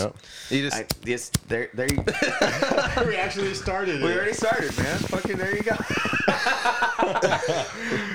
[0.00, 0.16] Yep.
[0.50, 1.96] You just I, yes, there, there you.
[3.04, 4.00] we actually started.
[4.00, 4.96] we already started, man.
[4.98, 5.74] Fucking there you go.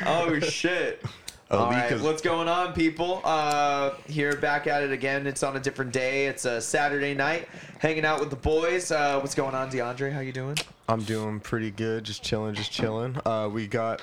[0.05, 1.03] oh shit.
[1.51, 3.19] All right, what's going on, people?
[3.25, 5.27] Uh, here back at it again.
[5.27, 6.27] It's on a different day.
[6.27, 7.49] It's a Saturday night,
[7.79, 8.89] hanging out with the boys.
[8.89, 10.13] Uh, what's going on, DeAndre?
[10.13, 10.57] How you doing?
[10.87, 12.05] I'm doing pretty good.
[12.05, 13.19] Just chilling, just chilling.
[13.25, 14.01] Uh, we got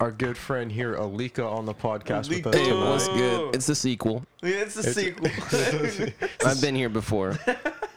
[0.00, 2.58] our good friend here, Alika, on the podcast with us Alika.
[2.58, 2.90] Hey, tonight.
[2.90, 3.54] what's good?
[3.54, 4.24] It's the sequel.
[4.42, 5.28] Yeah, it's the sequel.
[6.46, 7.38] I've been here before.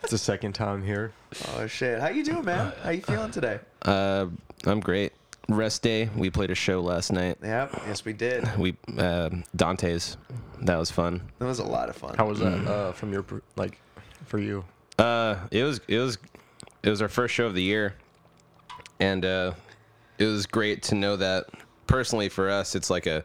[0.03, 1.13] It's the second time here.
[1.53, 2.01] oh shit!
[2.01, 2.73] How you doing, man?
[2.81, 3.59] How you feeling today?
[3.83, 4.25] Uh,
[4.65, 5.13] I'm great.
[5.47, 6.09] Rest day.
[6.17, 7.37] We played a show last night.
[7.43, 7.83] Yep.
[7.85, 8.57] Yes, we did.
[8.57, 10.17] We uh, Dante's.
[10.63, 11.21] That was fun.
[11.37, 12.15] That was a lot of fun.
[12.17, 13.77] How was that uh, from your per- like
[14.25, 14.65] for you?
[14.97, 16.17] Uh, it was it was
[16.81, 17.93] it was our first show of the year,
[18.99, 19.53] and uh,
[20.17, 21.45] it was great to know that
[21.87, 23.23] personally for us, it's like a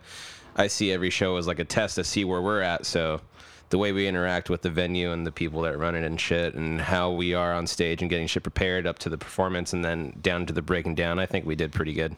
[0.57, 2.87] I see every show as like a test to see where we're at.
[2.87, 3.21] So
[3.69, 6.55] the way we interact with the venue and the people that run it and shit,
[6.55, 9.85] and how we are on stage and getting shit prepared up to the performance and
[9.85, 12.17] then down to the breaking down, I think we did pretty good.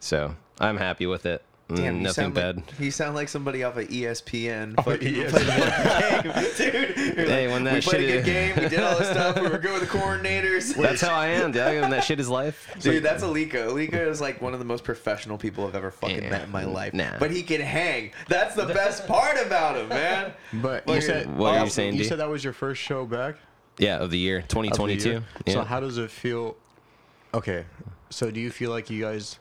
[0.00, 1.44] So I'm happy with it.
[1.76, 2.56] Damn, Mm, you nothing bad.
[2.56, 4.78] Like, you sound like somebody off of ESPN.
[4.78, 5.30] Off of fucking ESPN.
[5.30, 6.32] played a fucking
[6.72, 7.28] game, dude.
[7.28, 8.56] Hey, like, when that we played a shit good game.
[8.64, 9.36] We did all this stuff.
[9.40, 10.74] We were good with the coordinators.
[10.74, 11.74] That's how I am, dog.
[11.76, 12.74] And that shit is life.
[12.80, 13.66] Dude, that's Alika.
[13.68, 16.30] Alika is like one of the most professional people I've ever fucking Yeah.
[16.30, 16.94] met in my life.
[16.94, 17.18] Nah.
[17.18, 18.12] But he can hang.
[18.28, 20.32] That's the best part about him, man.
[20.54, 22.08] But Like, you said what are you saying, You D?
[22.08, 23.36] said that was your first show back.
[23.78, 25.08] Yeah, of the year, of the 2022.
[25.08, 25.22] year?
[25.46, 25.52] Yeah.
[25.54, 26.56] So how does it feel?
[27.32, 27.64] Okay,
[28.10, 29.38] so do you feel like you guys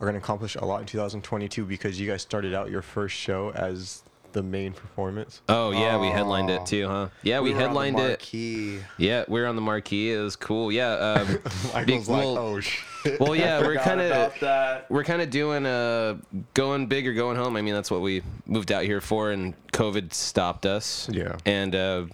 [0.00, 3.14] are going to accomplish a lot in 2022 because you guys started out your first
[3.16, 5.40] show as the main performance?
[5.48, 7.08] Oh yeah, we headlined it too, huh?
[7.22, 8.82] Yeah, we, were on the headlined it.
[8.98, 10.12] Yeah, we were on the marquee.
[10.12, 10.70] It was cool.
[10.70, 10.92] Yeah.
[10.92, 11.38] Um,
[11.74, 13.18] I big- was like, well, oh shit.
[13.18, 16.18] well, yeah, we're kind of we're kind of doing uh
[16.54, 17.56] going big or going home.
[17.56, 21.08] I mean, that's what we moved out here for, and COVID stopped us.
[21.10, 21.36] Yeah.
[21.46, 22.04] And uh,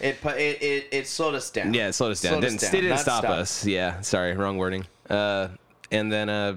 [0.00, 1.74] It, pu- it, it, it slowed us down.
[1.74, 2.34] yeah, it slowed us down.
[2.34, 3.32] Slowed didn't down, they didn't not stop stop.
[3.36, 3.66] us.
[3.66, 4.86] Yeah, sorry, wrong wording.
[5.10, 5.48] Uh,
[5.90, 6.56] and then uh,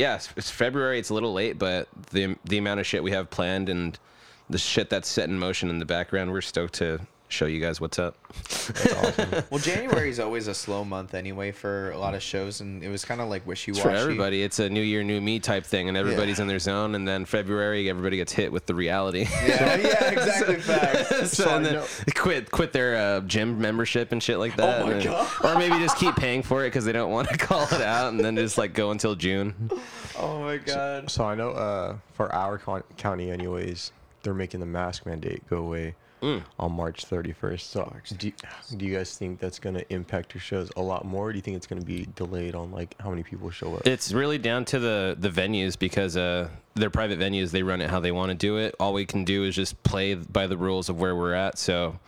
[0.00, 0.98] yeah, it's, it's February.
[0.98, 3.98] It's a little late, but the the amount of shit we have planned and
[4.48, 7.80] the shit that's set in motion in the background, we're stoked to show you guys
[7.80, 8.16] what's up.
[9.50, 12.88] Well, January is always a slow month anyway for a lot of shows, and it
[12.88, 13.90] was kind of like wishy It's washy.
[13.90, 14.42] for everybody.
[14.44, 16.42] It's a new year, new me type thing, and everybody's Yeah.
[16.42, 16.94] in their zone.
[16.94, 19.26] And then February, everybody gets hit with the reality.
[19.44, 20.60] Yeah, yeah, exactly.
[21.20, 24.56] So, So and I then know- quit quit their uh, gym membership and shit like
[24.56, 24.82] that.
[24.82, 25.28] Oh my and- God.
[25.44, 28.12] Or maybe just keep paying for it because they don't want to call it out,
[28.12, 29.70] and then just like go until June.
[30.20, 31.10] Oh my god.
[31.10, 33.92] So I know uh, for our con- county, anyways,
[34.22, 36.42] they're making the mask mandate go away Mm.
[36.58, 37.60] on March 31st.
[37.60, 38.32] So do you,
[38.76, 41.28] do you guys think that's going to impact your shows a lot more?
[41.28, 43.74] Or do you think it's going to be delayed on like how many people show
[43.76, 43.86] up?
[43.86, 47.52] It's really down to the the venues because uh, they're private venues.
[47.52, 48.74] They run it how they want to do it.
[48.78, 51.56] All we can do is just play by the rules of where we're at.
[51.56, 51.98] So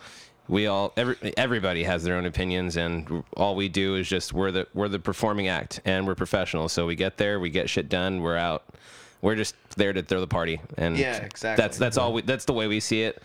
[0.47, 4.51] we all every everybody has their own opinions, and all we do is just we're
[4.51, 6.73] the we're the performing act, and we're professionals.
[6.73, 8.63] So we get there, we get shit done, we're out.
[9.21, 11.63] We're just there to throw the party, and Yeah, exactly.
[11.63, 12.11] That's that's all.
[12.11, 13.23] We, that's the way we see it.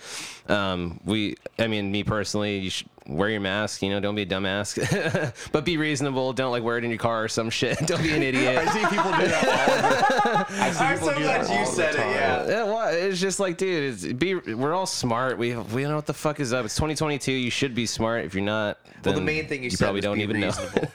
[0.48, 3.82] Um, we, I mean, me personally, you should wear your mask.
[3.82, 6.32] You know, don't be a dumbass, but be reasonable.
[6.32, 7.78] Don't like wear it in your car or some shit.
[7.86, 8.58] Don't be an idiot.
[8.58, 11.60] I see people do that all the I see I'm people so do that glad
[11.60, 12.10] you said it, time.
[12.10, 12.46] yeah.
[12.48, 14.34] Yeah, well, it's just like, dude, it's, be.
[14.34, 15.38] We're all smart.
[15.38, 16.64] We we know what the fuck is up.
[16.64, 17.32] It's 2022.
[17.32, 18.24] You should be smart.
[18.24, 20.22] If you're not, then Well, the main thing you, you said probably was don't be
[20.22, 20.52] even know.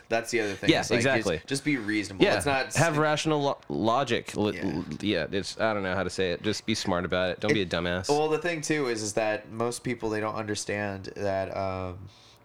[0.09, 0.69] That's the other thing.
[0.69, 1.37] Yeah, like, exactly.
[1.37, 2.23] Just, just be reasonable.
[2.25, 4.35] Yeah, It's not have rational lo- logic.
[4.35, 4.81] Li- Yeah.
[5.01, 6.43] yeah, it's I don't know how to say it.
[6.43, 7.39] Just be smart about it.
[7.39, 8.09] Don't be a dumbass.
[8.09, 11.97] Well, the thing too is is that most people they don't understand that um,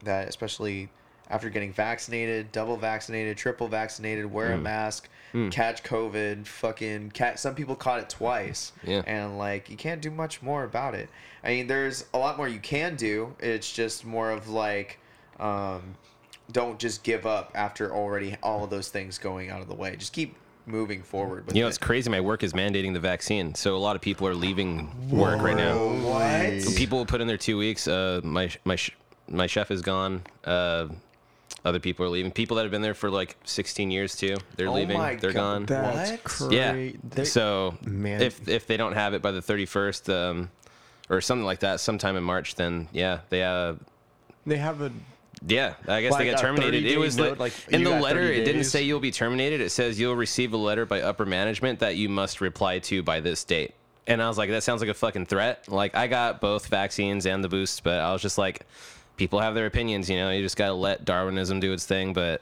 [0.05, 0.89] that especially
[1.31, 4.55] after getting vaccinated, double vaccinated, triple vaccinated, wear Mm.
[4.55, 5.09] a mask,
[5.51, 7.39] catch COVID, fucking cat.
[7.39, 9.03] Some people caught it twice, Yeah.
[9.07, 11.11] and like you can't do much more about it.
[11.45, 13.35] I mean, there's a lot more you can do.
[13.41, 14.99] It's just more of like.
[15.39, 15.95] Um,
[16.51, 19.95] don't just give up after already all of those things going out of the way.
[19.97, 20.35] Just keep
[20.67, 21.69] moving forward you know, it.
[21.69, 22.09] it's crazy.
[22.11, 25.57] My work is mandating the vaccine, so a lot of people are leaving work right
[25.57, 25.77] now.
[25.77, 26.75] What?
[26.77, 27.87] People will put in their two weeks.
[27.87, 28.79] Uh, my my
[29.29, 30.23] my chef is gone.
[30.45, 30.89] Uh,
[31.65, 32.31] other people are leaving.
[32.31, 34.37] People that have been there for like 16 years too.
[34.57, 34.97] They're Oh leaving.
[34.97, 35.67] my They're God.
[35.67, 35.83] gone.
[35.83, 36.25] That's What?
[36.25, 36.99] crazy.
[37.17, 37.25] Yeah.
[37.25, 38.23] so man.
[38.23, 40.51] if if they don't have it by the 31st, um,
[41.11, 43.75] or something like that, sometime in March, then yeah, they uh,
[44.47, 44.93] they have a
[45.47, 46.85] yeah, I guess Like they get a terminated.
[46.85, 48.21] It was day like, note, like, in the letter.
[48.23, 49.61] It didn't say you'll be terminated.
[49.61, 53.21] It says you'll receive a letter by upper management that you must reply to by
[53.21, 53.75] this date.
[54.09, 55.69] And I was like, that sounds like a fucking threat.
[55.69, 58.67] Like I got both vaccines and the boost, but I was just like,
[59.19, 60.09] people have their opinions.
[60.09, 62.15] You know, you just gotta let Darwinism do its thing.
[62.15, 62.41] But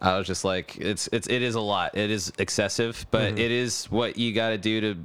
[0.00, 1.96] I was just like, it's it's it is a lot.
[1.96, 3.38] It is excessive, but Mm-hmm.
[3.38, 4.96] it is what you got to do to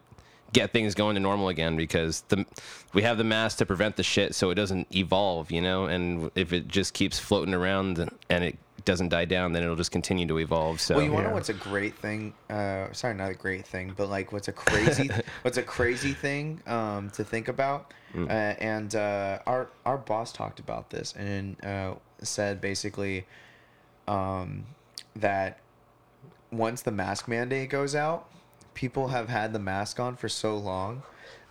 [0.51, 2.45] get things going to normal again because the
[2.93, 5.85] we have the mask to prevent the shit so it doesn't evolve, you know.
[5.85, 9.91] And if it just keeps floating around and it doesn't die down, then it'll just
[9.91, 10.81] continue to evolve.
[10.81, 11.29] So Well, you want to Yeah.
[11.29, 12.33] know what's a great thing?
[12.49, 15.09] Uh, sorry, not a great thing, but like what's a crazy,
[15.43, 17.93] what's a crazy thing um, to think about?
[18.13, 18.27] Mm.
[18.27, 23.25] Uh, and uh, our our boss talked about this and uh, said basically
[24.07, 24.65] um,
[25.15, 25.59] that
[26.51, 28.29] once the mask mandate goes out,
[28.75, 31.01] people have had the mask on for so long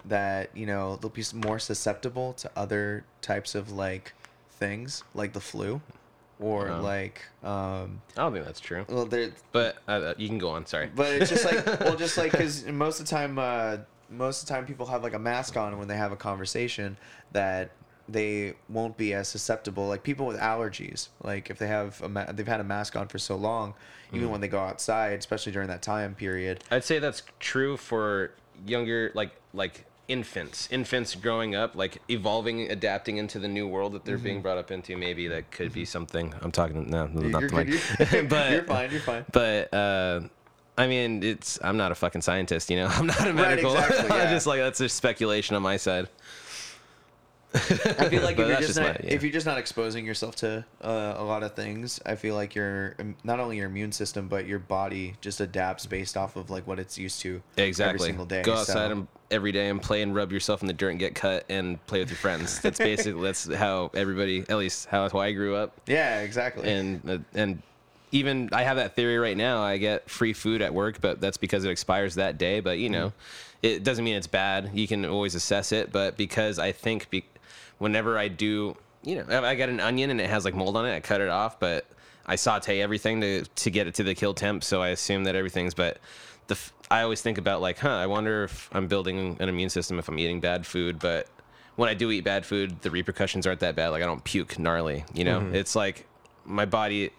[0.05, 4.13] that you know they'll be more susceptible to other types of like
[4.51, 5.81] things like the flu
[6.41, 8.85] or like um, I don't think that's true.
[8.89, 10.67] well, there, But uh, you can go on.
[10.67, 10.91] Sorry.
[10.95, 13.79] but it's just like, well, just like because most of the time, uh,
[14.11, 16.97] most of the time, people have like a mask on when they have a conversation
[17.33, 17.71] that
[18.09, 19.87] they won't be as susceptible.
[19.89, 23.09] Like people with allergies, like if they have a ma- they've had a mask on
[23.09, 23.75] for so long,
[24.13, 26.63] even when they go outside, especially during that time period.
[26.71, 28.33] I'd say that's true for
[28.67, 30.69] younger, like like infants.
[30.71, 34.71] Infants growing up, like evolving, adapting into the new world that they're being brought up
[34.71, 34.97] into.
[34.97, 36.35] Maybe that could be something.
[36.43, 38.13] I'm talking no, not You're, the mic.
[38.13, 38.91] you're, but you're fine.
[38.91, 39.25] You're fine.
[39.33, 40.21] but uh,
[40.77, 42.87] I mean, it's I'm not a fucking scientist, you know.
[42.91, 43.75] I'm not a medical.
[43.75, 46.09] exactly, I'm just like that's just speculation on my side.
[47.55, 47.59] I
[48.09, 49.15] feel like if you're just, not, my- yeah.
[49.15, 52.55] if you're just not exposing yourself to uh, a lot of things, I feel like
[52.55, 56.67] your not only your immune system but your body just adapts based off of like
[56.67, 57.95] what it's used to Exactly.
[57.95, 58.43] every single day.
[58.43, 60.99] Go outside so- and every day and play and rub yourself in the dirt and
[60.99, 62.61] get cut and play with your friends.
[62.61, 65.81] That's basically that's how everybody, at least how, how I grew up.
[65.87, 66.71] yeah, exactly.
[66.71, 67.63] and uh, and
[68.13, 69.63] even I have that theory right now.
[69.63, 72.61] I get free food at work, but that's because it expires that day.
[72.61, 73.13] But you know,
[73.63, 74.71] it doesn't mean it's bad.
[74.75, 75.91] You can always assess it.
[75.91, 77.25] But because I think be,
[77.79, 80.87] whenever I do, you know, I got an onion and it has like mold on
[80.87, 81.59] it, I cut it off.
[81.59, 81.87] But
[82.27, 85.35] I saute everything to to get it to the kill temp, so I assume that
[85.35, 85.75] everything's.
[85.75, 85.99] But
[86.49, 86.59] the
[86.93, 87.89] I always think about like, huh?
[87.89, 91.27] I wonder if I'm building an immune system if I'm eating bad food, but
[91.77, 93.89] when I do eat bad food, the repercussions aren't that bad.
[93.89, 95.49] Like I don't puke gnarly, you know.
[95.55, 96.07] It's like
[96.45, 97.11] my body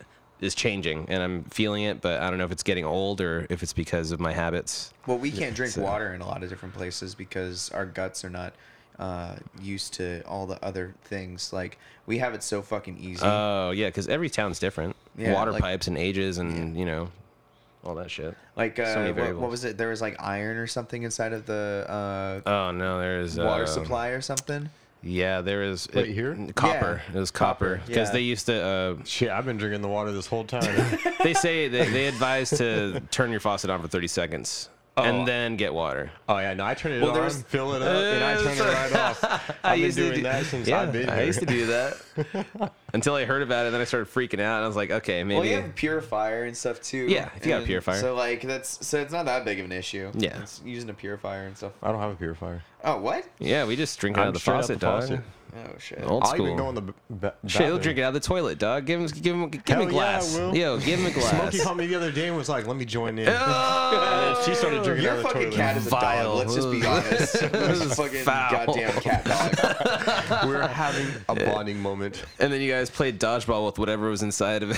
[0.42, 3.48] is changing and I'm feeling it, but I don't know if it's getting old or
[3.50, 4.94] if it's because of my habits.
[5.08, 8.24] Well, we can't drink So- water in a lot of different places because our guts
[8.24, 8.54] are not
[9.00, 11.52] uh, used to all the other things.
[11.52, 13.22] Like we have it so fucking easy.
[13.26, 14.96] Oh yeah, because every town's different.
[15.18, 17.10] Yeah, Water like- pipes and ages and you know
[17.84, 18.36] all that shit.
[18.56, 19.78] like so uh, many what, what was it?
[19.78, 23.68] There was like iron or something inside of the uh, Oh no, there's water uh,
[23.68, 24.70] supply or something.
[25.06, 26.38] Yeah, there is Wait, here?
[26.56, 27.02] copper.
[27.10, 27.18] Yeah.
[27.18, 28.14] It was copper Copper, because yeah.
[28.14, 28.64] they used to.
[28.64, 30.98] Uh, Shit, I've been drinking the water this whole time.
[31.24, 35.02] they say they, they advise to turn your faucet on for 30 seconds Oh.
[35.02, 36.12] and then get water.
[36.30, 38.60] oh yeah, no, I turn it Well, on, fill it up, and I turn it
[38.94, 39.52] right off.
[39.64, 41.16] I've been doing that since I've been here.
[41.18, 43.72] I used to do that until I heard about it.
[43.72, 45.40] Then I started freaking out, and I was like, okay, maybe.
[45.40, 47.08] Well, you have a purifier and stuff too.
[47.10, 48.00] Yeah, if you got a purifier.
[48.00, 50.12] So like that's so it's not that big of an issue.
[50.14, 50.40] Yeah.
[50.44, 51.72] it's using a purifier and stuff.
[51.82, 52.62] I don't have a purifier.
[52.84, 53.26] Oh what?
[53.40, 55.22] yeah, we just drink out I'm of the straight out faucet, dog.
[55.54, 55.72] Faucet.
[55.76, 56.04] Oh shit.
[56.04, 56.46] Old I'll school.
[56.46, 57.82] even go in the b- ba- Shit, he'll bathroom.
[57.82, 58.86] drink it out of the toilet, dog.
[58.86, 60.38] Give him, give him, give him a yeah, glass.
[60.38, 60.56] I will.
[60.56, 61.30] Yo, give him a glass.
[61.30, 64.46] Smokey called me the other day and was like, "Let me join in." Oh, And
[64.46, 65.56] she started drinking Your out of the fucking toilet.
[65.56, 66.24] cat is a Vile.
[66.24, 66.38] dog.
[66.40, 67.34] Let's just be honest.
[67.52, 68.66] This is fucking foul.
[68.66, 70.46] goddamn cat dog.
[70.48, 72.24] We're having a bonding moment.
[72.40, 74.78] And then you guys played dodgeball with whatever was inside of it,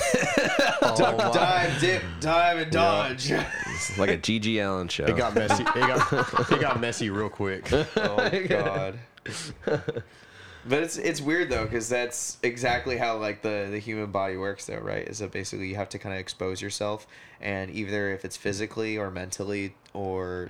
[0.82, 3.32] Oh, dive, dip, dive, and dodge.
[3.32, 5.06] It's like a GG Allen show.
[5.06, 5.64] It got messy.
[5.64, 7.72] It got, it got messy real quick.
[7.74, 9.00] oh god.
[10.68, 14.66] But it's it's weird though because that's exactly how like the the human body works
[14.66, 15.08] though right?
[15.08, 17.06] Is that basically you have to kind of expose yourself
[17.40, 20.50] and either if it's physically or mentally or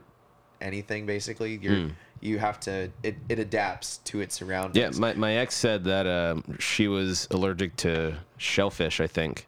[0.61, 1.89] anything basically you're
[2.21, 4.97] you have to it, it adapts to its surroundings.
[4.97, 9.47] Yeah, my, my ex said that um, she was allergic to shellfish, I think,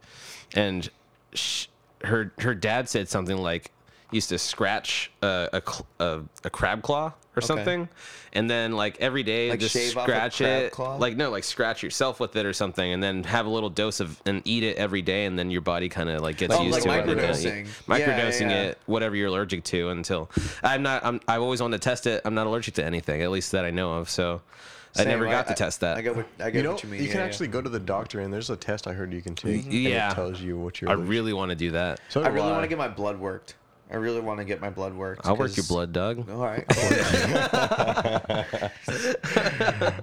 [0.54, 0.90] and
[1.34, 1.68] sh-
[2.04, 3.72] her her dad said something like
[4.12, 5.62] used to scratch a
[6.00, 7.88] a, a, a crab claw or something,
[8.34, 10.96] and then like every day Like just shave off a scratch crab it, claw?
[10.98, 14.00] like no, like scratch yourself with it or something, and then have a little dose
[14.00, 16.64] of and eat it every day, and then your body kind of like gets Oh,
[16.64, 17.18] used like to it.
[17.20, 17.68] uh, microdosing.
[17.88, 18.64] microdosing Yeah, yeah, yeah.
[18.70, 19.90] it, whatever you're allergic to.
[19.90, 20.30] Until
[20.64, 22.22] I'm not, I'm, I've always wanted to test it.
[22.26, 24.10] I'm not allergic to anything, at least that I know of.
[24.10, 24.42] So.
[25.00, 25.96] I never got to test that.
[25.98, 27.02] I get what I get You know, what you mean.
[27.04, 27.28] you can yeah, yeah.
[27.28, 29.66] actually go to the doctor, and there's a test I heard you can take.
[29.66, 30.90] and it tells you what you're.
[30.90, 32.00] I allergic- really want to do that.
[32.10, 33.54] So I do really want to get my blood worked.
[33.90, 35.22] I really want to get my blood worked.
[35.26, 36.30] I'll work your blood, Doug.
[36.30, 36.66] All right.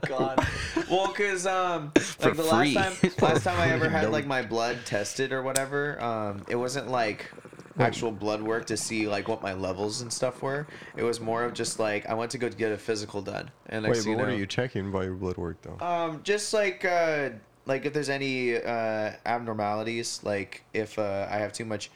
[0.07, 0.47] God.
[0.91, 2.75] Well, cause um, like the free.
[2.75, 6.57] last time, last time I ever had like my blood tested or whatever, um, it
[6.57, 7.31] wasn't like
[7.79, 10.67] actual blood work to see like what my levels and stuff were.
[10.97, 13.83] It was more of just like I went to go get a physical done, and
[13.83, 15.85] Wait, next but thing you what know, are you checking by your blood work though?
[15.85, 17.31] um, just like uh,
[17.67, 21.91] like if there's any uh, abnormalities, like if uh, I have too much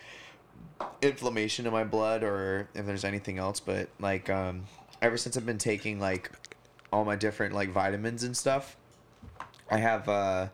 [1.03, 3.61] inflammation in my blood, or if there's anything else.
[3.61, 4.65] But like um,
[5.03, 6.31] ever since I've been taking like
[6.93, 8.77] all my different like vitamins and stuff,
[9.71, 10.49] I have uh,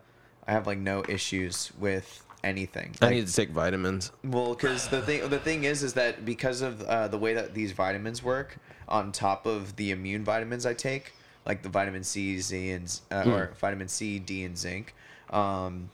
[0.47, 2.95] I have like no issues with anything.
[3.01, 4.13] I Like, need to take vitamins.
[4.23, 7.55] well, because the thing the thing is is that because of uh, the way that
[7.55, 11.13] these vitamins work, on top of the immune vitamins I take,
[11.47, 14.95] like the vitamin C, Z, and uh, or vitamin C, D, and zinc,
[15.31, 15.91] um,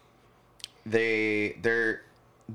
[0.84, 2.02] they they're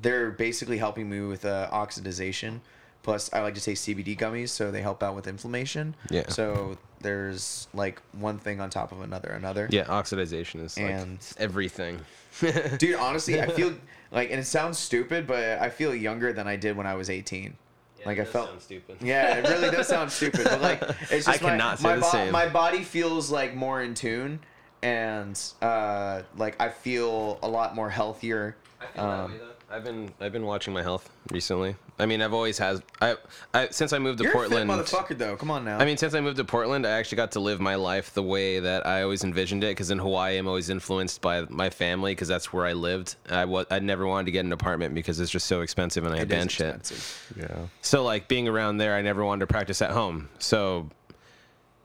[0.02, 2.60] they're basically helping me with uh, oxidization.
[3.04, 5.96] Plus, I like to take CBD gummies, so they help out with inflammation.
[6.10, 6.28] Yeah.
[6.30, 9.68] So there's like one thing on top of another, another.
[9.72, 12.00] Yeah, oxidization is like And- everything.
[12.80, 13.76] Dude, honestly, I feel
[14.12, 17.10] like, and it sounds stupid, but I feel younger than I did when I was
[17.12, 17.56] 18.
[18.06, 18.60] like I felt.
[18.62, 18.98] stupid.
[19.02, 21.96] Yeah, it really does sound stupid, but like it's just I my, cannot say my,
[21.96, 22.32] the bo- same.
[22.32, 24.40] my body feels like more in tune,
[24.82, 28.58] and uh, like I feel a lot more healthier.
[28.98, 31.76] Um, I've been I've been watching my health recently.
[31.98, 33.16] I mean, I've always has I
[33.54, 34.70] I since I moved to you're Portland.
[34.70, 35.36] a fit motherfucker, though.
[35.36, 35.80] Come on now.
[35.80, 38.24] I mean, since I moved to Portland, I actually got to live my life the
[38.24, 39.72] way that I always envisioned it.
[39.72, 43.16] Because in Hawaii, I'm always influenced by my family because that's where I lived.
[43.30, 46.14] I was I never wanted to get an apartment because it's just so expensive and
[46.14, 46.68] I it is abandoned shit.
[46.76, 47.34] expensive.
[47.40, 47.58] Yeah.
[47.82, 50.30] So like being around there, I never wanted to practice at home.
[50.40, 50.90] So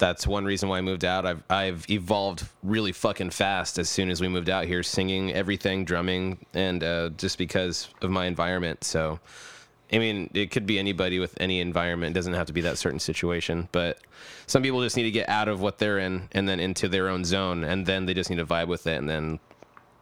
[0.01, 1.25] that's one reason why I moved out.
[1.25, 5.85] I've I've evolved really fucking fast as soon as we moved out here, singing everything,
[5.85, 8.83] drumming, and uh, just because of my environment.
[8.83, 9.21] So,
[9.93, 12.17] I mean, it could be anybody with any environment.
[12.17, 13.69] It doesn't have to be that certain situation.
[13.71, 14.01] But
[14.47, 17.09] some people just need to get out of what they're in and then into their
[17.09, 19.39] own zone, and then they just need to vibe with it, and then.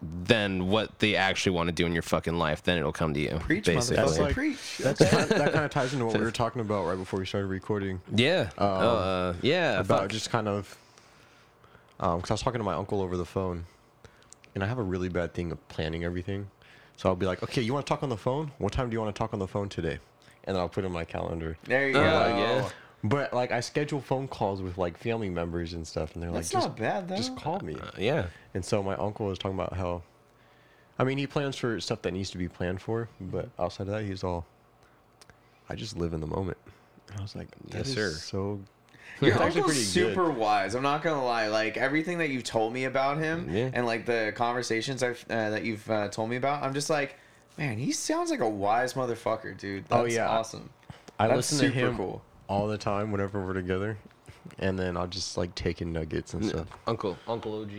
[0.00, 3.20] Then what they actually want to do in your fucking life, then it'll come to
[3.20, 3.36] you.
[3.40, 3.96] Preach, basically.
[3.96, 4.06] motherfucker.
[4.06, 4.78] That's like Preach.
[4.78, 7.26] that's kind that kind of ties into what we were talking about right before we
[7.26, 8.50] started recording Yeah.
[8.58, 9.80] uh, yeah.
[9.80, 10.10] about fuck.
[10.10, 10.76] just kind of
[11.98, 13.64] um because I was talking to my uncle over the phone,
[14.54, 16.48] and I have a really bad thing of planning everything.
[16.96, 18.52] So I'll be like, okay, you want to talk on the phone?
[18.58, 19.98] What time do you want to talk on the phone today?
[20.44, 21.56] And then I'll put it in my calendar.
[21.64, 22.38] There you Oh, go.
[22.38, 22.68] yeah.
[23.04, 26.52] But like I schedule phone calls with like family members and stuff, and they're That's
[26.52, 27.16] like, not just, bad though.
[27.16, 27.74] just call me.
[27.74, 28.26] Uh, yeah.
[28.54, 30.02] And so my uncle was talking about how,
[30.98, 33.92] I mean, he plans for stuff that needs to be planned for, but outside of
[33.94, 34.46] that, he's all,
[35.68, 36.58] I just live in the moment.
[37.10, 38.10] And I was like, that Yes, is sir.
[38.10, 38.60] So
[39.20, 40.74] Your It's uncle's pretty super wise.
[40.74, 41.46] I'm not gonna lie.
[41.48, 43.70] Like everything that you've told me about him, Yeah.
[43.72, 47.16] and like the conversations I've uh, that you've uh, told me about, I'm just like,
[47.56, 49.84] man, he sounds like a wise motherfucker, dude.
[49.86, 50.28] That's Oh, yeah.
[50.28, 50.68] awesome.
[51.18, 52.22] I That's listen to him cool.
[52.48, 53.96] All the time whenever we're together,
[54.58, 56.66] and then I'll just like take in nuggets and stuff.
[56.86, 57.70] Uncle, Uncle OG.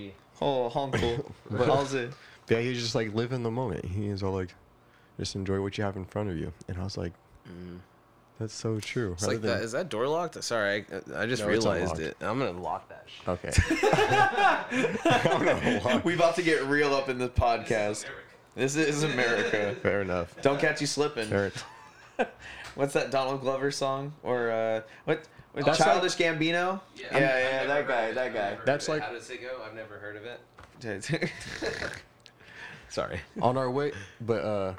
[0.42, 1.34] Oh, uncle,
[1.66, 2.12] how's it?
[2.48, 3.84] But yeah, he's just like live in the moment.
[3.86, 4.50] He is all like,
[5.20, 6.54] just enjoy what you have in front of you.
[6.68, 7.12] And I was like,
[8.40, 9.10] that's so true.
[9.10, 9.14] Mm.
[9.14, 9.64] It's Rather like than- that.
[9.64, 10.42] Is that door locked?
[10.44, 12.00] Sorry, I, I just No, it's realized unlocked.
[12.00, 12.16] it.
[12.22, 13.28] I'm gonna lock that shit.
[13.28, 13.52] Okay.
[16.06, 18.06] we about to get real up in this podcast.
[18.56, 19.76] This is America.
[19.82, 20.40] Fair enough.
[20.42, 21.28] Don't catch you slipping.
[21.28, 21.52] Fair.
[22.80, 24.14] What's that Donald Glover song?
[24.24, 25.28] Or uh, what?
[25.52, 26.80] what That's like- Childish Gambino?
[26.96, 28.58] Yeah, yeah, that guy, that guy.
[28.64, 29.62] That's like- How does it go?
[29.66, 30.40] I've never heard of it.
[32.88, 33.20] Sorry.
[33.42, 34.74] on our way but uh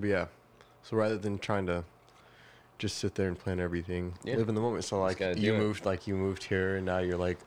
[0.00, 0.26] but yeah
[0.82, 1.84] so rather than trying to
[2.78, 4.34] just sit there and plan everything Yeah.
[4.36, 5.58] live in the moment so like gotta do you it.
[5.58, 7.38] moved like you moved here and now you're like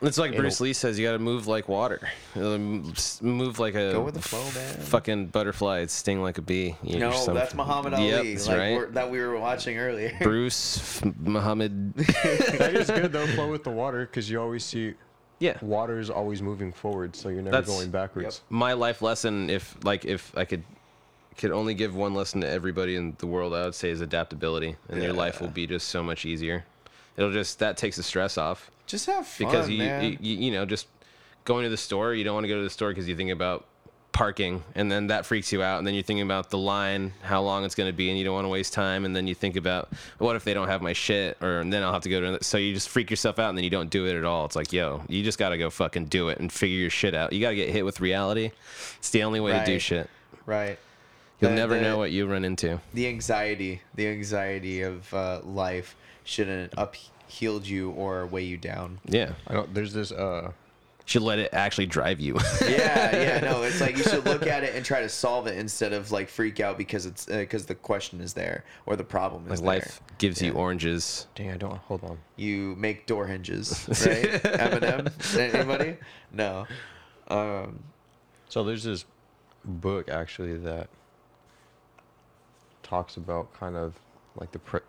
[0.00, 0.98] It's like It'll- Bruce Lee says.
[0.98, 2.00] You got to move like water.
[2.36, 4.74] Um, s- Move like a Go with the flow, man.
[4.80, 5.86] fucking butterfly.
[5.86, 6.76] Sting like a bee.
[6.82, 8.76] You no, some- that's Muhammad Yep, Ali, that's like right.
[8.76, 10.16] we're, that we were watching earlier.
[10.22, 11.94] Bruce F- Muhammad.
[11.94, 14.94] that is good though flow with the water because you always see
[15.40, 15.56] yeah.
[15.62, 19.76] water is always moving forward so you're never That's- going backwards my life lesson if
[19.84, 20.64] like if i could
[21.36, 24.74] could only give one lesson to everybody in the world i would say is adaptability
[24.88, 26.64] and your life will be just so much easier
[27.18, 28.70] it'll just that takes the stress off.
[28.86, 30.16] Just have fun, because you, man.
[30.20, 30.86] you you know just
[31.44, 33.30] going to the store you don't want to go to the store because you think
[33.30, 33.66] about
[34.12, 37.40] parking and then that freaks you out and then you're thinking about the line how
[37.40, 39.34] long it's going to be and you don't want to waste time and then you
[39.34, 42.08] think about what if they don't have my shit or and then i'll have to
[42.08, 44.16] go to another so you just freak yourself out and then you don't do it
[44.16, 44.44] at all.
[44.44, 47.14] It's like yo you just got to go fucking do it and figure your shit
[47.14, 47.32] out.
[47.32, 48.50] You got to get hit with reality.
[48.98, 50.10] It's the only way to do shit.
[50.46, 50.78] Right.
[51.40, 52.80] you'll The- never the- know what you run into.
[52.94, 55.94] The anxiety, the anxiety of uh, life
[56.28, 58.98] shouldn't upheal you or weigh you down.
[59.06, 60.52] yeah i don't there's this uh
[61.06, 62.34] should let it actually drive you
[62.68, 65.56] yeah, yeah, no, it's like you should look at it and try to solve it
[65.56, 69.50] instead of like freak out because it's because the question is there or the problem
[69.50, 69.88] is like there.
[69.88, 74.42] life gives you oranges dang i don't hold on You make door hinges, right?
[74.42, 75.96] Eminem, anybody?
[76.30, 76.66] No.
[77.28, 77.80] Um,
[78.50, 79.06] so there's this
[79.64, 80.88] book actually that
[82.82, 83.94] talks about kind of
[84.38, 84.80] like the pre-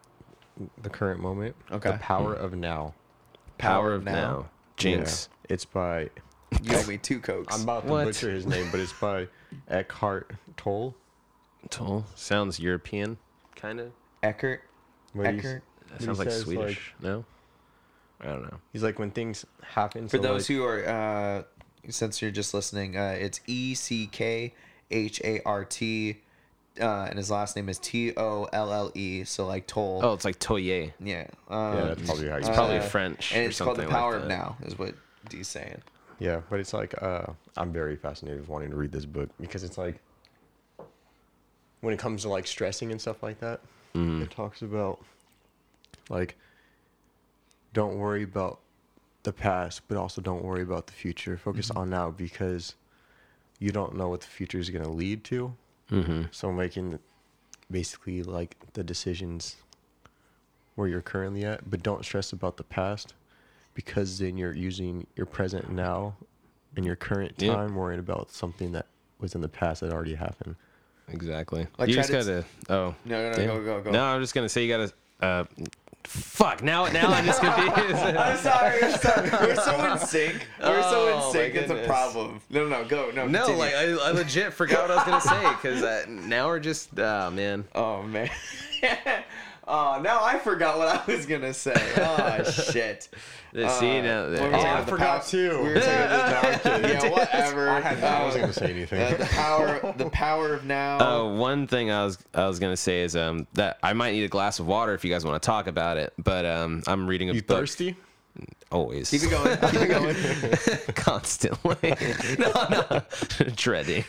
[0.82, 1.92] the current moment Okay.
[1.92, 2.94] the power of now
[3.58, 4.48] power of now,
[4.78, 5.54] jinx Yeah.
[5.54, 6.10] it's by
[6.64, 7.56] you owe me two cokes.
[7.56, 8.06] i'm about to What?
[8.06, 9.28] butcher his name but it's by
[9.68, 10.96] eckhart tolle
[11.70, 13.18] Toll sounds European,
[13.58, 13.92] kind of.
[14.24, 14.62] Eckert.
[15.12, 15.64] where he Eckert.
[15.90, 16.94] That he sounds like says, Swedish.
[17.02, 17.26] no.
[18.22, 18.60] I don't know.
[18.72, 20.08] He's like when things happen.
[20.08, 21.44] For so, those like, who are, uh,
[21.90, 24.54] since you're just listening, uh, it's E C K
[24.90, 26.22] H A R T,
[26.80, 29.24] uh, and his last name is T O L L E.
[29.24, 30.02] So like toll.
[30.04, 30.94] Oh, it's like Toye.
[31.00, 31.28] yeah.
[31.50, 33.82] Um, yeah, that's probably how you It's probably uh, French And or it's called the
[33.84, 34.28] something like Power of.
[34.28, 34.96] Now, is what
[35.30, 35.82] D's saying.
[36.20, 39.64] Yeah, but it's like uh, I'm very fascinated with wanting to read this book because
[39.64, 40.00] it's like
[41.82, 43.62] when it comes to like stressing and stuff like that,
[43.96, 45.00] it talks about
[46.10, 46.38] like
[47.74, 48.60] don't worry about
[49.24, 51.38] the past, but also don't worry about the future.
[51.38, 52.76] Focus on now because
[53.60, 55.54] you don't know what the future is going to lead to.
[55.92, 56.24] Mm-hmm.
[56.32, 57.00] So making
[57.72, 59.56] basically like the decisions
[60.76, 63.14] where you're currently at, but don't stress about the past
[63.74, 66.16] because then you're using your present now
[66.76, 67.54] and your current Yeah.
[67.56, 68.86] time worrying about something that
[69.20, 70.56] was in the past that already happened.
[71.10, 71.68] Exactly.
[71.78, 72.46] Like, you just gotta.
[72.70, 72.96] Oh.
[73.06, 73.48] No, no, no, damn.
[73.48, 73.92] go, go, go.
[73.92, 74.94] No, I'm just gonna say you gotta.
[75.22, 75.44] Uh,
[76.04, 76.64] fuck.
[76.64, 77.96] Now, now I'm just confused.
[78.04, 79.30] I'm sorry, I'm sorry.
[79.30, 80.48] We're so in sync.
[80.60, 81.56] We're so Oh, in sync.
[81.56, 82.42] It's a problem.
[82.50, 83.12] No, no, no, go.
[83.12, 83.60] No, no, continue.
[83.60, 86.90] like I, I legit forgot what I was gonna say because uh, now we're just.
[87.00, 87.66] Oh man.
[87.76, 88.30] Oh man.
[89.70, 91.74] oh, now I forgot what I was gonna say.
[91.98, 93.08] Oh shit.
[93.56, 94.30] Uh, scene now.
[94.30, 94.82] what were we uh, I?
[94.82, 95.50] The forgot pow- too.
[95.64, 96.70] We were talking about the,
[97.04, 97.70] yeah, whatever.
[97.70, 99.02] I, had, I wasn't Uh, going to say anything.
[99.02, 100.98] uh, the power, the power of now.
[101.02, 104.24] Oh, one thing I was I was gonna say is um that I might need
[104.24, 107.08] a glass of water if you guys want to talk about it, but um I'm
[107.08, 107.96] reading a you book thirsty?
[108.72, 109.58] Always Keep it going.
[109.58, 110.96] Keep it going.
[110.96, 111.94] constantly.
[112.40, 113.02] no, no,
[113.56, 114.04] dreading.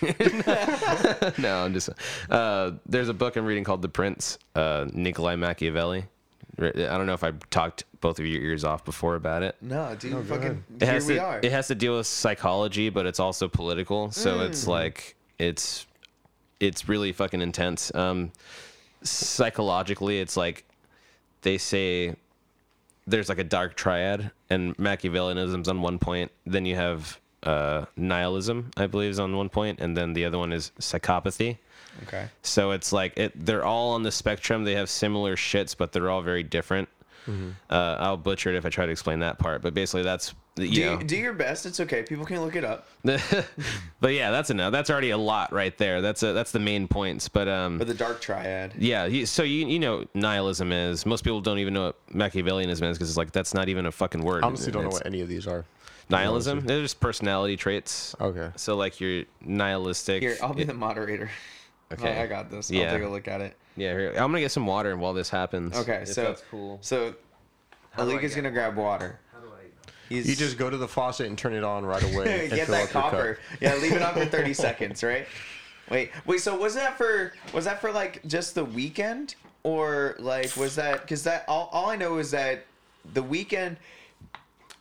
[1.39, 1.91] no, I'm just.
[2.31, 6.05] Uh, there's a book I'm reading called The Prince, uh, Nikolai Machiavelli.
[6.59, 9.57] I don't know if I talked both of your ears off before about it.
[9.63, 10.65] No, dude, go fucking.
[10.79, 11.21] It Here has we to.
[11.21, 11.41] are.
[11.43, 14.11] It has to deal with psychology, but it's also political.
[14.11, 15.87] So it's like it's
[16.59, 17.95] it's really fucking intense.
[17.95, 18.33] Um,
[19.03, 20.65] psychologically, it's like
[21.43, 22.17] they say
[23.11, 26.31] there's like a dark triad, and Machiavellianism's on one point.
[26.47, 30.38] Then you have uh, nihilism, I believe, is on one point, and then the other
[30.38, 31.59] one is psychopathy.
[32.05, 32.29] okay.
[32.43, 33.32] So it's like it.
[33.35, 34.65] They're all on the spectrum.
[34.65, 36.89] They have similar shits, but they're all very different.
[37.28, 40.69] Uh, I'll butcher it if I try to explain that part, but basically that's you
[40.75, 40.97] Do, know.
[41.02, 41.65] do your best.
[41.65, 42.02] It's okay.
[42.02, 42.87] People can look it up.
[43.02, 44.73] but yeah, that's enough.
[44.73, 46.00] That's already a lot right there.
[46.02, 47.28] That's a, that's the main points.
[47.28, 48.75] But um, But the dark triad.
[48.76, 49.06] yeah.
[49.06, 51.06] You, so you you know nihilism is.
[51.06, 53.93] Most people don't even know what Machiavellianism is because it's like that's not even a
[53.93, 54.43] fucking word.
[54.45, 55.65] I honestly don't know what any of these are.
[56.09, 56.61] nihilism.
[56.61, 58.15] They're just personality traits.
[58.21, 58.50] Okay.
[58.56, 60.21] So like you're nihilistic.
[60.23, 61.30] Here, I'll be the moderator.
[61.93, 62.19] Okay.
[62.21, 62.71] I, I got this.
[62.71, 62.87] Yeah.
[62.87, 63.57] I'll take a look at it.
[63.76, 63.93] yeah.
[63.93, 65.76] Here, I'm gonna get some water while this happens.
[65.76, 66.79] Okay, if so that's cool.
[66.81, 67.17] so do
[67.97, 69.19] I Alik is get gonna grab water.
[69.33, 69.91] How do I?
[70.09, 72.43] He's You just go to the faucet and turn it on right away.
[72.49, 73.11] and get fill that up your cup.
[73.13, 73.39] copper.
[73.61, 75.26] Yeah, leave it on for thirty seconds, right?
[75.91, 76.41] Wait, wait.
[76.41, 81.00] So was that for was that for like just the weekend or like was that
[81.03, 82.65] because that all, all I know is that
[83.15, 83.76] the weekend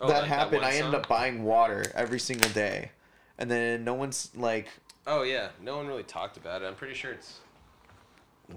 [0.01, 2.91] Oh, that like happened, one I ended up buying water every single day,
[3.37, 4.67] and then no one's like,
[5.07, 6.65] Oh yeah, no one really talked about it.
[6.65, 7.39] I'm pretty sure it's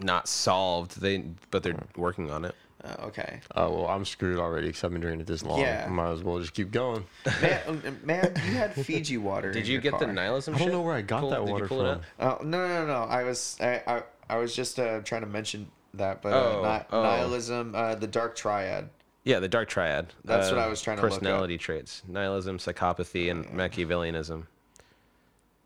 [0.01, 1.01] not solved.
[1.01, 2.55] They but they're working on it.
[2.85, 5.61] uh, okay, Oh well, I'm screwed already because I've been drinking it this long.
[5.61, 5.87] Yeah.
[5.89, 7.05] Might as well just keep going.
[7.43, 9.53] man, um, man, you had Fiji water.
[9.53, 10.55] Did in you your get the nihilism?
[10.55, 10.73] I don't shit?
[10.73, 11.81] know where I got Pull- that water from.
[11.81, 12.03] up?
[12.21, 13.03] Oh no no no no!
[13.05, 16.79] I was I I, I was just uh, trying to mention that, but Oh, uh,
[16.79, 17.03] ni- oh.
[17.03, 18.89] nihilism, uh, the dark triad.
[19.25, 20.09] Yeah, the dark triad.
[20.25, 21.13] That's Uh, what I was trying to look.
[21.13, 24.47] Personality traits: nihilism, psychopathy, and Machiavellianism.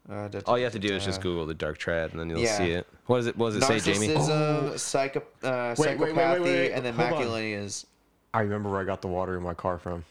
[0.09, 2.21] Uh, da- All you have to do is just uh, Google the dark triad, and
[2.21, 2.57] then you'll Yeah.
[2.59, 2.87] see it.
[3.07, 3.37] What does it?
[3.37, 4.09] What does it say, Jamie?
[4.15, 7.87] Narcissism, psycho, uh, Wait, wait, wait, psychopathy, wait, wait, and then hold is.
[8.33, 10.05] I remember where I got the water in my car from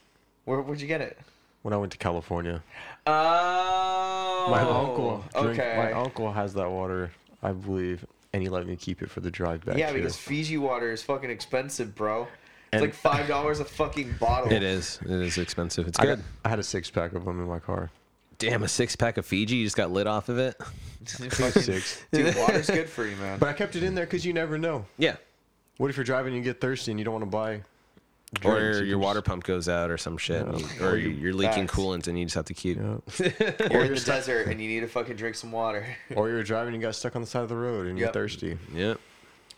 [0.45, 1.17] Where would you get it?
[1.61, 2.61] when I went to California.
[3.07, 5.23] Oh, My uncle.
[5.41, 5.75] Drink, Okay.
[5.77, 9.31] My uncle has that water, I believe, and he let me keep it for the
[9.31, 9.77] drive back.
[9.77, 9.95] yeah, too.
[9.97, 12.23] because Fiji water is fucking expensive, bro.
[12.23, 12.29] It's
[12.73, 14.51] And- like five dollars a fucking bottle.
[14.51, 14.99] It is.
[15.03, 15.87] It is expensive.
[15.87, 16.23] It's I, got, good.
[16.43, 17.89] I had a six pack of them in my car.
[18.37, 19.57] Damn, a six pack of Fiji.
[19.57, 20.55] You just got lit off of it.
[21.05, 22.03] Fucking- Six.
[22.11, 23.39] Dude, water's good for you, man.
[23.39, 24.85] But I kept it in there because you never know.
[24.97, 25.15] Yeah.
[25.77, 27.61] What if you're driving and you get thirsty and you don't want to buy?
[28.43, 28.79] Or drinks?
[28.79, 30.67] You your can water pump goes out or some shit, and Yeah.
[30.83, 31.79] or Or you- you're leaking Facts.
[31.79, 32.77] coolant and you just have to keep.
[32.77, 32.97] Yeah.
[33.71, 35.85] You're in the desert and you need to fucking drink some water.
[36.15, 38.07] Or you're driving and you got stuck on the side of the road and you're
[38.07, 38.13] Yep.
[38.13, 38.57] thirsty.
[38.73, 38.99] Yep.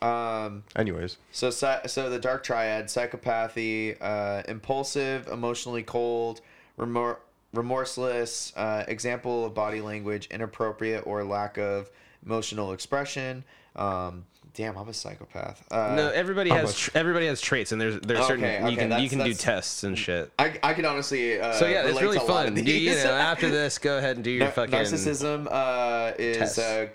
[0.02, 6.42] Um, Anyways, so psy- so the dark triad: psychopathy, uh, impulsive, emotionally cold,
[6.78, 7.18] remor-
[7.54, 8.54] remorseless.
[8.56, 11.90] Uh, example of body language: inappropriate or lack of
[12.26, 13.44] emotional expression.
[13.76, 15.64] Um, damn, I'm a psychopath.
[15.72, 16.78] Uh, No, everybody has much?
[16.80, 19.34] tr- everybody has traits, and there's there's certain Okay, okay, you can you can do
[19.34, 20.32] tests and shit.
[20.40, 21.40] I, I can honestly.
[21.40, 22.56] Uh, So yeah, it's really to a lot fun.
[22.58, 26.58] You, you know, after this, go ahead and do your Nar- fucking narcissism uh, is
[26.58, 26.88] uh,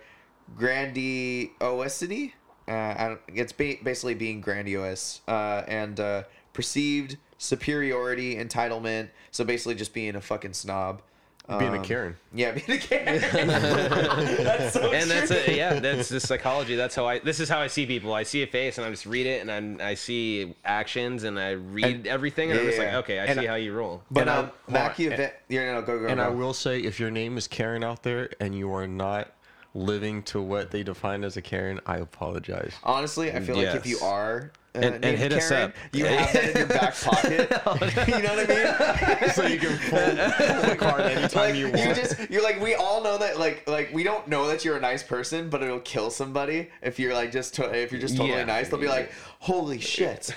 [0.56, 2.34] grandiosity.
[2.68, 9.08] Uh, I don't, it's ba- basically being grandiose uh, and uh, perceived superiority, entitlement.
[9.30, 11.02] So basically, just being a fucking snob.
[11.58, 12.16] Being a Um, Karen.
[12.32, 13.20] Yeah, being a Karen.
[14.44, 15.36] that's so and that's true.
[15.38, 15.56] it.
[15.56, 16.76] Yeah, that's the psychology.
[16.76, 17.18] That's how I.
[17.18, 18.14] This is how I see people.
[18.14, 21.38] I see a face and I just read it, and I'm, I see actions and
[21.38, 23.72] I read And- everything, and I'm just like, okay, I And see I- how you
[23.74, 24.02] roll.
[24.10, 24.72] But And I- um, hold on.
[24.84, 25.30] Machiavelli.
[25.48, 26.06] Yeah, no, go go.
[26.06, 26.22] And go.
[26.24, 29.32] I will say, if your name is Karen out there and you are not
[29.74, 32.72] living to what they define as a Karen, I apologize.
[32.84, 34.52] Honestly, I feel like if you are.
[34.74, 35.74] Uh, And- and named hit us Karen, up.
[35.92, 37.50] You have that in your back pocket.
[38.08, 39.30] you know what I mean?
[39.34, 41.94] so you can pull, pull the card anytime like you you, want.
[41.96, 44.80] just you're like we all know that like like we don't know that you're a
[44.80, 48.38] nice person but it'll kill somebody if you're like just to, if you're just totally
[48.38, 48.44] Yeah.
[48.44, 50.34] nice they'll be like holy shit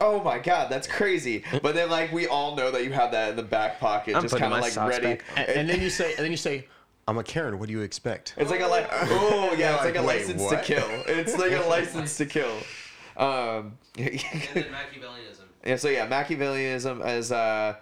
[0.00, 3.30] oh my god that's crazy but then like we all know that you have that
[3.30, 6.10] in the back pocket I'm just kind of like ready and, and then you say,
[6.14, 6.66] and then you say,
[7.06, 7.58] I'm a Karen.
[7.58, 8.34] What do you expect?
[8.36, 10.64] it's like a like oh yeah it's like, Like, a wait, license what?
[10.64, 12.52] to kill it's like a license to kill
[13.18, 15.44] um Machiavellianism.
[15.64, 17.74] yeah so yeah machiavellianism as uh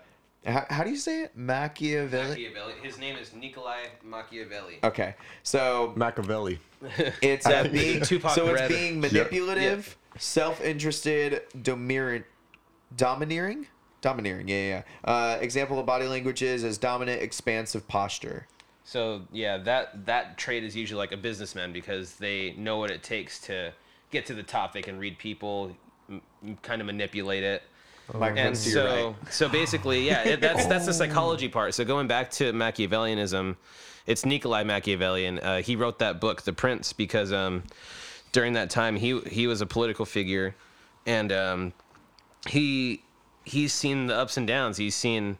[0.46, 2.72] how, how do you say it machiavelli Machiavelli.
[2.82, 4.78] His name is Nikolai Machiavelli.
[4.84, 6.58] okay so Machiavelli.
[7.22, 8.68] It's uh, being Tupac so it's read.
[8.68, 9.12] being Yep.
[9.12, 12.24] manipulative, self-interested, domineering,
[12.96, 13.66] domineering,
[14.02, 14.46] domineering.
[14.48, 14.82] Yeah, yeah.
[15.06, 15.10] yeah.
[15.12, 18.46] Uh, example of body language is as dominant, expansive posture.
[18.84, 23.02] So yeah, that that trait is usually like a businessman because they know what it
[23.02, 23.72] takes to
[24.10, 24.72] get to the top.
[24.72, 25.76] They can read people,
[26.08, 26.22] m-
[26.62, 27.62] kind of manipulate it.
[28.14, 29.32] Microphone and so right.
[29.32, 33.56] so basically yeah it, that's that's the psychology part so going back to machiavellianism
[34.06, 37.64] it's nikolai machiavellian uh, he wrote that book the prince because um,
[38.30, 40.54] during that time he he was a political figure
[41.04, 41.72] and um,
[42.46, 43.02] he
[43.44, 45.36] he's seen the ups and downs he's seen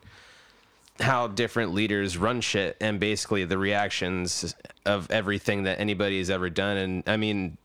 [0.99, 6.51] how different leaders run shit and basically the reactions of everything that anybody has ever
[6.51, 7.57] done and i mean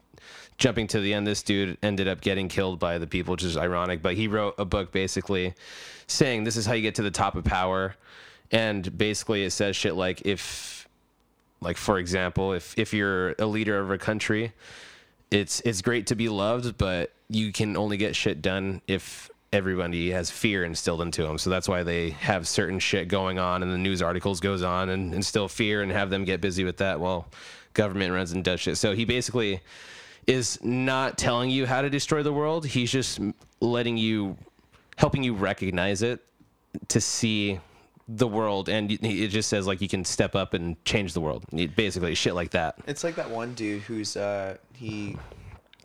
[0.61, 3.57] jumping to the end this dude ended up getting killed by the people which is
[3.57, 5.55] ironic but he wrote a book basically
[6.05, 7.95] saying this is how you get to the top of power.
[8.51, 10.87] And basically it says shit like if
[11.61, 14.51] like for example if if you're a leader of a country
[15.31, 20.11] it's it's great to be loved but you can only get shit done if everybody
[20.11, 23.71] has fear instilled into them so that's why they have certain shit going on and
[23.71, 26.99] the news articles goes on and instill fear and have them get busy with that
[26.99, 27.27] while
[27.73, 28.77] government runs and does shit.
[28.77, 29.61] So he basically
[30.27, 32.65] is not telling you how to destroy the world.
[32.65, 33.19] He's just
[33.59, 34.37] letting you
[34.97, 36.23] helping you recognize it
[36.89, 37.59] to see
[38.07, 38.69] the world.
[38.69, 41.45] And it just says like you can step up and change the world.
[41.75, 42.75] Basically shit like that.
[42.87, 45.17] It's like that one dude who's uh he,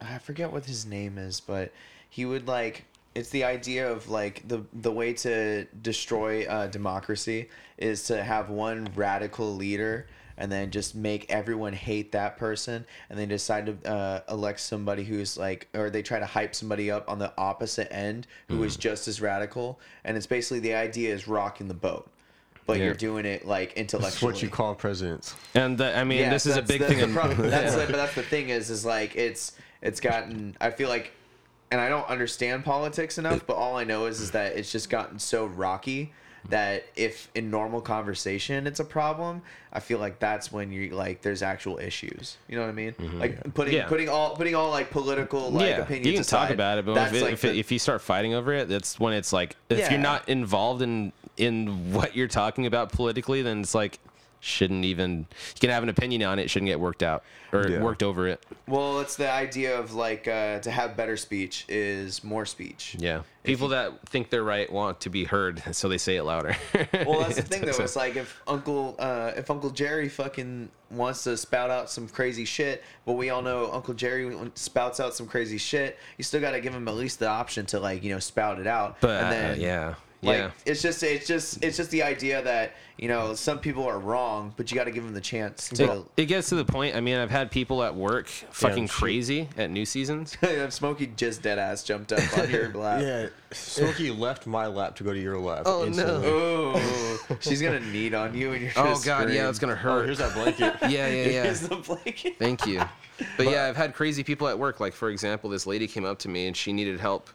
[0.01, 1.73] I forget what his name is, but
[2.11, 2.85] he would like.
[3.15, 8.51] It's the idea of like the the way to destroy uh, democracy is to have
[8.51, 10.07] one radical leader
[10.39, 15.05] and then just make everyone hate that person and then decide to uh, elect somebody
[15.05, 18.77] who's like or they try to hype somebody up on the opposite end who is
[18.77, 22.09] just as radical and it's basically the idea is rocking the boat
[22.67, 22.87] but Yeah.
[22.87, 25.35] you're doing it like That's intellectually what you call presidents.
[25.55, 27.75] and the, i mean yeah, this is a big the- thing the in pro- that's
[27.75, 30.57] the, but that's the thing is, is like it's it's gotten.
[30.61, 31.13] I feel like,
[31.71, 34.89] and I don't understand politics enough, but all I know is is that it's just
[34.89, 36.13] gotten so rocky
[36.51, 41.23] that if in normal conversation it's a problem, I feel like that's when you like
[41.23, 42.37] there's actual issues.
[42.49, 42.95] You know what I mean?
[43.19, 43.83] Like putting Mm-hmm.
[43.83, 43.89] Yeah.
[43.89, 46.87] putting all putting all like political like yeah, opinions you can aside, talk about it,
[46.87, 49.33] but if, it, like if, it, if you start fighting over it, that's when it's
[49.33, 49.91] like if Yeah.
[49.91, 53.99] you're not involved in in what you're talking about politically, then it's like
[54.41, 55.19] shouldn't even
[55.55, 57.23] you can have an opinion on it, shouldn't get worked out
[57.53, 57.81] or Yeah.
[57.83, 58.43] worked over it.
[58.67, 62.97] well, it's the idea of like uh, to have better speech is more speech.
[62.99, 66.57] Yeah, people that think they're right want to be heard, so they say it louder.
[67.07, 67.83] Well, that's the thing though.
[67.83, 72.45] It's like if Uncle uh, if Uncle Jerry fucking wants to spout out some crazy
[72.45, 75.99] shit, but we all know Uncle Jerry spouts out some crazy shit.
[76.19, 78.61] You still got to give him at least the option to like you know spout
[78.61, 79.01] it out.
[79.01, 80.51] But and uh, yeah, Like yeah.
[80.65, 84.55] it's just it's just it's just the idea that you know some people are wrong,
[84.57, 85.93] but you got to give them the chance to.
[85.93, 86.97] It, it gets to the point.
[86.97, 88.93] I mean, I've had people at work fucking shoot.
[88.93, 90.37] crazy at new seasons.
[90.71, 93.03] Smokey just dead ass jumped up on your lap.
[93.03, 95.65] Yeah, Smokey left my lap to go to your lap.
[95.67, 95.87] Oh, no.
[95.87, 96.29] instantly.
[96.29, 98.73] Oh, she's gonna knead on you, and you're.
[98.77, 99.51] Oh Gonna god, yeah, scream.
[99.51, 100.05] it's gonna Oh, hurt.
[100.07, 100.75] here's that blanket.
[100.83, 101.43] yeah, yeah, yeah.
[101.45, 102.39] Here's the blanket.
[102.39, 102.83] Thank you.
[103.37, 104.81] But yeah, I've had crazy people at work.
[104.81, 107.31] Like for example, this lady came up to me and she needed help,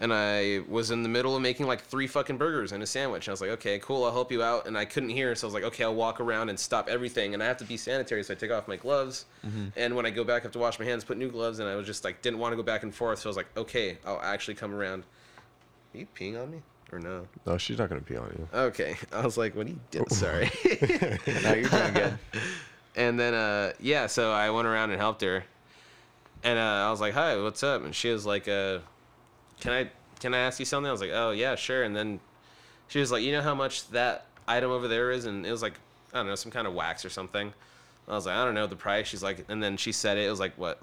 [0.00, 3.26] and I was in the middle of making like three fucking burgers and a sandwich.
[3.26, 4.66] And I was like, okay, cool, I'll help you out.
[4.66, 7.34] And I couldn't hear, so I was like, okay, I'll walk around and stop everything.
[7.34, 9.24] And I have to be sanitary, so I take off my gloves.
[9.76, 11.58] And when I go back, I have to wash my hands, put new gloves.
[11.58, 13.36] And I was just like, didn't want to go back and forth, so I was
[13.36, 15.04] like, okay, I'll actually come around.
[15.94, 16.60] Are you peeing on me
[16.92, 17.26] or no?
[17.46, 18.48] No, she's not gonna pee on you.
[18.52, 20.08] Okay, I was like, what are you doing?
[20.08, 20.50] Sorry.
[21.42, 22.18] No, you're doing good.
[22.96, 25.44] And then, uh, yeah, so I went around and helped her.
[26.42, 27.84] And uh, I was like, hi, what's up?
[27.84, 28.78] And she was like, uh,
[29.60, 29.90] can I
[30.20, 30.88] can I ask you something?
[30.88, 31.82] I was like, oh yeah, sure.
[31.82, 32.20] And then
[32.88, 35.26] she was like, you know how much that item over there is?
[35.26, 35.74] And it was like,
[36.12, 37.52] I don't know, some kind of wax or something.
[38.06, 39.06] I was like, I don't know the price.
[39.06, 40.80] She's like, and then she said it, it was like what,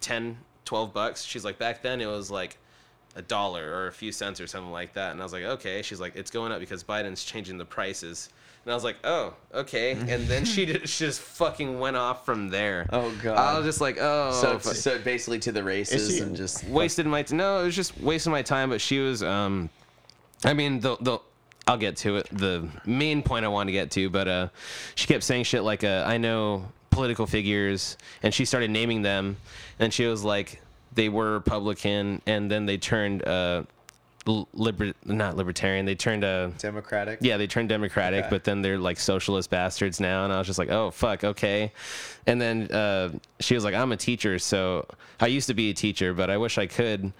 [0.00, 1.24] 10, 12 bucks.
[1.24, 2.58] She's like, back then it was like
[3.16, 5.12] a dollar or a few cents or something like that.
[5.12, 5.82] And I was like, okay.
[5.82, 8.28] She's like, it's going up because Biden's changing the prices.
[8.64, 9.92] And I was like, oh, okay.
[9.92, 12.86] And then she, did, she just fucking went off from there.
[12.92, 13.38] Oh, God.
[13.38, 14.32] I was just like, oh.
[14.40, 14.74] So, fuck.
[14.74, 17.98] so basically to the races he- and just wasted my t- no, it was just
[18.00, 18.68] wasting my time.
[18.70, 19.70] But she was, um,
[20.44, 21.18] I mean, the the
[21.66, 22.28] I'll get to it.
[22.32, 24.48] The main point I wanted to get to, but uh,
[24.94, 29.36] she kept saying shit like, uh, I know political figures, and she started naming them,
[29.78, 30.60] and she was like,
[30.92, 33.66] they were Republican, and then they turned uh, l-
[34.52, 37.18] liber- not libertarian, they turned a Democratic.
[37.22, 38.30] yeah, they turned Democratic, Okay.
[38.30, 40.24] but then they're like socialist bastards now.
[40.24, 41.72] And I was just like, oh, fuck, okay.
[42.26, 44.38] And then uh, she was like, I'm a teacher.
[44.38, 44.86] So
[45.20, 47.12] I used to be a teacher, but I wish I could.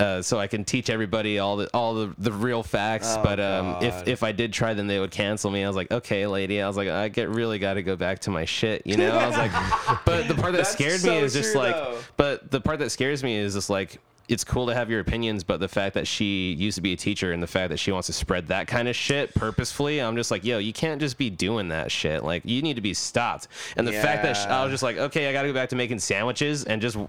[0.00, 3.40] Uh, so I can teach everybody all the all the, the real facts, Oh, but
[3.40, 5.64] um, if if I did try, then they would cancel me.
[5.64, 6.62] I was like, okay, lady.
[6.62, 9.10] I was like, I get really got to go back to my shit, you know.
[9.10, 9.50] I was like,
[10.04, 11.98] but the part that That's scared so me is just true, like, though.
[12.16, 15.42] but the part that scares me is just like it's cool to have your opinions,
[15.42, 17.90] but the fact that she used to be a teacher and the fact that she
[17.92, 21.16] wants to spread that kind of shit purposefully, I'm just like, yo, you can't just
[21.16, 22.22] be doing that shit.
[22.22, 23.48] Like, you need to be stopped.
[23.76, 25.70] And the fact that sh- I was just like, okay, I got to go back
[25.70, 26.96] to making sandwiches and just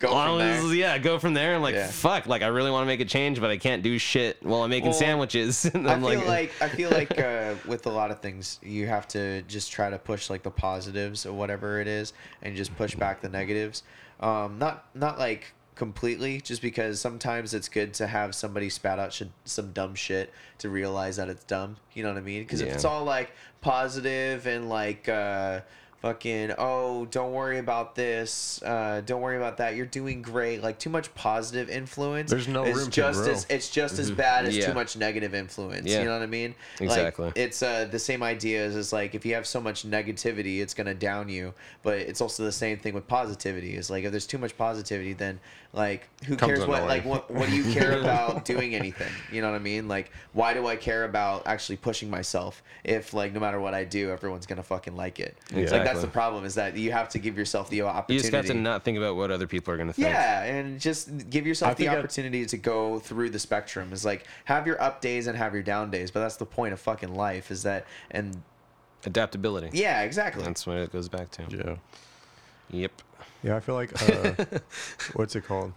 [0.00, 0.38] Go from was-
[0.68, 0.74] there.
[0.74, 1.54] yeah, go from there.
[1.54, 1.86] I'm like, Yeah.
[1.86, 4.62] fuck, like I really want to make a change, but I can't do shit while
[4.62, 5.64] I'm making Well, sandwiches.
[5.74, 8.58] And I I'm feel like, like, I feel like uh, with a lot of things,
[8.62, 12.12] you have to just try to push like the positives or whatever it is,
[12.42, 13.82] and just push back the negatives.
[14.20, 19.12] Um, not not like completely, just because sometimes it's good to have somebody spout out
[19.12, 21.76] sh- some dumb shit to realize that it's dumb.
[21.94, 22.42] You know what I mean?
[22.42, 25.08] Because if it's all like positive and like.
[25.08, 25.60] Uh,
[26.04, 28.62] Fucking oh, don't worry about this.
[28.62, 29.74] Uh, don't worry about that.
[29.74, 30.62] You're doing great.
[30.62, 32.30] Like too much positive influence.
[32.30, 33.32] There's no is room to just grow.
[33.32, 34.60] as it's just as bad as Mm-hmm.
[34.60, 34.66] Yeah.
[34.66, 35.86] too much negative influence.
[35.86, 36.00] Yeah.
[36.00, 36.54] You know what I mean?
[36.78, 37.24] Exactly.
[37.24, 40.60] Like, it's uh, the same idea as is like if you have so much negativity,
[40.60, 41.54] it's gonna down you.
[41.82, 43.74] But it's also the same thing with positivity.
[43.74, 45.40] Is like if there's too much positivity, then
[45.72, 46.88] like who Comes cares what annoying.
[46.88, 49.10] like what what do you care about doing anything?
[49.32, 49.88] You know what I mean?
[49.88, 53.84] Like why do I care about actually pushing myself if like no matter what I
[53.84, 55.34] do, everyone's gonna fucking like it?
[55.50, 58.14] It's like that's the problem is that you have to give yourself the opportunity.
[58.14, 58.22] you opportunity.
[58.22, 60.08] just got to not think about what other people are going to think.
[60.08, 63.92] Yeah, and just give yourself I the think I- opportunity to go through the spectrum.
[63.92, 66.72] Is like have your up days and have your down days, but that's the point
[66.72, 67.50] of fucking life.
[67.50, 68.42] Is that and
[69.06, 69.70] Adaptability.
[69.78, 70.42] yeah, exactly.
[70.44, 71.44] That's what it goes back to.
[71.50, 71.76] Yeah.
[72.70, 73.02] Yep.
[73.42, 74.44] Yeah, I feel like uh,
[75.12, 75.72] what's it called?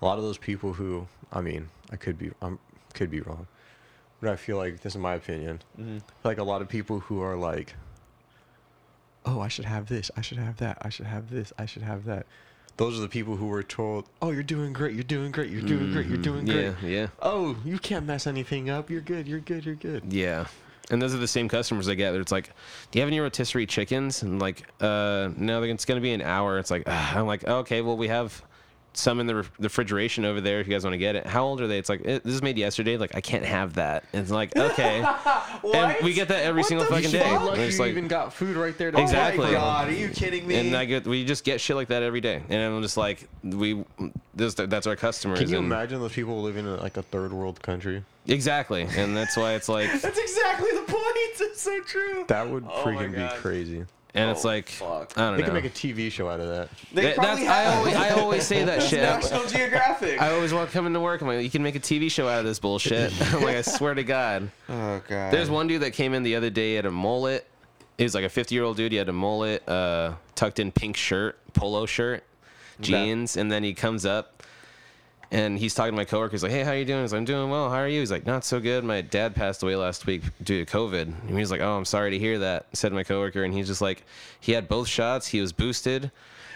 [0.00, 2.50] A lot of those people who, I mean, I could be, I
[2.92, 3.46] could be wrong,
[4.20, 5.60] but I feel like this is my opinion.
[6.24, 7.74] Like a lot of people who are like,
[9.24, 10.10] "Oh, I should have this.
[10.16, 10.78] I should have that.
[10.82, 11.52] I should have this.
[11.58, 12.26] I should have that."
[12.78, 14.94] Those are the people who were told, "Oh, you're doing great.
[14.94, 15.50] You're doing great.
[15.50, 16.06] You're doing great.
[16.06, 17.06] You're doing great." Yeah, yeah.
[17.20, 18.90] Oh, you can't mess anything up.
[18.90, 19.28] You're good.
[19.28, 19.64] You're good.
[19.66, 20.12] You're good.
[20.12, 20.46] Yeah.
[20.90, 22.14] And those are the same customers I get.
[22.14, 22.50] It's like,
[22.90, 24.22] do you have any rotisserie chickens?
[24.22, 26.58] And like, uh, no, it's going to be an hour.
[26.58, 26.86] It's like.
[26.88, 28.42] I'm like, okay, well, we have
[28.94, 31.26] some in the ref- refrigeration over there if you guys want to get it.
[31.26, 31.78] How old are they?
[31.78, 32.96] It's like, it, this is made yesterday.
[32.96, 34.04] Like, I can't have that.
[34.12, 35.02] And it's like, okay.
[35.74, 37.20] and we get that every What single the fucking day.
[37.20, 37.28] fuck?
[37.30, 38.90] You're And lucky it's you like, even got food right there.
[38.90, 39.44] To Exactly.
[39.46, 40.56] Oh my god, are you kidding me?
[40.56, 42.42] and I get, we just get shit like that every day.
[42.48, 43.84] And I'm just like, we,
[44.34, 45.38] this, that's our customers.
[45.38, 48.04] Can you and- imagine those people living in like a third world country?
[48.28, 48.82] Exactly.
[48.96, 51.02] And that's why it's like, That's exactly the point.
[51.34, 52.24] It's so true.
[52.28, 53.36] That would Oh my freaking be God.
[53.36, 53.84] crazy.
[54.14, 55.16] And it's Oh, like, fuck.
[55.16, 55.44] I don't They know.
[55.46, 56.68] could make a TV show out of that.
[56.92, 57.78] They That- probably that's, I have.
[57.78, 59.00] always, I always say that shit.
[59.02, 60.20] National Geographic.
[60.20, 61.20] I always want to work.
[61.22, 63.12] I'm like, you can make a TV show out of this bullshit.
[63.32, 64.50] I'm like, I swear to God.
[64.68, 65.32] oh god.
[65.32, 67.46] There's one dude that came in the other day at a mullet.
[67.98, 68.92] He was like a 50 year old dude.
[68.92, 72.24] He had a mullet, uh, tucked in pink shirt, polo shirt,
[72.80, 74.42] jeans, and then he comes up
[75.32, 76.32] and he's talking to my coworker.
[76.32, 77.70] He's like, "Hey, how you doing?" He's like, "I'm doing well.
[77.70, 78.84] How are you?" He's like, "Not so good.
[78.84, 82.10] My dad passed away last week due to COVID." And he's like, "Oh, I'm sorry
[82.12, 83.42] to hear that," said my coworker.
[83.42, 84.04] And he's just like,
[84.38, 85.28] he had both shots.
[85.28, 86.10] He was boosted.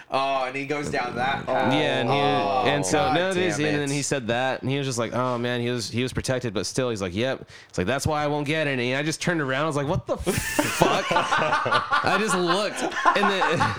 [0.08, 1.72] Oh, and he goes down that path.
[1.72, 4.62] Yeah, and he Oh, and so God no, it is, and then he said that,
[4.62, 7.02] and he was just like, "Oh man, he was he was protected, but still, he's
[7.02, 8.92] like, yep." It's like that's why I won't get any.
[8.92, 13.24] And I just turned around, I was like, "What the fuck?" I just looked, and
[13.30, 13.74] then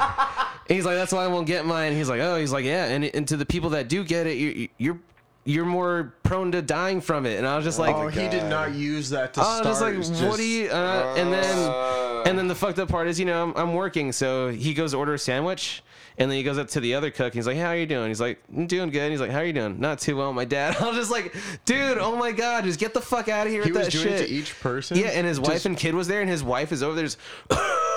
[0.67, 3.05] he's like, "That's why I won't get mine." He's like, "Oh," he's like, "Yeah," and
[3.05, 4.99] and to the people that do get it, you, you're
[5.47, 7.37] you're more prone to dying from it.
[7.37, 9.95] And I was just like, oh, he did not use that to I was start.
[9.95, 10.69] just like, what just- do you?
[10.69, 12.23] Uh, and then, Uh.
[12.25, 14.91] and then the fucked up part is, you know, I'm, I'm working, so he goes
[14.91, 15.81] to order a sandwich,
[16.17, 17.27] and then he goes up to the other cook.
[17.27, 19.37] And he's like, "How are you doing?" He's like, "I'm doing good." He's like, "How
[19.37, 20.75] are you doing?" Not too well, my dad.
[20.81, 21.33] I was just like,
[21.65, 23.91] "Dude, oh my god, just get the fuck out of here He with was that
[23.93, 24.97] doing shit." it to each person.
[24.97, 27.05] yeah, and his wife Just- and kid was there, and his wife is over there,
[27.05, 27.19] just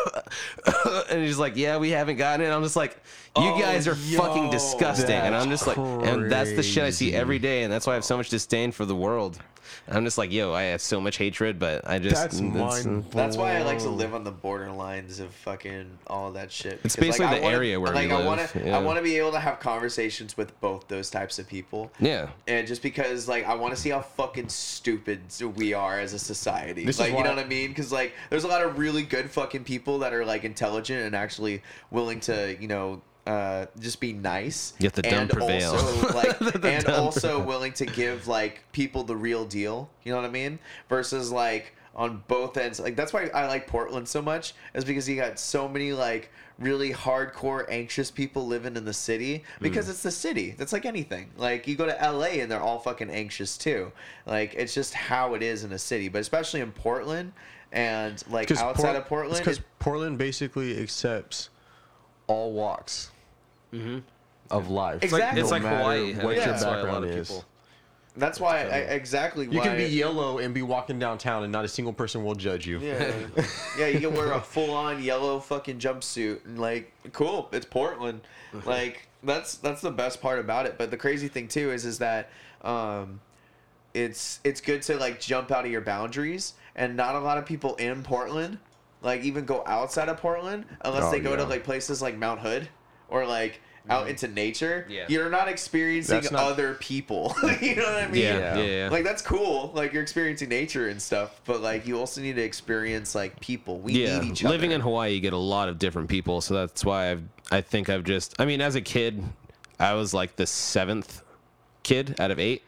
[1.11, 2.51] and he's like, yeah, we haven't gotten it.
[2.51, 2.97] I'm just like,
[3.37, 5.15] you Oh, guys are fucking disgusting.
[5.15, 7.87] And I'm that's just like, and that's the shit I see every day, and that's
[7.87, 9.39] why I have so much disdain for the world.
[9.91, 13.07] I'm just like, yo, I have so much hatred, but I just That's mind.
[13.11, 16.81] That's why I like to live on the borderlines of fucking all that shit.
[16.85, 18.79] It's basically I the wanna- area where we like I live, want to, yeah.
[18.79, 21.91] I want to be able to have conversations with both those types of people.
[21.99, 22.29] Yeah.
[22.47, 25.21] And just because, like, I want to see how fucking stupid
[25.57, 26.85] we are as a society.
[26.85, 27.69] This is like, you know what I mean?
[27.69, 31.17] Because, like, there's a lot of really good fucking people that are, like, intelligent and
[31.17, 34.73] actually willing to, you know, uh, just be nice.
[34.79, 35.73] Yet the dumb and prevail.
[35.73, 39.89] Also, like, The and dumb also willing to give, like, people the real deal.
[40.05, 40.59] You know what I mean?
[40.89, 42.81] Versus, like, on both ends.
[42.81, 46.31] Like, that's why I like Portland so much, is because you got so many, like,
[46.59, 49.93] really hardcore anxious people living in the city because Hmm.
[49.93, 50.55] it's the city.
[50.59, 51.31] That's like anything.
[51.39, 53.91] Like you go to LA and they're all fucking anxious too.
[54.27, 57.33] Like it's just how it is in a city, but especially in Portland
[57.73, 59.39] and like outside of Portland.
[59.39, 61.49] because it- Portland basically accepts
[62.27, 63.11] all walks
[64.51, 65.03] of life.
[65.03, 65.41] Exactly.
[65.41, 66.15] It's no like Hawaii.
[66.15, 66.45] What Yeah.
[66.45, 67.29] your That's why a lot background of is.
[67.29, 67.45] people.
[68.17, 71.69] that's why I, exactly You can be yellow and be walking downtown, and not a
[71.69, 72.79] single person will judge you.
[72.81, 73.13] Yeah,
[73.79, 78.21] yeah, you can wear a full on yellow fucking jumpsuit and like cool, it's Portland.
[78.67, 80.77] Like that's that's the best part about it.
[80.77, 82.31] But the crazy thing too is is that
[82.63, 83.21] um
[83.95, 87.47] it's it's good to like jump out of your boundaries and not a lot of
[87.47, 88.59] people in Portland
[89.03, 92.41] like even go outside of Portland unless Oh, they go to like places like Mount
[92.41, 92.69] Hood
[93.11, 94.11] or like out mm-hmm.
[94.11, 94.87] into nature.
[94.89, 95.07] Yeah.
[95.09, 97.35] You're not experiencing That's not- other people.
[97.61, 98.23] you know what I mean?
[98.23, 98.89] Yeah, yeah, yeah.
[98.89, 99.73] Like that's cool.
[99.75, 103.79] Like you're experiencing nature and stuff, but like you also need to experience like people.
[103.79, 104.53] We yeah, need each other.
[104.53, 107.61] living in Hawaii, you get a lot of different people, so that's why I've I
[107.61, 109.23] think I've just I mean, as a kid,
[109.79, 111.23] I was like the seventh
[111.83, 112.63] kid out of eight.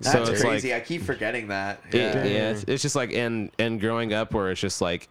[0.00, 0.70] That's so it's crazy.
[0.70, 1.80] like I keep forgetting that.
[1.90, 2.24] it- Yeah.
[2.24, 5.08] yeah, it's, it's just like and and growing up where it's just like.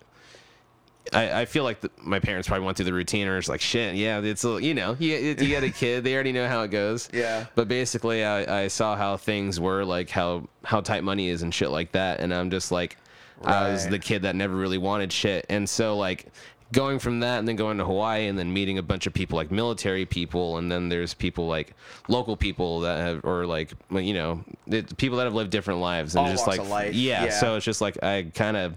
[1.14, 3.62] I, I feel like the, my parents probably went through the routine, or it's like
[3.62, 3.96] shit.
[3.96, 6.70] Yeah, it's a, you know, you, you get a kid, they already know how it
[6.72, 7.10] goes.
[7.18, 7.46] Yeah.
[7.56, 11.54] But basically, I, I saw how things were, like how how tight money is and
[11.54, 12.98] shit like that, and I'm just like,
[13.44, 16.28] I was the kid that never really wanted shit, and so like
[16.74, 19.38] going from that and then going to Hawaii and then meeting a bunch of people
[19.38, 21.74] like military people, and then there's people like
[22.08, 26.16] local people that have or like you know it, people that have lived different lives
[26.16, 26.60] and All just like
[26.94, 27.30] yeah, yeah.
[27.30, 28.76] so it's just like I kind of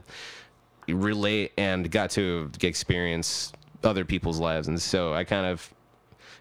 [0.92, 5.72] relate and got to experience other people's lives, and so I kind of,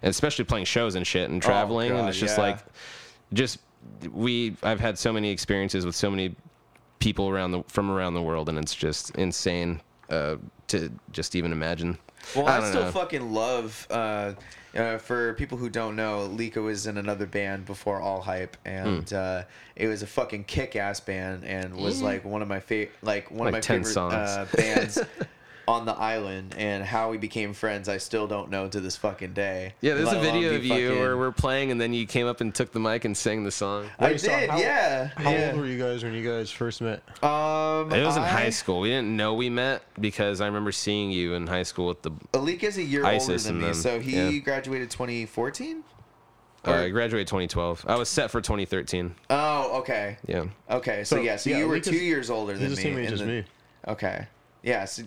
[0.02, 2.44] and especially playing shows and shit and oh, traveling, and Oh, God, it's just yeah.
[2.44, 2.60] like,
[3.34, 3.60] just
[4.12, 6.36] we I've had so many experiences with so many
[7.00, 11.52] people around the from around the world, and it's just insane uh, to just even
[11.52, 11.98] imagine.
[12.36, 12.92] Well, I, don't still know.
[12.92, 13.88] fucking love.
[13.90, 14.34] Uh,
[14.76, 19.10] uh, for people who don't know, Lika was in another band before All Hype, and
[19.10, 19.16] Hmm.
[19.16, 19.44] uh,
[19.76, 23.52] it was a fucking kick-ass band, and was like one of my favorite, like one
[23.52, 25.00] Like of 10 my favorite uh, bands
[25.70, 26.56] on the island.
[26.58, 29.74] And how we became friends, I still don't know to this fucking day.
[29.82, 32.42] Yeah, there's a video of you fucking- where we're playing, and then you came up
[32.42, 33.88] and took the mic and sang the song.
[34.00, 35.10] I Wait, so did, how- yeah.
[35.16, 35.52] How yeah.
[35.52, 37.04] old were you guys when you guys first met?
[37.24, 38.80] Um, It was in high school.
[38.80, 42.12] We didn't know we met because I remember seeing you in high school with the.
[42.34, 44.40] Alika's a year ISIS older than me, them, so he yeah.
[44.40, 45.84] graduated 2014.
[46.68, 47.86] Uh, I graduated 2012.
[47.88, 49.14] I was set for 2013.
[49.30, 50.18] Oh, okay.
[50.28, 50.46] Yeah.
[50.70, 52.84] Okay, so, So, yeah, so yeah, you were Alika's- two years older than He's the
[52.86, 52.92] me.
[52.96, 53.44] same age and as then- me.
[53.88, 54.28] Okay.
[54.64, 54.84] Yeah.
[54.86, 55.04] So,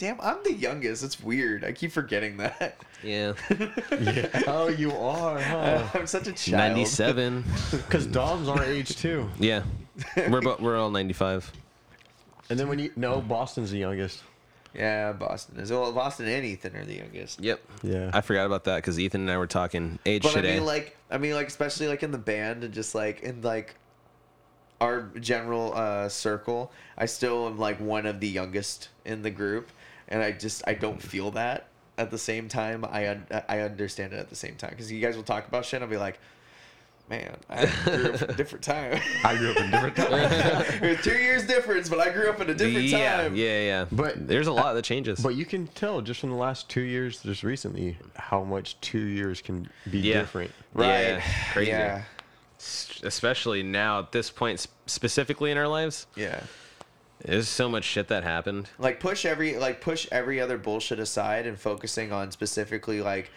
[0.00, 1.04] damn, I'm the youngest.
[1.04, 1.62] It's weird.
[1.62, 2.76] I keep forgetting that.
[3.04, 3.34] Yeah.
[4.00, 4.28] Yeah.
[4.46, 5.86] Oh, you are, huh?
[5.94, 6.72] I'm such a child.
[6.76, 7.44] 97.
[7.70, 9.28] Because Dom's our age too.
[9.38, 9.62] Yeah.
[10.16, 11.52] We're bo- we're all 95.
[12.48, 14.22] And then when you no, Boston's the youngest.
[14.74, 15.70] Yeah, Boston is.
[15.70, 17.40] Well, Boston and Ethan are the youngest.
[17.40, 17.60] Yep.
[17.82, 18.10] Yeah.
[18.14, 20.54] I forgot about that because Ethan and I were talking age But I today.
[20.54, 23.74] mean, like, I mean, like, especially like in the band and just like in like
[24.80, 29.70] our general uh, circle, I still am like one of the youngest in the group,
[30.10, 31.66] and I just I don't feel that
[31.98, 32.84] at the same time.
[32.84, 35.64] I un- I understand it at the same time because you guys will talk about
[35.64, 35.74] shit.
[35.74, 36.18] and I'll be like.
[37.08, 39.00] Man, I grew up in a different time.
[39.24, 40.10] I grew up in different time.
[40.80, 43.34] It was two years difference, but I grew up in a different yeah, time.
[43.34, 43.84] yeah, yeah.
[43.90, 45.18] But- there's a lot that changes.
[45.18, 49.00] But you can tell just from the last two years, just recently, how much two
[49.04, 50.20] years can be Yeah.
[50.20, 50.52] different.
[50.72, 51.00] Right.
[51.00, 51.70] Yeah, crazy.
[51.72, 52.02] Yeah.
[53.02, 56.40] Especially now at this point, specifically in our lives, Yeah.
[57.24, 58.68] There's so much shit that happened.
[58.78, 63.30] like push every like push every other bullshit aside and focusing on specifically like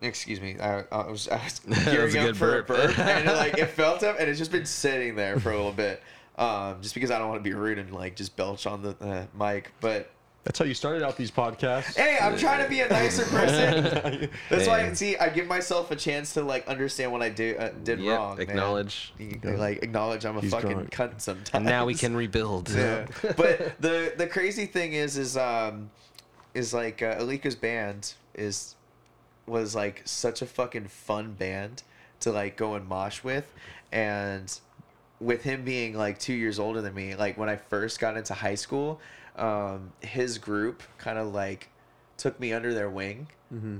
[0.00, 2.68] excuse me i, I was, I was gearing a up good for burp.
[2.70, 5.50] a burp and it, like it felt up and it's just been sitting there for
[5.50, 6.02] a little bit
[6.36, 8.96] um just because i don't want to be rude and like just belch on the
[9.00, 10.10] uh, mic but
[10.44, 11.96] That's how you started out these podcasts.
[11.96, 14.94] hey i'm trying to be a nicer person that's why Man.
[14.94, 18.18] see i give myself a chance to like understand what i do uh, did Yep,
[18.18, 18.48] wrong man.
[18.50, 19.14] acknowledge.
[19.18, 20.90] You- like acknowledge i'm a He's fucking drunk.
[20.90, 22.70] cunt sometimes And now we can rebuild.
[22.70, 23.06] yeah.
[23.36, 25.90] but the the crazy thing is is um
[26.52, 28.76] is like uh, Alika's band is
[29.46, 31.82] was like such a fucking fun band
[32.20, 33.44] to like go and mosh with,
[33.92, 34.60] and
[35.20, 38.32] with him being like two years older than me, like when I first got into
[38.34, 39.00] high school,
[39.36, 41.68] um, his group kind of like
[42.16, 43.28] took me under their wing,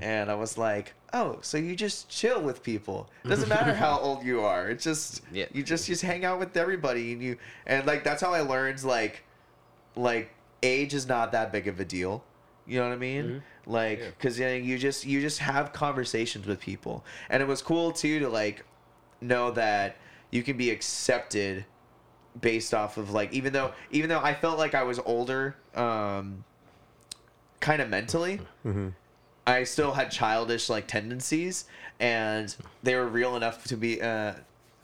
[0.01, 3.09] and I was like, oh, so you just chill with people.
[3.25, 4.69] it Doesn't matter how old you are.
[4.69, 5.47] It's just Yeah.
[5.51, 8.81] you just just hang out with everybody, and you and like that's how I learned
[8.85, 9.23] like
[9.97, 10.29] like
[10.63, 12.23] age is not that big of a deal.
[12.67, 13.43] You know what I mean?
[13.67, 14.09] Like, Yeah.
[14.17, 17.91] because you, know, you just you just have conversations with people, and it was cool
[17.91, 18.63] too to like
[19.21, 19.97] know that
[20.31, 21.65] you can be accepted
[22.41, 26.43] based off of like even though even though I felt like I was older, um,
[27.59, 28.39] kind of mentally,
[29.47, 31.65] I still had childish like tendencies,
[31.99, 34.33] and they were real enough to be uh,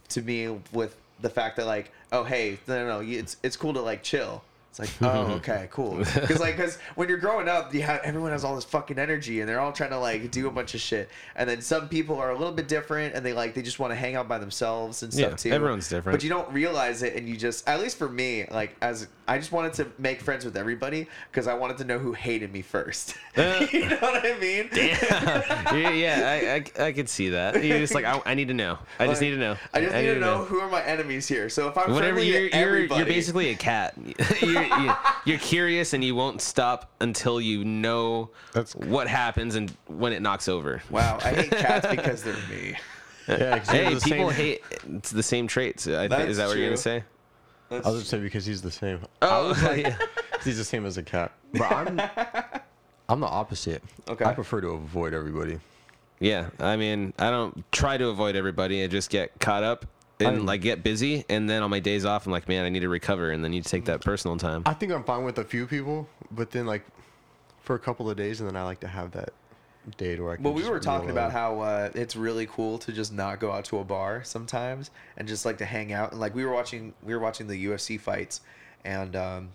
[0.10, 3.74] to me with the fact that like, oh hey, no no, no it's it's cool
[3.74, 4.44] to like chill.
[4.72, 5.98] It's like, oh okay, cool.
[5.98, 9.42] Because like, because when you're growing up, you have everyone has all this fucking energy,
[9.42, 11.10] and they're all trying to like do a bunch of shit.
[11.36, 13.92] And then some people are a little bit different, and they like they just want
[13.92, 15.52] to hang out by themselves and stuff Yeah, too.
[15.52, 16.18] everyone's different.
[16.18, 19.38] But you don't realize it, and you just, at least for me, like as I
[19.38, 22.62] just wanted to make friends with everybody because I wanted to know who hated me
[22.62, 23.16] first.
[23.38, 24.70] Uh, you know what I mean?
[24.74, 27.64] yeah, yeah, I, I, I could see that.
[27.64, 28.78] You're just like, I, I need to know.
[29.00, 29.58] I just Like, need to know.
[29.74, 31.48] I just need to know who are my enemies here.
[31.48, 33.94] So if I'm Whatever you're, you're, you're basically a cat.
[34.42, 39.70] you're, you're, you're curious and you won't stop until you know That's- what happens and
[39.88, 40.82] when it knocks over.
[40.90, 41.18] wow.
[41.24, 42.76] I hate cats because they're me.
[43.28, 44.64] Yeah, 'cause Hey, he's the people same- hate
[44.98, 45.88] it's the same traits.
[45.88, 46.82] I think, That's is that what you're gonna true.
[46.82, 47.04] say?
[47.72, 49.00] I was just say because he's the same.
[49.22, 49.96] Oh, yeah.
[50.44, 51.32] He's the same as a cat.
[51.54, 52.02] But I'm
[53.08, 53.82] I'm the opposite.
[54.10, 54.26] Okay.
[54.26, 55.60] I prefer to avoid everybody.
[56.20, 56.50] yeah.
[56.60, 58.84] I mean, I don't try to avoid everybody.
[58.84, 59.86] I just get caught up
[60.28, 62.70] and I'm- like get busy, and then on my days off, I'm like, man, I
[62.70, 64.64] need to recover, and then you take that personal time.
[64.66, 66.84] I think I'm fine with a few people, but then like
[67.62, 69.34] for a couple of days, and then I like to have that
[69.98, 70.36] day where I.
[70.36, 71.18] Can Well, we were talking alone.
[71.18, 74.92] about how uh, it's really cool to just not go out to a bar sometimes
[75.18, 76.12] and just like to hang out.
[76.12, 78.42] And like we were watching, we were watching the UFC fights,
[78.86, 79.50] and um,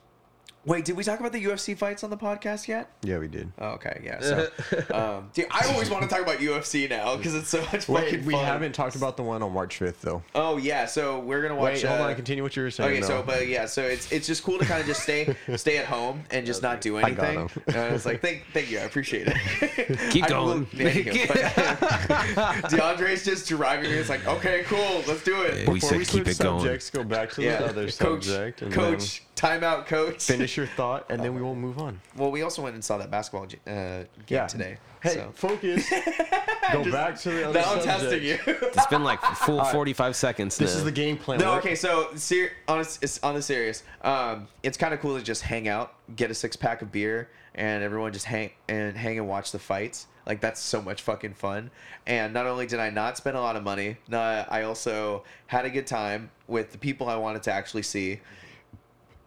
[0.67, 2.91] wait, did we talk about the UFC fights on the podcast yet?
[3.03, 3.51] Yeah, we did.
[3.59, 4.21] Oh, okay, yeah.
[4.21, 4.49] So,
[4.95, 7.95] um, dude, I always want to talk about UFC now because it's so much fucking
[7.95, 8.45] Wait, we fun.
[8.45, 10.23] haven't talked about the one on March 5th though.
[10.35, 11.75] Oh yeah, so we're gonna watch.
[11.75, 12.15] Wait, hold uh, on.
[12.15, 12.91] Continue what you were saying.
[12.99, 15.79] Okay, so but yeah, so it's it's just cool to kind of just stay stay
[15.79, 17.15] at home and just not do anything.
[17.15, 17.63] I got anything.
[17.63, 17.63] him.
[17.69, 20.11] And I was like, thank thank you, I appreciate it.
[20.11, 20.61] Keep I going.
[20.61, 23.97] will- anywho, but- DeAndre's just driving me.
[23.97, 25.69] It's like, okay, cool, let's do it.
[25.69, 26.61] We Before said we keep switch it going.
[26.61, 30.25] subjects, go back to Yeah, the other coach, subject and coach, timeout, coach.
[30.25, 32.01] finish your thought, and then we will move on.
[32.17, 34.47] Well, we also went and saw that basketball uh, game Yeah.
[34.47, 34.79] today.
[35.03, 35.31] Hey, so.
[35.35, 35.89] focus.
[36.73, 38.01] go Just- back to the other Now I'm subject.
[38.01, 38.69] testing you.
[38.77, 40.57] It's been like full 45 seconds.
[40.59, 40.79] This now.
[40.79, 41.39] is the game plan.
[41.39, 41.75] No, We're- okay.
[41.77, 45.43] So, ser- on a, it's on the serious, um, it's kind of cool to just
[45.43, 49.29] hang out, get a six pack of beer, and everyone just hang and hang and
[49.29, 50.07] watch the fights.
[50.27, 51.71] Like that's so much fucking fun.
[52.07, 55.65] And not only did I not spend a lot of money, uh, I also had
[55.67, 58.21] a good time with the people I wanted to actually see,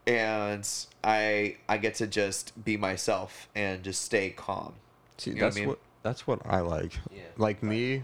[0.09, 0.67] and
[1.03, 4.73] I I get to just be myself and just stay calm.
[5.19, 5.67] See, You know what I that's mean?
[5.69, 6.93] what that's what I like.
[7.11, 7.21] Yeah.
[7.37, 8.03] Like me,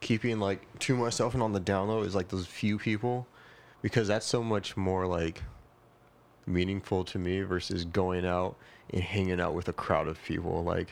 [0.00, 3.28] keeping like to myself and on the down low is like those few people,
[3.80, 5.42] because that's so much more like
[6.46, 8.56] meaningful to me versus going out
[8.92, 10.64] and hanging out with a crowd of people.
[10.64, 10.88] Like,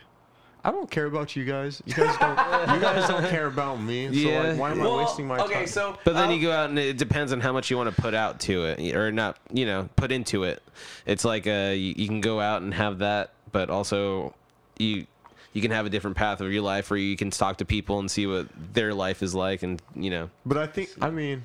[0.64, 1.82] I don't care about you guys.
[1.86, 2.74] You guys don't.
[2.74, 4.06] you guys don't care about me.
[4.08, 4.42] So Yeah.
[4.50, 5.66] like, why am I wasting my okay, time?
[5.66, 7.94] so But then I'll- you go out and it depends on how much you want
[7.94, 10.62] to put out to it or not, you know, put into it.
[11.06, 14.34] It's like uh, you, you can go out and have that, but also
[14.78, 15.06] you
[15.54, 17.98] you can have a different path of your life where you can talk to people
[18.00, 21.44] and see what their life is like and, you know, But I think I mean,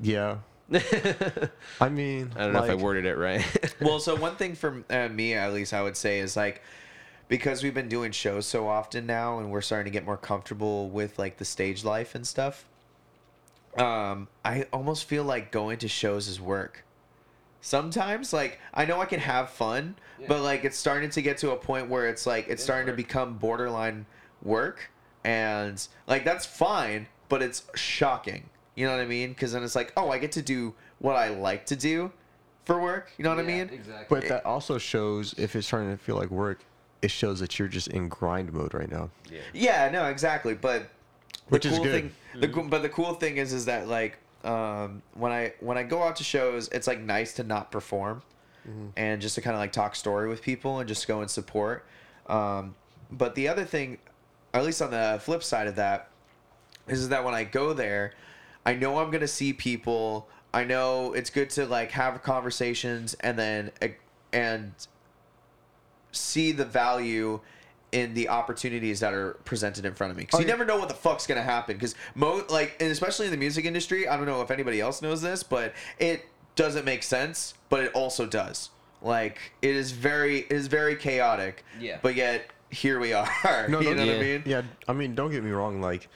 [0.00, 0.36] yeah.
[1.80, 3.44] I mean, I don't know if I worded it right.
[3.80, 6.62] well, so one thing for uh, me, at least, I would say is like
[7.28, 10.88] because we've been doing shows so often now, and we're starting to get more comfortable
[10.90, 12.66] with like the stage life and stuff.
[13.76, 16.84] Um, I almost feel like going to shows is work.
[17.60, 19.96] Sometimes, like I know I can have fun,
[20.28, 22.92] but like it's starting to get to a point where it's like it's starting to
[22.92, 24.06] become borderline
[24.42, 24.90] work,
[25.24, 28.50] and like that's fine, but it's shocking.
[28.74, 29.30] You know what I mean?
[29.30, 32.12] Because then it's like, oh, I get to do what I like to do
[32.64, 33.12] for work.
[33.16, 33.70] You know what I mean?
[33.72, 34.06] Exactly.
[34.20, 36.60] But that also shows if it's starting to feel like work,
[37.04, 39.10] it shows that you're just in grind mode right now.
[39.52, 40.54] Yeah, no, exactly.
[40.54, 40.88] But
[41.50, 41.92] Which the is cool good.
[41.92, 45.76] thing, the cool, but the cool thing is, is that like um, when I when
[45.76, 48.22] I go out to shows, it's like nice to not perform,
[48.96, 51.84] and just to kind of like talk story with people and just go and support.
[52.26, 52.74] Um,
[53.10, 53.98] but the other thing,
[54.54, 56.08] or at least on the flip side of that,
[56.88, 58.14] is that when I go there,
[58.64, 60.26] I know I'm gonna see people.
[60.54, 63.72] I know it's good to like have conversations and then
[64.32, 64.72] and
[66.16, 67.40] see the value
[67.92, 70.52] in the opportunities that are presented in front of me because Oh, you yeah.
[70.54, 73.64] never know what the fuck's gonna happen because mo like and especially in the music
[73.64, 76.24] industry i don't know if anybody else knows this but it
[76.56, 81.64] doesn't make sense but it also does like it is very it is very chaotic
[81.80, 81.98] Yeah.
[82.02, 84.20] but yet here we are No, you no, know what i yeah.
[84.38, 85.80] mean Yeah, I mean, don't get me wrong.
[85.80, 86.08] Like,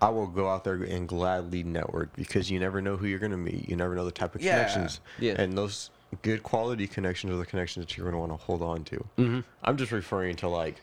[0.00, 3.36] I will go out there and gladly network because you never know who you're gonna
[3.36, 3.68] meet.
[3.68, 4.52] You never know the type of Yeah.
[4.58, 5.00] connections.
[5.18, 5.34] Yeah.
[5.40, 5.90] And those
[6.22, 8.96] good quality connections are the connections that you're gonna want to hold on to.
[9.18, 9.40] Mm-hmm.
[9.64, 10.76] I'm just referring to like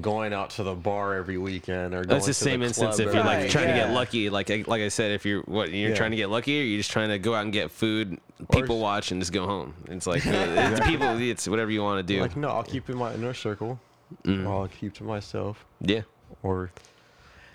[0.00, 3.08] going out to the bar every weekend or going That's the to same instance club
[3.08, 4.30] if you're like Right, trying to get lucky.
[4.30, 5.94] Like I, like I said, if you're what you're Yeah.
[5.96, 8.18] trying to get lucky, or you're just trying to go out and get food,
[8.50, 9.74] people s- watch, and just go home.
[9.88, 11.18] It's like uh, it's people.
[11.20, 12.22] It's whatever you want to do.
[12.22, 13.78] Like, no, I'll keep in my inner circle.
[14.26, 15.64] Or I'll keep to myself.
[15.80, 16.02] yeah.
[16.42, 16.70] Or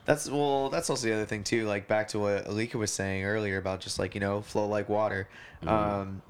[0.06, 0.70] That's well.
[0.70, 1.66] That's also the other thing too.
[1.66, 4.88] Like back to what Alika was saying earlier about just like you know flow like
[4.90, 5.28] water.
[5.66, 6.22] Um,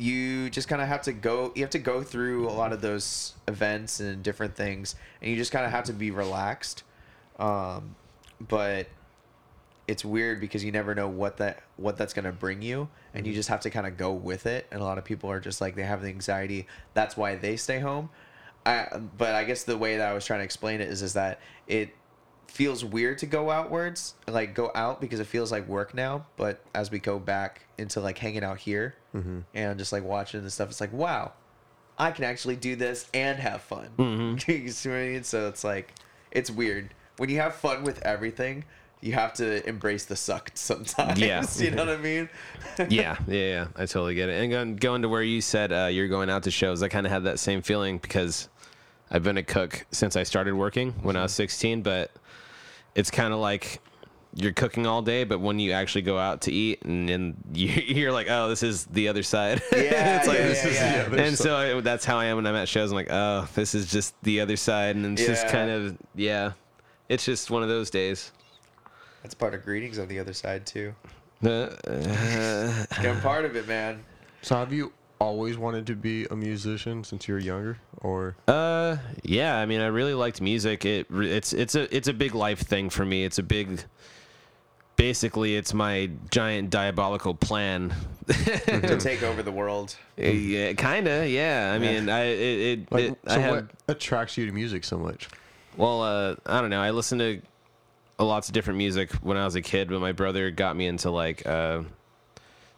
[0.00, 1.52] you just kind of have to go.
[1.54, 5.36] You have to go through a lot of those events and different things, and you
[5.36, 6.84] just kind of have to be relaxed.
[7.38, 7.94] Um,
[8.40, 8.88] but
[9.86, 13.34] it's weird because you never know what that what that's gonna bring you, and you
[13.34, 14.66] just have to kind of go with it.
[14.70, 16.66] And a lot of people are just like they have the anxiety.
[16.94, 18.08] That's why they stay home.
[18.64, 21.12] I, but I guess the way that I was trying to explain it is is
[21.14, 21.90] that it
[22.50, 26.26] feels weird to go outwards, like go out because it feels like work now.
[26.36, 29.40] But as we go back into like hanging out here mm-hmm.
[29.54, 31.32] and just like watching and stuff, it's like wow,
[31.98, 33.88] I can actually do this and have fun.
[33.98, 34.50] Mm-hmm.
[34.64, 35.24] you see what I mean?
[35.24, 35.94] So it's like
[36.30, 38.64] it's weird when you have fun with everything.
[39.02, 41.20] You have to embrace the suck sometimes.
[41.20, 41.46] Yeah.
[41.56, 42.28] you know what I mean?
[42.90, 43.66] yeah, yeah, yeah.
[43.74, 44.42] I totally get it.
[44.42, 47.06] And going, going to where you said uh, you're going out to shows, I kind
[47.06, 48.50] of had that same feeling because
[49.10, 51.44] I've been a cook since I started working when I was mm-hmm.
[51.44, 51.82] 16.
[51.82, 52.10] But
[52.94, 53.80] it's kind of like
[54.34, 57.68] you're cooking all day, but when you actually go out to eat, and then you,
[57.68, 59.62] you're like, oh, this is the other side.
[59.72, 61.08] Yeah, it's like yeah, this yeah, is, yeah.
[61.08, 62.90] There's and so I, that's how I am when I'm at shows.
[62.90, 66.52] I'm like, oh, this is just the other side, and it's just kind of yeah.
[67.08, 68.30] It's just one of those days.
[69.22, 70.94] That's part of greetings on the other side too.
[71.44, 74.04] Uh, uh, I'm part of it, man.
[74.42, 78.96] so, have you always wanted to be a musician since you were younger, or Uh,
[79.22, 79.56] yeah.
[79.58, 80.84] I mean, I really liked music.
[80.84, 83.24] It it's it's a it's a big life thing for me.
[83.24, 83.82] It's a big.
[84.96, 87.94] Basically, it's my giant diabolical plan.
[88.28, 89.96] to take over the world.
[90.18, 91.26] yeah, kinda.
[91.26, 91.72] Yeah.
[91.74, 94.84] I mean, I it, it, like, it so I have what attracts you to music
[94.84, 95.28] so much?
[95.76, 96.82] well, uh, I don't know.
[96.82, 97.40] I listened to
[98.22, 101.10] lots of different music when I was a kid, but my brother got me into
[101.10, 101.82] like uh,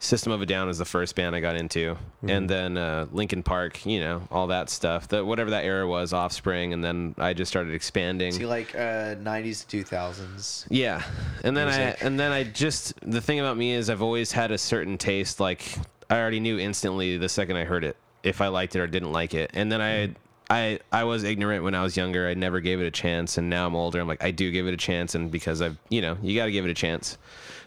[0.02, 1.96] System of a Down is the first band I got into,
[2.26, 3.86] and then uh, Linkin Park.
[3.86, 5.06] You know, all that stuff.
[5.06, 8.32] That whatever that era was, Offspring, and then I just started expanding.
[8.32, 10.66] See, like uh, '90s to 2000s.
[10.70, 11.04] Yeah,
[11.44, 12.02] and then Music.
[12.02, 14.98] I and then I just the thing about me is I've always had a certain
[14.98, 15.38] taste.
[15.38, 15.62] Like
[16.10, 19.12] I already knew instantly the second I heard it if I liked it or didn't
[19.12, 19.52] like it.
[19.54, 20.16] And then I
[20.50, 22.28] I I was ignorant when I was younger.
[22.28, 24.00] I never gave it a chance, and now I'm older.
[24.00, 26.46] I'm like I do give it a chance, and because I've you know you got
[26.46, 27.18] to give it a chance.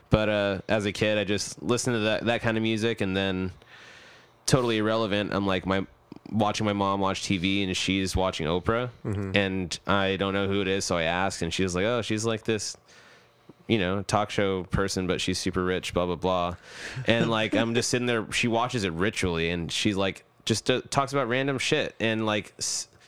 [0.09, 3.15] But uh, as a kid, I just listened to that that kind of music, and
[3.15, 3.51] then
[4.45, 5.33] totally irrelevant.
[5.33, 5.85] I'm like my
[6.31, 8.89] watching my mom watch TV and she's watching Oprah
[9.35, 12.01] and I don't know who it is, so I asked and she was like, "Oh,
[12.01, 12.75] she's like this
[13.67, 16.55] you know, talk show person, but she's super rich, blah blah blah."
[17.07, 20.81] And like I'm just sitting there she watches it ritually and she's like just uh,
[20.89, 22.53] talks about random shit and like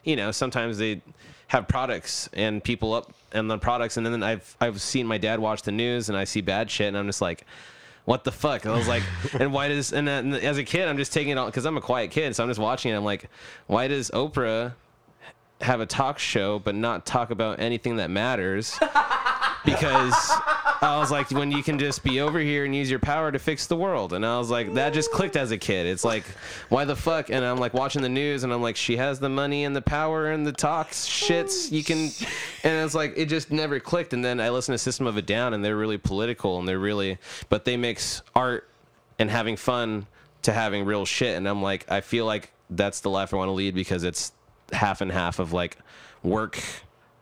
[0.04, 1.02] you know, sometimes they
[1.48, 5.40] have products and people up and the products and then I've I've seen my dad
[5.40, 7.46] watch the news and I see bad shit and I'm just like
[8.08, 8.64] what the fuck?
[8.64, 9.04] And I was like,
[9.38, 11.76] and why does and, then, as a kid, I'm just taking it all because I'm
[11.76, 12.96] a quiet kid, so I'm just watching it.
[12.96, 13.30] I'm like,
[13.68, 14.76] why does Oprah
[15.60, 18.80] have a talk show but not talk about anything that matters?
[19.66, 20.14] Because
[20.82, 23.40] I was like, when you can just be over here and use your power to
[23.40, 25.88] fix the world, and I was like, that just clicked as a kid.
[25.88, 26.24] It's like,
[26.70, 27.30] why the fuck?
[27.30, 29.82] And I'm like watching the news, and I'm like, she has the money and the
[29.82, 31.72] power and the talks shits.
[31.72, 32.12] You can,
[32.64, 34.14] and it's like it just never clicked.
[34.14, 36.80] And then I listened to System of a Down, and they're really political, and they're
[36.80, 37.18] really,
[37.50, 38.70] but they mix art
[39.20, 40.08] and having fun
[40.44, 41.36] to having real shit.
[41.36, 44.32] And I'm like, I feel like that's the life I want to lead because it's
[44.72, 45.78] half and half of like
[46.24, 46.58] work,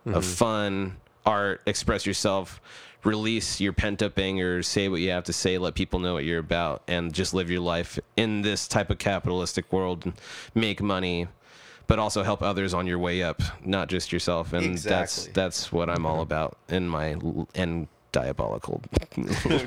[0.05, 0.19] of mm-hmm.
[0.21, 2.61] fun, art, express yourself,
[3.03, 6.25] release your pent up anger, say what you have to say, let people know what
[6.25, 10.13] you're about, and just live your life in this type of capitalistic world and
[10.53, 11.27] make money.
[11.87, 15.33] But also help others on your way up, not just yourself, and that's Exactly.
[15.33, 17.15] that's what I'm all about in my
[17.53, 18.81] end diabolical.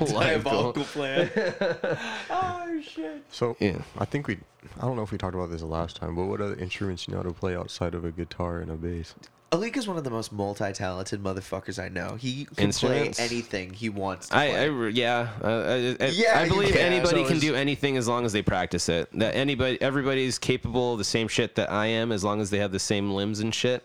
[0.07, 1.29] Diabolical plan.
[2.31, 3.23] oh shit.
[3.29, 3.77] So Yeah.
[3.97, 4.39] I think we.
[4.79, 7.07] I don't know if we talked about this the last time, but what other instruments
[7.07, 9.13] you know how to play outside of a guitar and a bass?
[9.51, 12.15] Alika's one of the most multi-talented motherfuckers I know.
[12.15, 14.29] He can play anything he wants.
[14.29, 14.89] To I, I play.
[14.91, 16.91] yeah, uh, I, I, Yeah, I believe can.
[16.91, 19.09] anybody So can do anything as long as they practice it.
[19.13, 22.59] That anybody, everybody's capable of the same shit that I am, as long as they
[22.59, 23.83] have the same limbs and shit.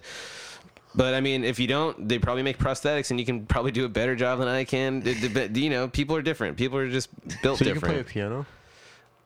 [0.94, 3.84] But I mean, if you don't, they probably make prosthetics, and you can probably do
[3.84, 5.02] a better job than I can.
[5.04, 6.56] It- it- but, you know, people are different.
[6.56, 7.08] People are just
[7.42, 7.94] built So you different.
[7.96, 8.46] can play a piano.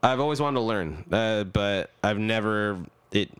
[0.02, 2.78] I've always wanted to learn, uh, but I've never
[3.12, 3.30] it.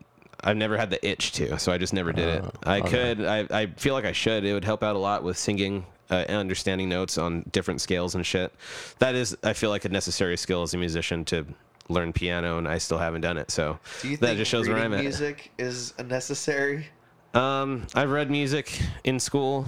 [0.43, 2.45] I've never had the itch to, so I just never did it.
[2.45, 2.91] Oh, I okay.
[2.91, 3.25] could.
[3.25, 4.45] I, I feel like I should.
[4.45, 8.15] It would help out a lot with singing uh, and understanding notes on different scales
[8.15, 8.53] and shit.
[8.99, 11.45] That is, I feel like a necessary skill as a musician to
[11.89, 13.51] learn piano, and I still haven't done it.
[13.51, 15.01] So Do you that think just shows where I'm at.
[15.01, 16.87] music is necessary?
[17.35, 19.67] Um, I've read music in school.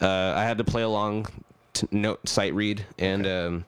[0.00, 1.26] Uh, I had to play along
[1.74, 3.64] to note sight read, and um,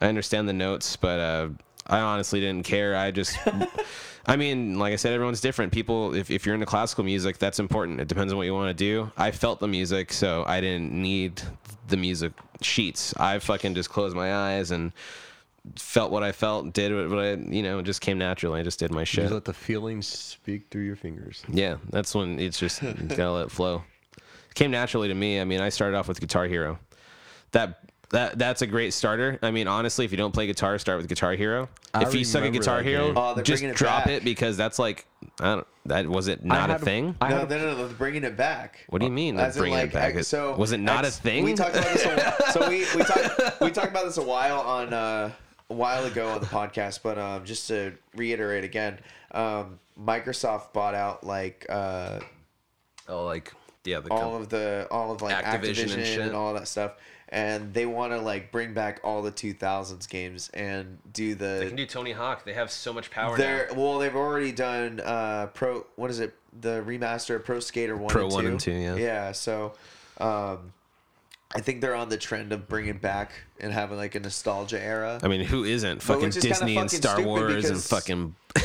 [0.00, 1.48] I understand the notes, but uh,
[1.86, 2.96] I honestly didn't care.
[2.96, 3.38] I just,
[4.26, 5.72] I mean, like I said, everyone's different.
[5.72, 8.00] People, if, if you're into classical music, that's important.
[8.00, 9.10] It depends on what you want to do.
[9.16, 11.42] I felt the music, so I didn't need
[11.88, 13.14] the music sheets.
[13.16, 14.92] I fucking just closed my eyes and
[15.76, 18.60] felt what I felt, did what I, you know, it just came naturally.
[18.60, 19.24] I just did my shit.
[19.24, 21.42] just let the feelings speak through your fingers.
[21.48, 23.82] Yeah, that's when it's just you gotta let it flow.
[24.16, 25.40] It came naturally to me.
[25.40, 26.78] I mean, I started off with Guitar Hero.
[27.52, 29.38] That that that's a great starter.
[29.42, 31.68] I mean, honestly, if you don't play guitar, start with Guitar Hero.
[31.94, 33.12] I if you suck at Guitar Hero.
[33.16, 34.12] Oh, just it drop back.
[34.14, 35.06] it because that's like
[35.40, 35.66] I don't.
[35.86, 37.16] That was it not a had a- thing.
[37.20, 38.84] No, had- no, no, no, they're bringing it back.
[38.88, 39.36] what do you mean?
[39.36, 40.14] They're As bringing like, it back.
[40.14, 41.44] ex- so was it not ex- a thing?
[41.44, 42.04] We talked about this.
[42.04, 45.30] A, so we we talked we talked about this a while on uh,
[45.74, 48.98] a while ago on the podcast, but um, just to reiterate again,
[49.32, 52.20] um, Microsoft bought out like uh,
[53.08, 53.52] oh, like
[53.84, 56.92] yeah, the all of the all of like Activision Activision, and and, all that stuff,
[57.28, 61.66] and they want to like bring back all the 2000s games and do the they
[61.66, 62.44] can do Tony Hawk.
[62.44, 65.84] They have so much power They're well, they've already done uh pro.
[65.96, 66.34] What is it?
[66.60, 68.08] The remaster of Pro Skater One.
[68.08, 68.50] Pro and 1 two.
[68.50, 68.94] and 2, yeah.
[68.94, 69.32] Yeah.
[69.32, 69.74] So,
[70.18, 70.72] um,
[71.56, 75.20] I think they're on the trend of bringing back and having like a nostalgia era.
[75.22, 75.98] I mean, who isn't?
[75.98, 78.60] But Fucking is kinda Disney and fucking Star stupid Wars and fucking I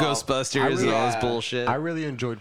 [0.00, 1.20] Ghostbusters and all this yeah.
[1.20, 1.68] bullshit.
[1.68, 2.40] I really enjoyed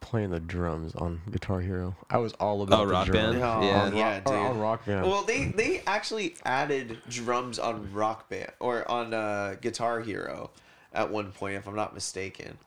[0.00, 1.96] playing the drums on Guitar Hero.
[2.10, 3.36] I was all about Oh, the Rock drums.
[3.36, 3.42] Band?
[3.42, 3.92] Oh, Yeah.
[3.94, 4.34] yeah, dude.
[4.34, 5.06] on Rock Band.
[5.06, 10.50] Well, they they actually added drums on Rock Band or on uh, Guitar Hero
[10.92, 12.58] at one point, if I'm not mistaken.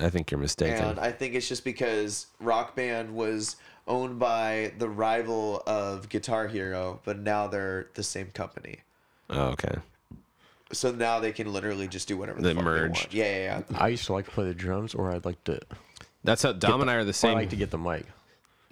[0.00, 0.84] I think you're mistaken.
[0.84, 3.56] And I think it's just because Rock Band was
[3.86, 8.78] owned by the rival of Guitar Hero, but now they're the same company.
[9.30, 9.74] oh, okay.
[10.72, 12.94] So now they can literally just do whatever the They fuck merged.
[12.94, 13.14] They want.
[13.14, 13.78] Yeah, yeah, yeah.
[13.78, 15.60] I used to like to play the drums, or I'd like to.
[16.24, 17.32] That's how Dom and I are the same.
[17.32, 18.06] I like to get the mic.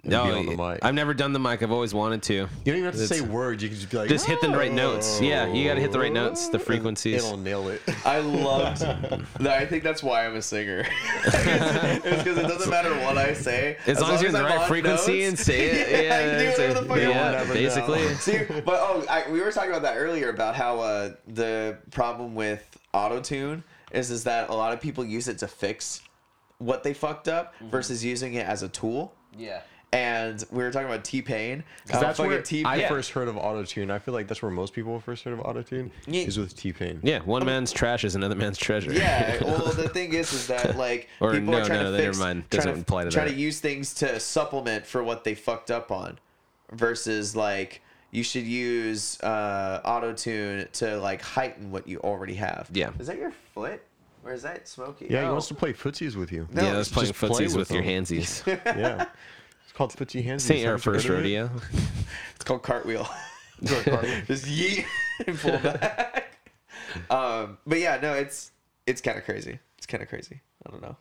[0.03, 0.79] And no, be on the mic.
[0.81, 1.61] I've never done the mic.
[1.61, 2.33] I've always wanted to.
[2.33, 3.61] You don't even have to It's- say words.
[3.61, 5.21] You can just be like, Just hit the right notes.
[5.21, 7.23] Yeah, you got to hit the right notes, the frequencies.
[7.23, 7.81] It'll nail it.
[8.05, 8.81] I loved.
[9.39, 10.85] no, I think that's why I'm a singer.
[11.25, 13.77] it's because it doesn't matter what I say.
[13.85, 16.37] As long as you're in the right frequency notes, and say it, yeah, I can
[16.39, 18.07] do yeah, whatever the fuck I yeah, basically.
[18.15, 22.33] See, but oh, I, we were talking about that earlier about how uh, the problem
[22.35, 26.01] with auto tune is is that a lot of people use it to fix
[26.57, 27.69] what they fucked up Mm-hmm.
[27.69, 29.13] versus using it as a tool.
[29.37, 29.61] Yeah.
[29.93, 31.65] And we were talking about T Pain.
[31.85, 32.87] Because That's where T I yeah.
[32.87, 33.91] first heard of autotune.
[33.91, 36.21] I feel like that's where most people first heard of autotune Yeah.
[36.21, 37.01] is with T Pain.
[37.03, 38.93] Yeah, one man's trash is another man's treasure.
[38.93, 41.97] Yeah, well, the thing is, is that like Or people no, are trying no, to
[41.97, 42.49] never mind.
[42.49, 43.31] Doesn't to, apply to try that.
[43.31, 46.19] to use things to supplement for what they fucked up on,
[46.71, 47.81] versus like
[48.11, 52.69] you should use uh, auto tune to like heighten what you already have.
[52.71, 52.91] Yeah.
[52.97, 53.81] Is that your foot,
[54.23, 55.07] or is that smoky?
[55.09, 56.47] Yeah, he wants to play footsies with you.
[56.53, 58.45] No, yeah, I was just playing play footsies with with your handsies.
[58.65, 59.07] yeah.
[59.71, 60.45] It's called footsie hands.
[60.45, 61.49] This ain't our first rodeo.
[62.35, 63.07] It's called cartwheel.
[63.61, 64.01] rodeo.
[64.27, 64.83] Just yeet
[65.25, 66.37] and pull back.
[67.09, 68.51] um, but yeah, no, it's
[68.85, 69.59] it's kind of crazy.
[69.77, 70.41] It's kind of crazy.
[70.67, 70.97] I don't know.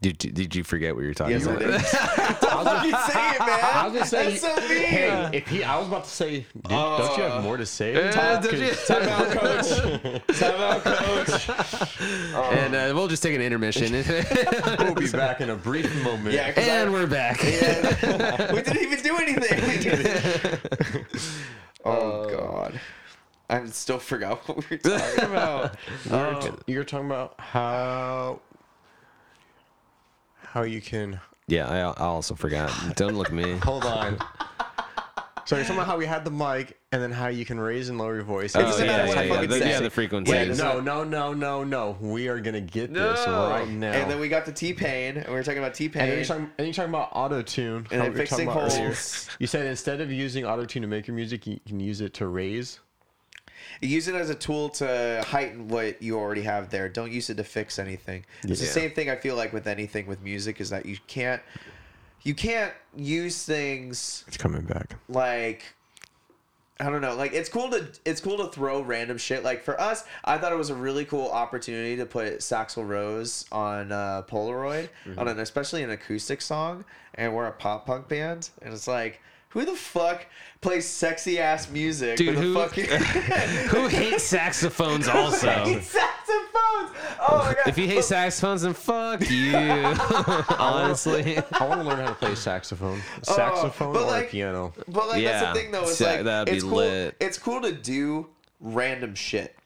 [0.00, 1.60] Did, you- did you forget what you were talking Yes, I about?
[1.60, 2.40] did.
[2.40, 3.60] Don't you say it, man.
[3.62, 4.82] I was gonna say, That's so mean.
[4.84, 7.94] hey, if he, I was about to say, dude, don't you have more to say?
[8.10, 10.38] Uh, don't you- Time out, coach.
[10.38, 11.48] Time out, coach.
[12.34, 13.92] and uh, we'll just take an intermission.
[14.78, 16.34] We'll be back in a brief moment.
[16.34, 17.40] Yeah, and I- we're back.
[17.42, 20.60] we didn't even do anything.
[21.84, 22.78] oh God,
[23.48, 25.76] I still forgot what we were talking about.
[26.10, 28.40] You're, you're talking about how
[30.54, 32.70] how you can Yeah, I, I also forgot.
[32.94, 33.56] Don't look at me.
[33.64, 34.16] hold on.
[35.46, 37.88] So you're talking about how we had the mic, and then how you can raise
[37.88, 38.54] and lower your voice.
[38.54, 39.34] Oh, doesn't yeah, matter what yeah, I yeah.
[39.34, 39.68] fucking The, say.
[39.68, 40.32] yeah, the frequency.
[40.32, 41.98] Wait, doesn't no, no, no, no, no.
[42.00, 43.92] We are gonna get this right now.
[43.92, 46.06] And then we got the T Pain, and we were talking about T And then
[46.08, 46.16] Pain.
[46.16, 47.86] you're talking, and you're talking about auto tune.
[47.90, 49.28] And then fixing holes.
[49.40, 52.14] You said instead of using auto tune to make your music, you can use it
[52.14, 52.78] to raise.
[53.80, 56.88] Use it as a tool to heighten what you already have there.
[56.88, 58.24] Don't use it to fix anything.
[58.42, 61.42] It's the same thing I feel like with anything with music is that you can't
[62.22, 64.96] you can't use things It's coming back.
[65.08, 65.62] like
[66.80, 67.14] I don't know.
[67.14, 69.44] Like it's cool to it's cool to throw random shit.
[69.44, 73.44] Like for us, I thought it was a really cool opportunity to put Saxl Rose
[73.52, 76.84] on uh, Polaroid on an especially an acoustic song,
[77.14, 79.20] and we're a pop punk band, and it's like.
[79.54, 80.26] Who the fuck
[80.60, 82.84] plays sexy ass music Dude, who- a fucking
[83.70, 85.46] Who hates saxophones also?
[85.46, 86.90] saxophones?
[87.26, 87.66] Oh my god!
[87.66, 89.54] If you hate saxophones, then fuck you.
[90.58, 91.38] Honestly.
[91.52, 94.72] I want to learn how to play saxophone, saxophone Oh, but or like- piano.
[94.88, 95.40] But like Yeah.
[95.40, 96.76] that's the thing though, is Sa- like that'd be it's cool.
[96.76, 97.16] lit.
[97.20, 98.28] It's cool to do
[98.60, 99.56] random shit.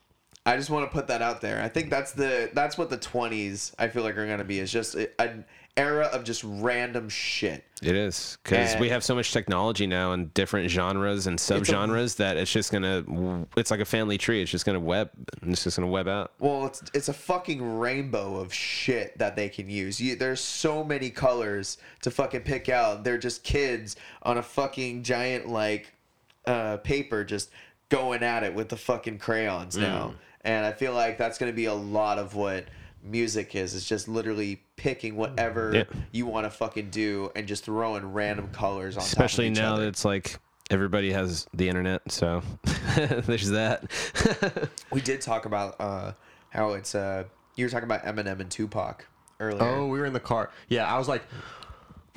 [0.47, 1.63] I just want to put that out there.
[1.63, 4.73] I think that's the that's what the twenties I feel like are gonna be is
[4.73, 5.45] just a- an
[5.79, 7.65] era of just random shit.
[7.81, 12.37] It is because we have so much technology now and different genres and subgenres that
[12.37, 13.47] it's just gonna.
[13.57, 14.43] It's like a family tree.
[14.43, 15.11] It's just gonna web.
[15.43, 16.33] It's just gonna web out.
[16.41, 20.01] Well, it's it's a fucking rainbow of shit that they can use.
[20.01, 23.05] You, there's so many colors to fucking pick out.
[23.05, 25.93] They're just kids on a fucking giant like
[26.47, 27.51] uh, paper just
[27.89, 30.15] going at it with the fucking crayons now.
[30.43, 32.67] And I feel like that's going to be a lot of what
[33.03, 33.75] music is.
[33.75, 35.85] It's just literally picking whatever Yeah.
[36.13, 39.63] you want to fucking do and just throwing random colors on Especially top of each
[39.63, 39.83] now other.
[39.83, 40.39] that it's like
[40.71, 42.03] everybody has the internet.
[42.11, 42.43] So
[42.97, 43.85] there's that.
[44.93, 46.13] we did talk about uh,
[46.51, 47.25] how it's uh,
[47.57, 49.07] you were talking about Eminem and Tupac
[49.41, 49.63] earlier.
[49.63, 50.51] Oh, we were in the car.
[50.69, 51.23] Yeah, I was like,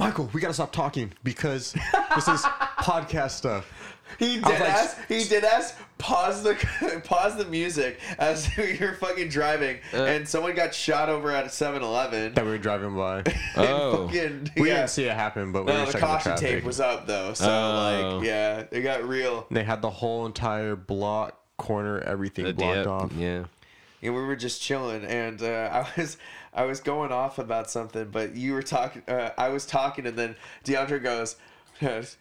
[0.01, 1.73] Michael, we gotta stop talking because
[2.15, 2.41] this is
[2.79, 3.71] podcast stuff.
[4.19, 4.97] He I was did like- ask.
[5.07, 5.75] He did ask.
[5.99, 10.03] Pause the pause the music as you're fucking driving, Uh.
[10.05, 12.33] and someone got shot over at a 7-Eleven.
[12.33, 13.21] That we were driving by.
[13.55, 14.07] Oh.
[14.07, 14.77] fucking, We yeah.
[14.77, 17.05] didn't see it happen, but we No, were the checking the caution tape was up
[17.05, 18.15] though, so Oh.
[18.17, 19.45] like, yeah, it got real.
[19.51, 23.11] They had the whole entire block, corner, everything The blocked dip, off.
[23.15, 23.43] Yeah.
[24.03, 26.17] And we were just chilling, and uh, I was
[26.53, 29.03] I was going off about something, but you were talking.
[29.07, 30.35] Uh, I was talking, and then
[30.65, 31.35] DeAndre goes.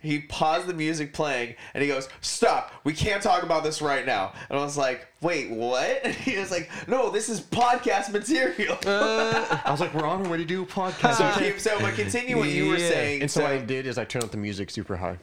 [0.01, 2.73] He paused the music playing and he goes, "Stop!
[2.83, 6.39] We can't talk about this right now." And I was like, "Wait, what?" And he
[6.39, 10.47] was like, "No, this is podcast material." I was like, we're on our way to
[10.47, 11.17] do a podcast.
[11.17, 11.51] so, okay?
[11.51, 13.21] keep, so, but continue what you were saying.
[13.21, 15.19] and so, so what I did is I turned up the music super high.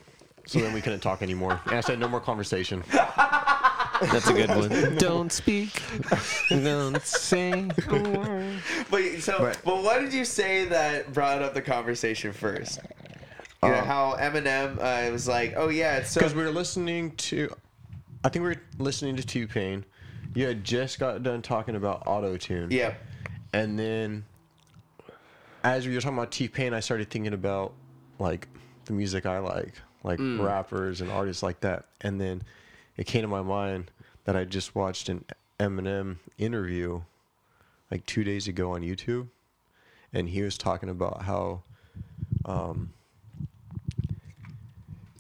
[0.45, 1.59] So then we couldn't talk anymore.
[1.65, 2.83] And I said, no more conversation.
[4.01, 4.95] That's a good one.
[4.97, 5.81] Don't speak.
[6.49, 8.53] Don't say a word.
[8.89, 12.79] But so, But- but, what did you say that brought up the conversation first?
[13.63, 16.51] You know, Um, how Eminem uh, was like, "Oh yeah, it's so." Because we were
[16.51, 17.49] listening to,
[18.23, 19.83] I think we were listening to T Pain.
[20.35, 22.69] You had just got done talking about auto tune.
[22.69, 22.93] yeah,
[23.53, 24.25] And then,
[25.63, 27.73] as we were talking about T Pain, I started thinking about
[28.19, 28.47] like
[28.85, 29.73] the music I like,
[30.03, 31.85] like rappers and artists like that.
[32.01, 32.43] And then
[32.97, 33.91] it came to my mind
[34.25, 35.23] that I just watched an
[35.59, 37.01] Eminem interview
[37.91, 39.27] like two days ago on YouTube,
[40.13, 41.61] and he was talking about how
[42.45, 42.91] um,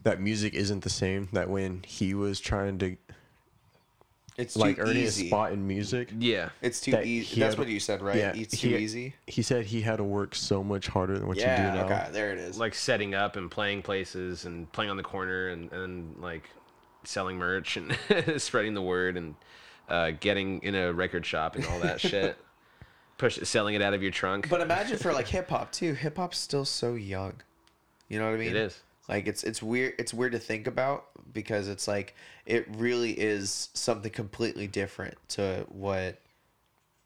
[0.03, 1.29] that music isn't the same.
[1.33, 2.97] That when he was trying to
[4.37, 5.27] it's like too earning a easy.
[5.29, 6.49] spot in music, Yeah.
[6.61, 7.39] It's too that easy.
[7.39, 8.17] That's had- what you said, right?
[8.17, 9.15] yeah, it's he- too easy.
[9.25, 11.73] he said he had to work so much harder than what you do Yeah.
[11.73, 11.85] now.
[11.85, 12.57] Okay, there it is.
[12.59, 16.43] Like setting up and playing places and playing on the corner and, and like
[17.03, 17.97] selling merch and
[18.41, 19.35] spreading the word and
[19.89, 22.37] uh, getting in a record shop and all that shit.
[23.17, 24.47] Push selling it out of your trunk.
[24.47, 25.93] but imagine for like hip hop too.
[25.93, 27.33] Hip hop's still so young.
[28.09, 28.49] You know what I mean?
[28.49, 28.79] it is.
[29.09, 32.13] Like it's it's weird it's weird to think about because it's like
[32.45, 36.19] it really is something completely different to what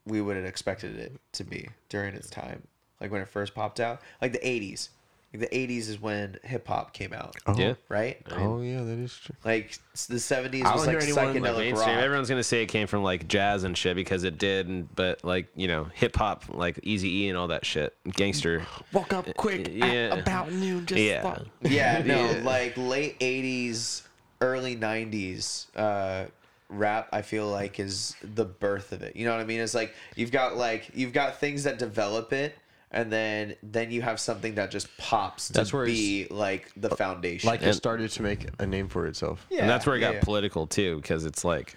[0.05, 2.63] we would have expected it to be during its time.
[2.99, 4.01] Like when it first popped out.
[4.21, 4.89] Like the 80s.
[5.33, 7.75] Like the 80s is when hip hop came out, Oh, Yeah.
[7.87, 8.17] right?
[8.31, 9.33] Oh yeah, that is true.
[9.45, 9.77] Like
[10.09, 11.95] the 70s I was don't like hear anyone, like, psychedelic Mainstream.
[11.95, 12.03] rock.
[12.03, 15.23] Everyone's gonna say it came from like jazz and shit because it did, and, but
[15.23, 18.65] like you know hip hop, like Easy E and all that shit, gangster.
[18.91, 20.09] Woke up quick yeah.
[20.11, 20.85] at about noon.
[20.85, 21.21] Just Yeah.
[21.21, 22.41] thought- Yeah, no, Yeah.
[22.43, 24.01] like late '80s,
[24.41, 26.25] early '90s uh,
[26.69, 27.07] rap.
[27.13, 29.15] I feel like is the birth of it.
[29.15, 29.61] You know what I mean?
[29.61, 32.55] It's like you've got like you've got things that develop it,
[32.91, 36.89] and then then you have something that just pops to That's where be like the
[36.89, 37.47] foundation.
[37.47, 39.45] Like it started to make a name for itself.
[39.49, 40.21] yeah, and that's where it yeah, got yeah.
[40.23, 41.75] political too, because it's like.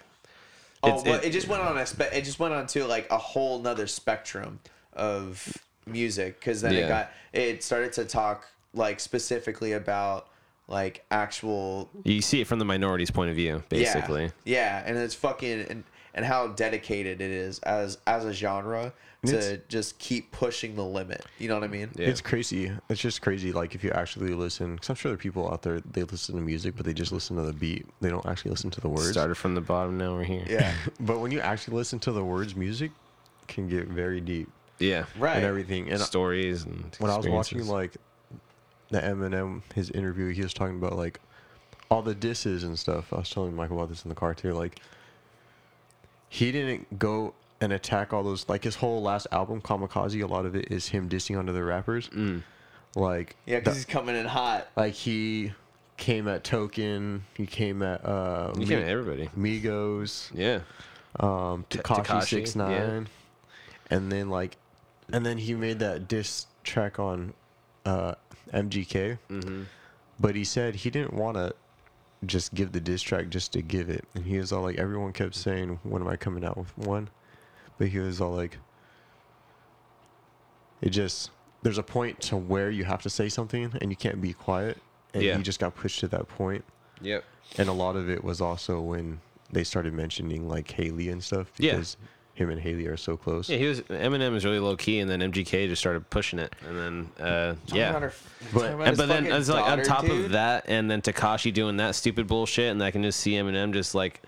[0.83, 2.85] Oh, it's- well, it- it, just went on a spe- it just went on to
[2.85, 4.59] like a whole nother spectrum
[4.93, 5.57] of
[5.87, 6.79] music because then Yeah.
[6.79, 10.27] it got it started to talk like specifically about
[10.67, 14.31] like actual You see it from the minority's point of view, basically.
[14.45, 15.83] Yeah, yeah, and it's fucking and,
[16.15, 18.91] and how dedicated it is as as a genre
[19.25, 21.25] to It's- just keep pushing the limit.
[21.39, 21.89] You know what I mean?
[21.95, 22.07] Yeah.
[22.07, 22.71] It's crazy.
[22.89, 23.51] It's just crazy.
[23.51, 26.35] Like if you actually listen, because I'm sure there are people out there they listen
[26.35, 27.85] to music, but they just listen to the beat.
[28.01, 29.11] They don't actually listen to the words.
[29.11, 30.45] Started from the bottom, now we're here.
[30.47, 30.73] Yeah.
[30.99, 32.91] But when you actually listen to the words, music
[33.47, 34.49] can get very deep
[34.79, 35.05] Yeah.
[35.19, 35.37] Right.
[35.37, 35.89] and everything.
[35.91, 37.93] And Stories and when I was watching like
[38.91, 41.19] the Eminem his interview, he was talking about like
[41.91, 43.11] all the disses and stuff.
[43.11, 44.53] I was telling Michael about this in the car too.
[44.53, 44.79] Like
[46.29, 50.21] he didn't go and attack all those like his whole last album, Kamikaze.
[50.21, 52.09] A lot of it is him dissing onto the rappers.
[52.09, 52.43] Mm.
[52.95, 54.67] Like Yeah, because he's coming in hot.
[54.75, 55.53] like he
[55.97, 57.23] came at Token.
[57.35, 59.29] He came at uh, you Mi- can everybody.
[59.37, 60.59] Migos, Yeah.
[61.19, 63.07] um, Takashi Tekashi, Six Nine,
[63.89, 64.57] and then like,
[65.11, 67.33] and then he made that diss track on
[67.85, 68.15] uh,
[68.53, 69.17] MGK.
[69.29, 69.63] Mm-hmm.
[70.19, 71.53] But he said he didn't want to
[72.25, 75.13] just give the diss track just to give it, and he was all like, everyone
[75.13, 77.09] kept saying, "When am I coming out with one?"
[77.77, 78.57] But he was all like,
[80.81, 81.31] it just
[81.63, 84.77] there's a point to where you have to say something and you can't be quiet,
[85.13, 85.37] and Yeah.
[85.37, 86.63] he just got pushed to that point.
[87.01, 87.23] Yep.
[87.57, 89.19] And a lot of it was also when
[89.51, 91.81] they started mentioning like Hailie and stuff Yeah.
[92.35, 93.49] Because him and Hailie are so close.
[93.49, 96.53] Yeah, he was Eminem was really low key, and then MGK just started pushing it,
[96.67, 96.77] and
[97.17, 97.97] then uh, yeah.
[97.99, 98.13] her-
[98.53, 100.25] But- And, but then fucking it's like on top dude.
[100.25, 103.73] of that, and then Takashi doing that stupid bullshit, and I can just see Eminem
[103.73, 104.21] just like.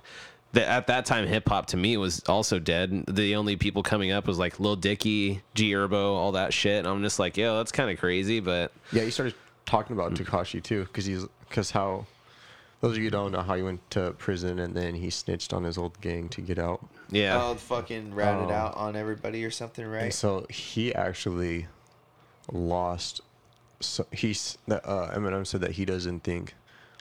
[0.54, 3.04] The, at that time, hip hop to me was also dead.
[3.08, 6.80] The only people coming up was like Lil Dicky, G Herbo, all that shit.
[6.80, 9.36] And I'm just like, yo, that's kind of crazy, but Yeah, he started
[9.66, 12.06] talking about Takashi too, because he's because how
[12.82, 15.52] those of you who don't know how he went to prison and then he snitched
[15.54, 16.86] on his old gang to get out.
[17.10, 18.54] yeah, Oh, fucking ratted Oh.
[18.54, 20.14] out on everybody or something, And right?
[20.14, 21.68] so he actually
[22.52, 23.22] lost.
[23.80, 24.80] So he's uh,
[25.14, 26.56] Eminem said that he doesn't think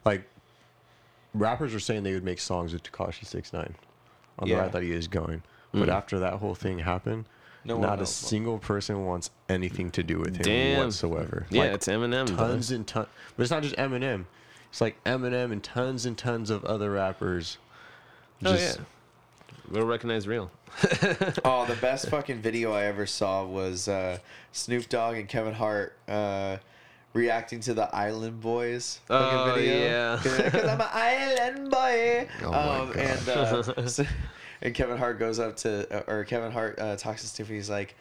[0.04, 0.28] like
[1.34, 3.74] rappers were saying they would make songs with Takashi Six Nine
[4.38, 4.56] on Yeah.
[4.56, 5.92] the route that he is going, but Mm.
[5.92, 7.26] after that whole thing happened.
[7.64, 10.78] No one not a single person wants anything to do with him Damn.
[10.84, 11.46] whatsoever.
[11.50, 12.28] yeah, Like, it's Eminem.
[12.28, 12.36] though.
[12.36, 13.08] tons and tons.
[13.36, 14.26] But it's not just Eminem.
[14.76, 17.56] It's like Eminem and tons and tons of other rappers.
[18.44, 18.74] Oh yeah,
[19.70, 20.50] we'll recognize real.
[21.46, 24.18] Oh, the best fucking video I ever saw was uh,
[24.52, 26.58] Snoop Dogg and Kevin Hart uh,
[27.14, 29.78] reacting to the Island Boys fucking Oh, video.
[29.78, 30.20] yeah.
[30.22, 32.28] Because I'm an island boy.
[32.44, 34.04] Oh my um, and uh, so-
[34.60, 37.48] and Kevin Hart goes up to, or Kevin Hart uh, talks to Snoop.
[37.48, 37.94] He's like,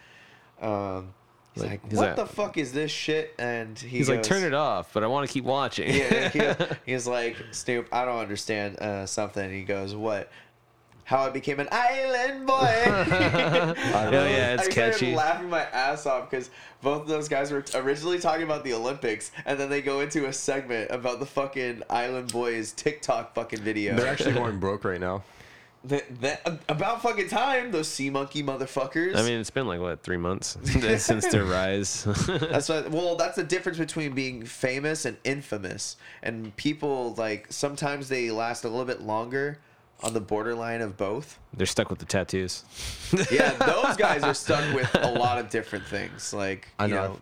[0.61, 1.13] um,
[1.55, 3.33] he's Like, like, he's what like- the fuck is this shit?
[3.39, 5.89] And he He's like, turn it off, but I want to keep watching.
[5.93, 9.51] yeah, he, he's like, Snoop, I don't understand uh, something.
[9.51, 10.29] He goes, what?
[11.05, 12.55] How I became an island boy.
[12.85, 15.15] Hell yeah, it's I started catchy.
[15.15, 16.49] laughing my ass off because
[16.81, 20.25] both of those guys were originally talking about the Olympics, and then they go into
[20.25, 23.95] a segment about the fucking Island Boys TikTok fucking video.
[23.95, 25.21] They're actually going broke right now.
[25.87, 29.15] That- that- about fucking time, those sea monkey motherfuckers.
[29.15, 30.57] I mean, it's been like what three months
[30.97, 32.03] since their rise.
[32.27, 32.89] That's what.
[32.91, 35.97] Well, that's the difference between being famous and infamous.
[36.23, 39.59] And people like sometimes they last a little bit longer
[40.03, 41.39] on the borderline of both.
[41.55, 42.63] They're stuck with the tattoos.
[43.31, 46.33] Yeah, those guys are stuck with a lot of different things.
[46.33, 47.19] Like I you know.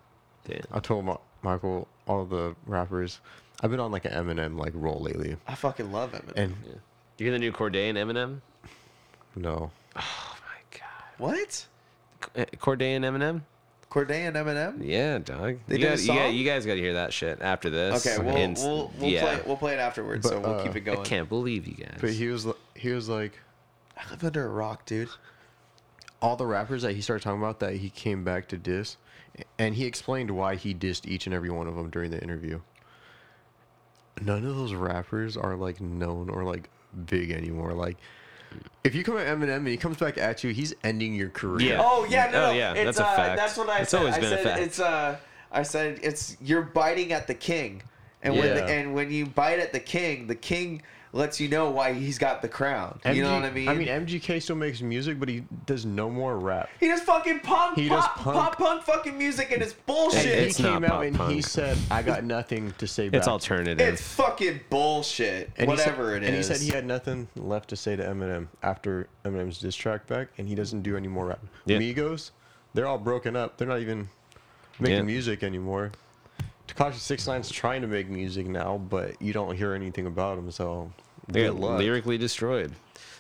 [0.49, 3.19] know, I told Ma- Michael all the rappers.
[3.61, 6.33] I've been on like an Eminem like roll lately, I fucking love Eminem.
[6.35, 6.55] and
[7.17, 8.41] You hear the new Corday and Eminem?
[9.35, 11.17] No, Oh my god.
[11.17, 11.65] what?
[12.35, 13.41] Eh, Corday and Eminem?
[13.89, 14.77] Corday and Eminem.
[14.83, 15.59] Yeah, dog.
[15.67, 16.33] They you, did a got, you, got, song?
[16.35, 18.05] you guys got to hear that shit after this.
[18.07, 19.21] Okay, we'll And- we'll we'll yeah.
[19.21, 20.27] play we'll play it afterwards.
[20.27, 20.99] so we'll uh, keep it going.
[20.99, 21.97] I can't believe you guys.
[22.01, 23.39] but he was he was like
[23.97, 25.09] I live under a rock, dude.
[26.21, 28.97] all the rappers that he started talking about that he came back to diss,
[29.59, 32.61] and he explained why he dissed each and every one of them during the interview.
[34.21, 36.69] None of those rappers are like known or like
[37.05, 37.73] big anymore.
[37.73, 37.97] Like,
[38.83, 41.69] if you come at Eminem and he comes back at you, he's ending your career.
[41.73, 41.81] Yeah.
[41.81, 43.37] Oh yeah, no, Oh, yeah, It's, that's a uh, fact.
[43.37, 43.99] That's what I It's said.
[43.99, 44.61] always I been a said fact.
[44.61, 45.17] It's uh,
[45.51, 47.83] I said it's you're biting at the king,
[48.21, 50.81] and when the, and when you bite at the king, the king
[51.13, 52.99] lets you know why he's got the crown.
[53.05, 53.69] you know what I mean?
[53.69, 56.69] I mean, MGK still makes music, but he does no more rap.
[56.79, 58.35] he does fucking punk, He does pop, punk.
[58.37, 60.25] pop punk fucking music, and it's bullshit.
[60.25, 63.09] And It's he not came out pop and he said, "I got nothing to say
[63.09, 63.79] back." it's alternative.
[63.87, 65.51] it's fucking bullshit.
[65.57, 66.27] And he said- whatever it is.
[66.29, 70.07] And he said he had nothing left to say to Eminem after Eminem's diss track
[70.07, 71.39] back, and he doesn't do any more rap.
[71.65, 71.77] Yeah.
[71.77, 72.31] Migos,
[72.73, 73.57] they're all broken up.
[73.57, 74.09] They're not even
[74.79, 75.01] making Yeah.
[75.03, 75.91] music anymore.
[76.67, 80.49] Takashi Six Nine's trying to make music now, but you don't hear anything about him.
[80.49, 80.91] So
[81.27, 82.73] They good got lyrically destroyed.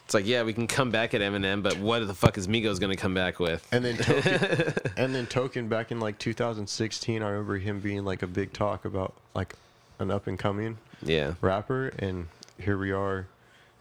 [0.05, 2.79] It's like, yeah, we can come back at Eminem, but what the fuck is Migos
[2.79, 3.65] gonna come back with?
[3.71, 8.21] And then Token, and then Token back in like 2016, I remember him being like
[8.21, 9.55] a big talk about like
[9.99, 11.35] an up and coming Yeah.
[11.39, 12.27] rapper, and
[12.59, 13.27] here we are,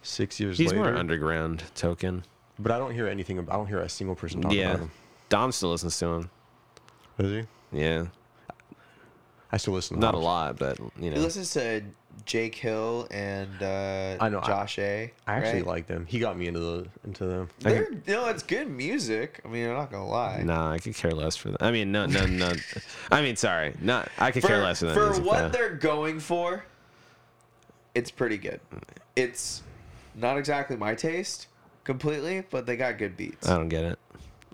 [0.01, 0.83] six years He's later.
[0.83, 2.23] more underground token.
[2.57, 3.37] but I don't hear anything.
[3.39, 4.69] About, I don't hear a single person talking Yeah.
[4.71, 4.91] about him.
[5.27, 6.29] Dom still listens to him.
[7.19, 7.77] Does he?
[7.77, 8.05] Yeah.
[9.51, 9.97] I still listen.
[9.97, 11.01] to Not a lot, but you know.
[11.01, 11.21] He know.
[11.21, 11.83] listens to
[12.25, 15.11] Jake Hill and uh, I know, Josh A.
[15.27, 15.67] I actually right?
[15.67, 16.05] like them.
[16.05, 17.49] He got me into the into them.
[17.59, 19.41] They're, you know, it's good music.
[19.43, 20.41] I mean, I'm not gonna lie.
[20.43, 21.61] Nah, I could care less for that.
[21.61, 22.53] I mean, no, no, no.
[23.11, 24.09] I mean, sorry, not.
[24.17, 24.93] I could for, care less for that.
[24.93, 25.49] for music, what though.
[25.49, 26.65] they're going for,
[27.95, 28.59] it's pretty good.
[29.15, 29.63] It's
[30.15, 31.47] not exactly my taste
[31.83, 33.47] completely, but they got good beats.
[33.47, 33.99] I don't get it.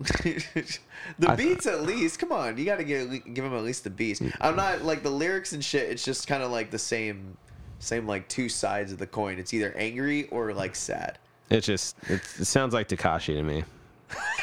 [1.18, 2.18] the I- beats, at least.
[2.18, 4.22] Come on, you got to give give them at least the beats.
[4.40, 5.90] I'm not like the lyrics and shit.
[5.90, 7.36] It's just kind of like the same,
[7.80, 9.38] same like two sides of the coin.
[9.38, 11.18] It's either angry or like sad.
[11.50, 13.64] It just it, it sounds like Takashi to me.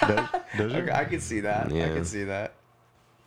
[0.02, 0.76] Does, does it?
[0.84, 1.72] Okay, I can see that.
[1.72, 1.94] I Yeah.
[1.94, 2.54] can see that.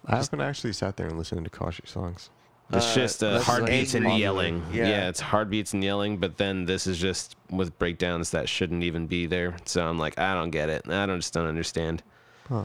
[0.07, 2.31] I haven't actually sat there and listened to Kashi songs.
[2.73, 4.63] It's Uh, just uh, that's heartbeats and yelling.
[4.73, 4.89] Yeah.
[4.89, 5.09] Yeah.
[5.09, 6.19] it's heartbeats and yelling.
[6.19, 9.57] But then this is just with breakdowns that shouldn't even be there.
[9.65, 10.89] So I'm like, I don't get it.
[10.89, 12.03] I don't just don't understand.
[12.49, 12.65] Huh.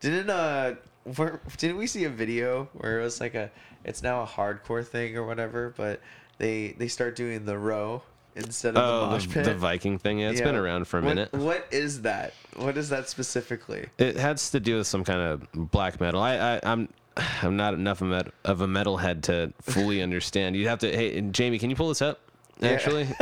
[0.00, 0.74] Didn't uh,
[1.16, 3.50] where, didn't we see a video where it was like a,
[3.84, 6.00] it's now a hardcore thing or whatever, but
[6.38, 8.02] they they start doing the row
[8.34, 9.44] instead of the Oh, mosh pit.
[9.44, 10.18] the Viking thing.
[10.18, 11.32] Yeah, it's been around for a What- minute.
[11.32, 12.34] What is that?
[12.56, 13.86] What is that specifically?
[13.98, 16.20] It has to do with some kind of black metal.
[16.20, 16.88] I, I I'm
[17.42, 20.56] I'm not enough of a met- of a metalhead to fully understand.
[20.56, 20.90] You have to.
[20.94, 22.20] Hey, Jamie, can you pull this up?
[22.58, 22.70] Yeah.
[22.70, 23.04] Actually,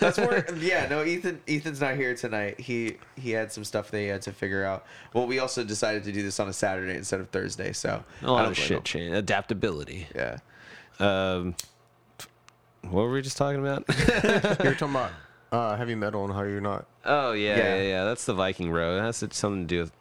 [0.00, 0.44] That's more.
[0.58, 1.04] yeah, no.
[1.04, 1.40] Ethan.
[1.46, 2.58] Ethan's not here tonight.
[2.58, 4.84] He he had some stuff that he had to figure out.
[5.14, 7.72] Well, we also decided to do this on a Saturday instead of Thursday.
[7.72, 9.14] So a I lot of shit change.
[9.14, 10.08] Adaptability.
[10.16, 10.38] Yeah.
[10.98, 11.54] Um,
[12.82, 13.84] what were we just talking about?
[14.64, 15.12] You're talking about
[15.52, 16.86] uh, heavy metal and how you're not.
[17.04, 17.74] oh yeah, Yeah.
[17.76, 18.98] yeah, yeah, That's the Viking road.
[18.98, 19.92] It has something to do with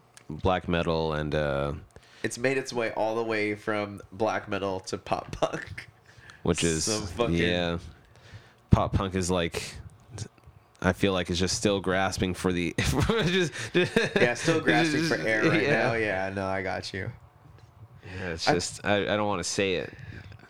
[0.42, 1.74] black metal and uh,
[2.24, 5.88] It's made its way all the way from black metal to pop punk.
[6.44, 7.78] which is Some fucking- yeah.
[8.72, 9.64] Pop punk is like.
[10.82, 12.74] I feel like it's just still grasping for the.
[13.26, 15.84] just, Yeah, still grasping for air right yeah.
[15.88, 15.94] now.
[15.94, 17.12] Yeah, no, I got you.
[18.18, 19.94] Yeah, it's just I, I don't want to say it.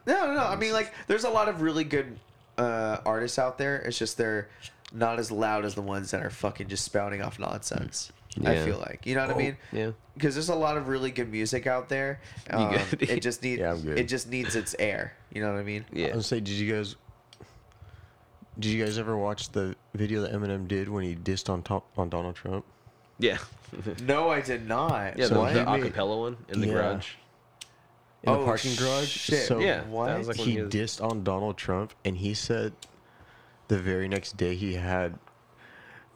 [0.05, 0.43] No, no, no.
[0.43, 2.19] I mean, like, there's a lot of really good
[2.59, 3.77] uh, artists out there.
[3.77, 4.49] It's just they're
[4.93, 8.11] not as loud as the ones that are fucking just spouting off nonsense.
[8.45, 9.57] I feel like, you know what I mean?
[9.71, 9.91] Yeah.
[10.13, 12.21] Because there's a lot of really good music out there.
[12.51, 13.01] Um, good?
[13.09, 13.97] it just needs Yeah, I'm good.
[13.97, 15.13] it just needs its air.
[15.33, 15.83] You know what I mean?
[15.91, 16.05] Yeah.
[16.05, 16.15] I Yeah.
[16.17, 16.95] was say, did you guys?
[18.59, 21.87] Did you guys ever watch the video that Eminem did when he dissed on top
[21.97, 22.65] on Donald Trump?
[23.17, 23.37] Yeah.
[24.01, 25.15] No, I did not.
[25.19, 25.53] Yeah, So the, what?
[25.53, 26.73] the acapella one in the Yeah.
[26.73, 27.09] garage.
[28.23, 29.07] In Oh, the parking garage.
[29.07, 29.47] shit.
[29.47, 30.07] So Yeah, What?
[30.07, 32.73] that like he he was, dissed on Donald Trump, and he said
[33.67, 35.19] the very next day he had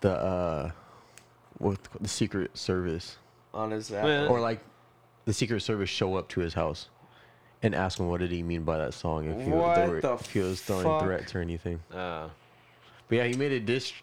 [0.02, 0.72] the uh,
[1.60, 3.18] what the Secret Service
[3.54, 4.36] on his Well, Apple.
[4.36, 4.60] or like
[5.26, 6.90] the Secret Service show up to his house
[7.64, 9.88] and ask him what did he mean by that song if he, was- What they
[9.88, 11.02] were, the if he was throwing fuck?
[11.04, 11.80] threats or anything.
[11.94, 12.28] uh,
[13.08, 13.94] But yeah, he made a diss,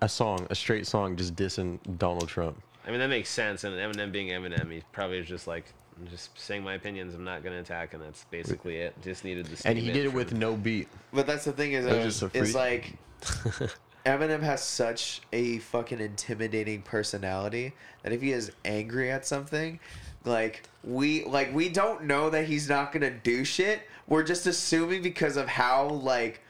[0.00, 2.62] a song, a straight song, just dissing Donald Trump.
[2.86, 3.64] I mean that makes sense.
[3.64, 5.64] And Eminem being Eminem, he probably was just like,
[6.00, 7.14] I'm just saying my opinions.
[7.14, 8.94] I'm not gonna attack, and that's basically it.
[9.02, 9.68] Just needed the.
[9.68, 10.88] And he did it with no beat.
[11.12, 12.54] But that's the thing is, That was just a is freak.
[12.54, 12.94] like
[14.06, 19.80] Eminem has such a fucking intimidating personality that if he is angry at something,
[20.28, 23.80] like we like we don't know that he's not gonna do shit.
[24.06, 26.40] We're just assuming because of how like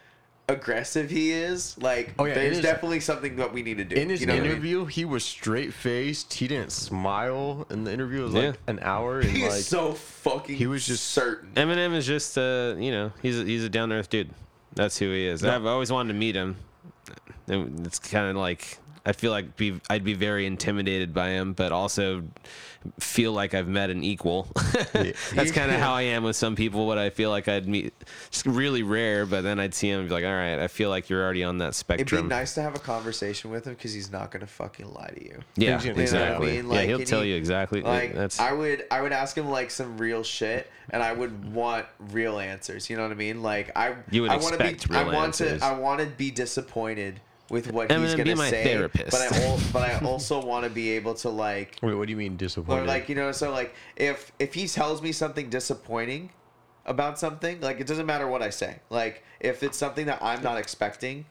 [0.49, 1.77] aggressive he is.
[1.79, 3.97] Like Oh, yeah, there's it is- definitely something that we need to do.
[3.97, 4.51] In his you know what I mean?
[4.53, 6.33] interview, he was straight faced.
[6.35, 7.67] He didn't smile.
[7.71, 8.41] in the interview It was Yeah.
[8.49, 9.21] like an hour.
[9.21, 10.57] And he like is so fucking.
[10.57, 11.51] he was just- certain.
[11.55, 14.31] Eminem is just uh, you know, he's a, he's a down to earth dude.
[14.75, 15.45] That's who he is.
[15.45, 16.57] I've always wanted to meet him.
[17.49, 18.79] It's kind of like
[19.09, 22.25] I feel like be I'd be very intimidated by him, but also
[23.01, 24.49] feel like I've met an equal.
[24.93, 26.87] That's kind of how I am with some people.
[26.87, 27.95] What I feel like I'd meet,
[28.27, 30.91] it's really rare, but then I'd see him and be like, all right, I feel
[30.91, 32.19] like you're already on that spectrum.
[32.19, 35.13] It'd be nice to have a conversation with him because he's not gonna fucking lie
[35.17, 35.41] to you.
[35.57, 36.63] Yeah, you know what I exactly.
[36.63, 36.71] mean?
[36.71, 37.81] yeah, he'll tell he- you exactly.
[37.81, 41.51] Like That's I would I would ask him like some real shit and I would
[41.55, 42.91] want real answers.
[42.91, 43.43] You know what I mean?
[43.43, 45.61] Like I You would I wanna expect be I want answers.
[45.61, 47.21] to I want to be disappointed
[47.51, 48.65] with what he's Eminem, gonna be my say.
[48.65, 49.11] therapist.
[49.11, 52.11] But I al- but I also want to be able to like Wait, what do
[52.11, 52.83] you mean disappointed?
[52.83, 56.31] or like you know so like if if he tells me something disappointing
[56.87, 58.81] about something like it doesn't matter what I say.
[58.91, 61.27] Like if it's something that I'm not expecting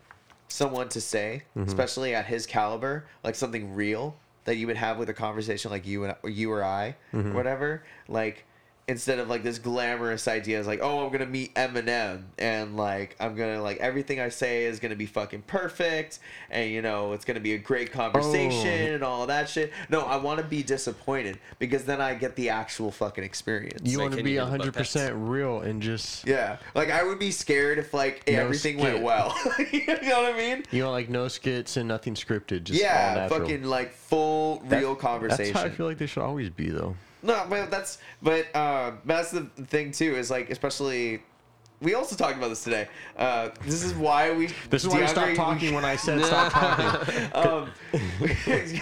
[0.48, 1.68] someone to say, Mm-hmm.
[1.68, 4.16] especially at his caliber, like something real
[4.46, 7.32] that you would have with a conversation like you and you or I, Mm-hmm.
[7.32, 7.84] or whatever.
[8.08, 8.46] Like
[8.90, 13.16] instead of like this glamorous idea is like oh i'm gonna meet eminem and like
[13.20, 16.20] i'm gonna like everything i say is gonna be fucking perfect
[16.50, 18.94] and you know it's gonna be a great conversation Oh.
[18.96, 22.48] and all that shit no i want to be disappointed because then i get the
[22.50, 25.82] actual fucking experience You like, want to be you hear the butt 100% real and
[25.82, 29.04] just yeah like i would be scared if like No everything went skit.
[29.04, 29.36] well
[29.74, 32.64] you know what i mean you know like no skits and nothing scripted.
[32.64, 33.40] Just yeah natural.
[33.42, 36.70] fucking like full That- real conversation That's how I feel like they should always be
[36.70, 36.96] though.
[37.24, 40.16] No, but that's but uh, that's the thing too.
[40.16, 41.22] Is like especially.
[41.80, 42.88] We also talked about this today.
[43.16, 44.48] Uh, this is why we.
[44.72, 47.30] This is why you stopped talking when I said stop talking.
[47.36, 47.70] um,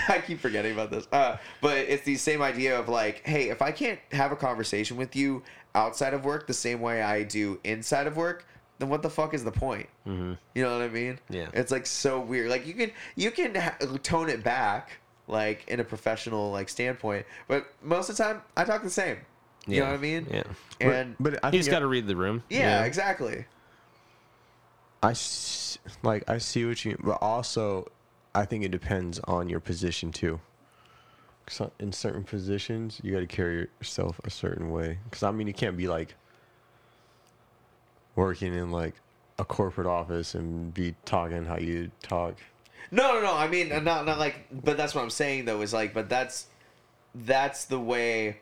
[0.07, 1.05] I keep forgetting about this.
[1.11, 4.95] Uh, but it's the same idea of like, hey, if I can't have a conversation
[4.95, 8.45] with you outside of work the same way I do inside of work,
[8.79, 9.87] then what the fuck is the point?
[10.07, 10.33] Mm-hmm.
[10.53, 11.19] You know what I mean?
[11.29, 11.49] Yeah.
[11.53, 12.49] It's like so weird.
[12.49, 17.25] Like you can you can ha- tone it back like in a professional like standpoint,
[17.47, 19.17] but most of the time I talk the same.
[19.67, 20.27] You know what I mean?
[20.29, 20.43] Yeah.
[20.79, 22.43] And But I You think just got to read the room.
[22.49, 22.83] yeah, yeah.
[22.85, 23.45] exactly.
[25.01, 25.13] I
[26.03, 27.91] like I see what you, but also
[28.35, 30.39] I think it depends on your position too.
[31.47, 34.97] 'Cause in certain positions, you got to carry yourself a certain way.
[35.05, 36.15] Because I mean, you can't be like
[38.15, 38.95] working in like
[39.37, 42.35] a corporate office and be talking how you talk.
[42.91, 43.35] No, no, no.
[43.35, 45.61] I mean, not not like, but that's what I'm saying though.
[45.61, 46.47] Is like, but that's
[47.13, 48.37] that's the way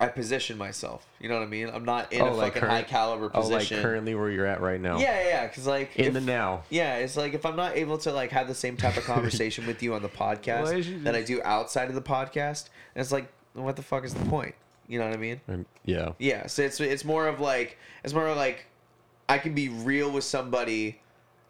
[0.00, 1.06] I position myself.
[1.18, 1.68] You know what I mean?
[1.72, 3.82] I'm not in a like fucking high caliber oh, like position.
[3.82, 4.98] currently where you're at right now.
[4.98, 5.46] yeah, yeah, yeah.
[5.48, 6.62] Because like, In if- the now.
[6.70, 9.66] Yeah, it's like if I'm not able to like have the same type of conversation
[9.66, 12.68] with you on the Why podcast is you that I do outside of the podcast,
[12.94, 14.54] it's like, what the fuck is the point?
[14.86, 15.40] You know what I mean?
[15.48, 16.12] Um, yeah.
[16.18, 18.66] Yeah, so it's it's more of like it's more of like
[19.28, 21.00] I can be real with somebody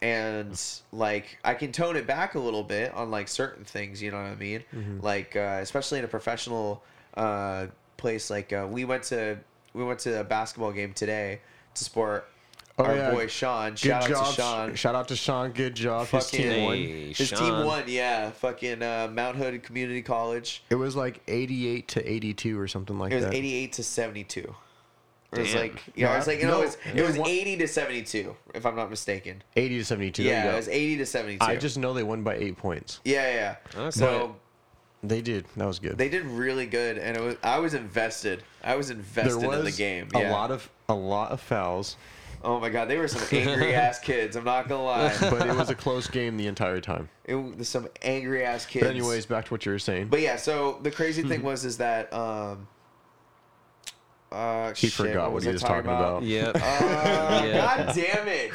[0.03, 0.61] and
[0.92, 4.18] like I can tone it back a little bit on like certain things, you know
[4.18, 4.64] what I mean?
[4.74, 5.01] Mm-hmm.
[5.01, 6.82] Like uh, especially in a professional
[7.14, 9.38] uh, place like uh, we went to
[9.74, 11.40] we went to a basketball game today
[11.74, 12.28] to support
[12.80, 13.11] Oh, our yeah.
[13.11, 13.70] boy Sean.
[13.70, 14.74] Good Shout out to Sean.
[14.76, 15.51] Shout out to Sean.
[15.51, 16.07] Good job.
[16.07, 16.76] His team won.
[16.76, 17.38] Hey, His Sean.
[17.40, 18.30] team won, yeah.
[18.30, 20.62] Fucking uh, Mount Hood Community College.
[20.70, 23.16] It was like 88 to 82 or something like that.
[23.16, 23.34] It was that.
[23.34, 24.55] 88 to 72.
[25.33, 25.61] It was Damn.
[25.61, 27.57] like, you know, No, it was like, you no, know, it was, it was 80
[27.59, 29.43] to 72, if I'm not mistaken.
[29.57, 30.22] 80 to 72.
[30.22, 30.53] there you Yeah, go.
[30.55, 31.45] it was 80 to 72.
[31.45, 33.01] I just know they won by eight points.
[33.05, 33.79] yeah, yeah.
[33.79, 33.91] Okay.
[33.91, 34.37] So
[35.03, 35.45] They did.
[35.57, 35.99] That was good.
[35.99, 38.43] they did really good, and it was I was invested.
[38.64, 40.09] I was invested in the game.
[40.14, 40.33] a yeah.
[40.33, 41.97] lot of a lot of fouls,
[42.43, 44.35] Oh my god, they were some angry ass kids.
[44.35, 45.14] I'm not gonna lie.
[45.31, 47.09] but it was a close game the entire time.
[47.24, 48.85] It was some angry ass kids.
[48.87, 50.09] But anyways, back to what you were saying.
[50.09, 52.66] But yeah, so the crazy thing was is that um.
[54.31, 56.22] Uh, He shit, forgot what was he was talking about.
[56.22, 56.57] Yep.
[56.62, 57.76] Uh, Yeah.
[57.85, 58.53] God damn it!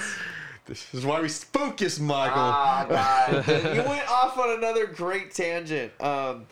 [0.65, 2.35] this is why we focus, Michael.
[2.37, 3.47] Ah, God.
[3.75, 5.91] you went off on another great tangent.
[6.01, 6.45] Um,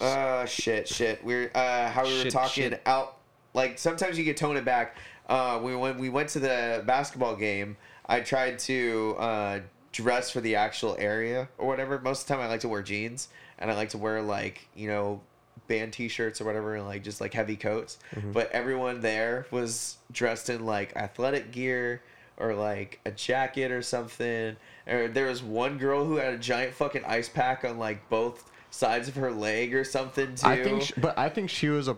[0.00, 1.24] uh, shit, shit.
[1.24, 2.82] We're uh, how we were Shit, talking shit.
[2.86, 3.16] out.
[3.54, 4.96] Like sometimes you get tone it back.
[5.28, 9.60] Uh, we when we went to the basketball game, I tried to uh,
[9.92, 11.98] dress for the actual area or whatever.
[11.98, 13.28] Most of the time, I like to wear jeans
[13.58, 15.20] and I like to wear like you know
[15.68, 17.98] band t-shirts or whatever and like just like heavy coats.
[18.32, 22.02] But everyone there was dressed in like athletic gear
[22.36, 24.56] or like a jacket or something.
[24.88, 28.50] Or there was one girl who had a giant fucking ice pack on like both
[28.70, 30.46] sides of her leg or something too.
[30.46, 31.96] I think, sh but I think she was a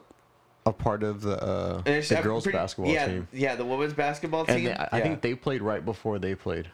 [0.67, 4.45] a part of the uh, the girls pretty- basketball yeah, team, yeah the women's basketball
[4.45, 6.69] team and they, I I think they played right before they played.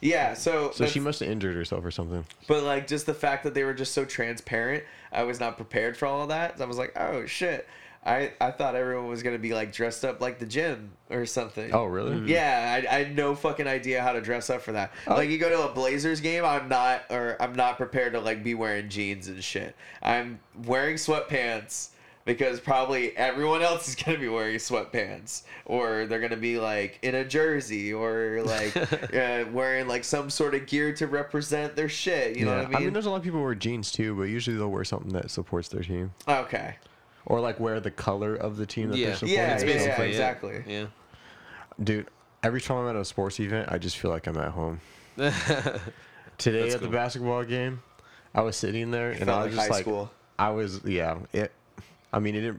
[0.00, 2.24] Yeah so So she must have injured herself or something.
[2.48, 5.96] But like just the fact that they were just so transparent, I was not prepared
[5.96, 6.60] for all of that.
[6.60, 7.68] I was like, oh shit.
[8.02, 11.70] I, I thought everyone was gonna be like dressed up like the gym or something.
[11.74, 12.12] Oh, really?
[12.12, 12.28] Mm-hmm.
[12.28, 14.92] Yeah, I, I had no fucking idea how to dress up for that.
[15.06, 15.16] Oh.
[15.16, 18.42] Like you go to a Blazers game, I'm not or I'm not prepared to like
[18.42, 19.76] be wearing jeans and shit.
[20.02, 21.89] I'm wearing sweatpants
[22.24, 27.14] because probably everyone else is gonna be wearing sweatpants or they're gonna be like in
[27.14, 28.76] a jersey or like
[29.14, 32.36] uh, wearing like some sort of gear to represent their shit.
[32.36, 32.76] You know what I mean?
[32.76, 34.84] I mean, there's a lot of people who wear jeans too, but usually they'll wear
[34.84, 36.76] something that supports their team, okay.
[37.26, 39.06] or like wear the color of the team that Yeah.
[39.06, 39.36] they're supporting.
[39.36, 40.64] Yeah, yeah, yeah, exactly.
[40.66, 40.86] Yeah.
[41.82, 42.08] Dude,
[42.42, 44.80] every time I'm at a sports event, I just feel like I'm at home.
[45.16, 47.82] Today That's at the basketball game,
[48.34, 50.10] I was sitting there and felt I like was just high like, school.
[50.38, 51.18] I was yeah.
[51.32, 51.52] It,
[52.12, 52.54] I mean it.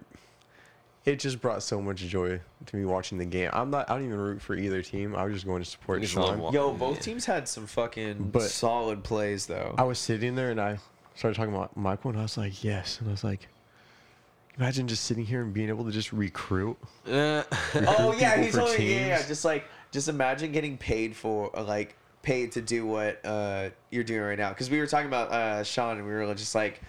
[1.03, 3.49] It just brought so much joy to me watching the game.
[3.53, 3.89] I'm not.
[3.89, 5.15] I don't even root for either team.
[5.15, 6.39] I was just going to support You just love Sean.
[6.39, 7.01] wa- Yo, both Yeah.
[7.01, 9.73] teams had some fucking But- solid plays though.
[9.79, 10.77] I was sitting there and I
[11.15, 13.47] started talking about Michael and I was like, yes, and I was like,
[14.57, 16.77] imagine just sitting here and being able to just recruit.
[17.07, 17.43] Uh,
[17.75, 18.93] oh yeah, people he for told me.
[18.93, 19.27] Yeah, yeah, teams.
[19.27, 24.03] just like just imagine getting paid for uh, like paid to do what uh, you're
[24.03, 24.49] doing right now.
[24.49, 26.79] Because we were talking about uh, Sean, and we were just like,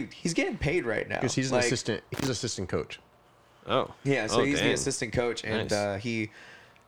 [0.00, 1.16] dude, he's getting paid right now.
[1.16, 2.02] Because he's an Like, assistant.
[2.18, 3.00] He's assistant coach.
[3.66, 3.92] Oh.
[4.04, 5.72] Yeah, so Oh, he's the assistant coach, and Nice.
[5.72, 6.30] uh, he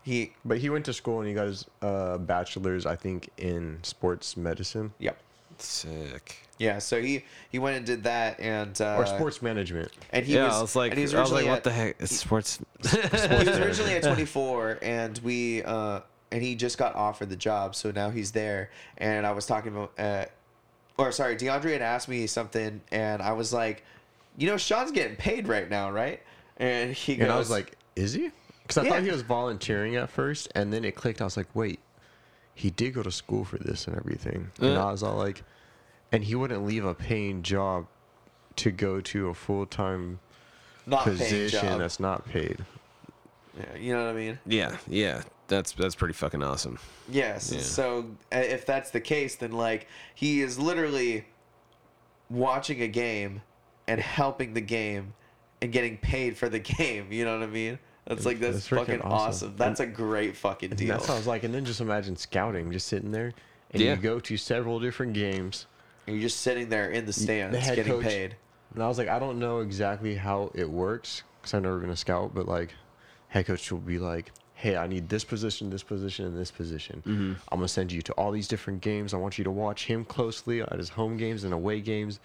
[0.02, 3.78] he But he went to school and he got his uh, bachelor's, I think, in
[3.82, 5.16] sports medicine yep
[5.58, 6.36] Sick.
[6.58, 6.78] yeah.
[6.78, 9.90] So he he went and did that, and uh, or sports management.
[10.10, 11.64] and he yeah, was I was like, and he was I was like, what at-
[11.64, 11.96] the heck?
[11.98, 12.58] It's sports.
[12.82, 13.24] he was
[13.58, 16.00] originally at 24 and we uh
[16.30, 19.72] and he just got offered the job so now he's there and i was talking
[19.74, 20.24] about uh
[20.98, 23.84] or sorry deandre had asked me something and i was like
[24.36, 26.22] you know sean's getting paid right now right
[26.58, 28.30] and he goes And I was like, is he?
[28.62, 28.88] Because I Yeah.
[28.90, 31.20] thought he was volunteering at first, and then it clicked.
[31.20, 31.80] I was like, wait,
[32.54, 34.50] he did go to school for this and everything.
[34.58, 34.88] And Uh.
[34.88, 35.42] I was all like,
[36.12, 37.86] and he wouldn't leave a paying job
[38.56, 40.18] to go to a full time
[40.88, 42.64] position that's not paid.
[43.58, 45.22] Yeah, you know what i mean yeah, yeah.
[45.48, 46.78] That's that's pretty fucking awesome.
[47.08, 47.52] Yes.
[47.52, 47.60] Yeah.
[47.60, 51.24] So uh, if that's the case, then like he is literally
[52.30, 53.42] watching a game
[53.86, 55.14] and helping the game
[55.62, 57.12] and getting paid for the game.
[57.12, 57.78] You know what I mean?
[58.06, 59.12] That's like that's, That's fucking awesome.
[59.48, 59.54] awesome.
[59.56, 60.88] That's a great fucking deal.
[60.88, 61.42] that's what I was like.
[61.42, 63.32] And then just imagine scouting, just sitting there,
[63.72, 63.90] and Yeah.
[63.94, 65.66] you go to several different games.
[66.06, 68.36] And you're just sitting there in the stands the getting coach- paid.
[68.74, 71.90] And I was like, I don't know exactly how it works because I've never been
[71.90, 72.74] a scout, but like,
[73.28, 77.02] head coach will be like, hey, I need this position, this position, and this position.
[77.06, 77.32] Mm-hmm.
[77.52, 79.12] I'm going to send you to all these different games.
[79.12, 82.20] I want you to watch him closely at his home games and away games.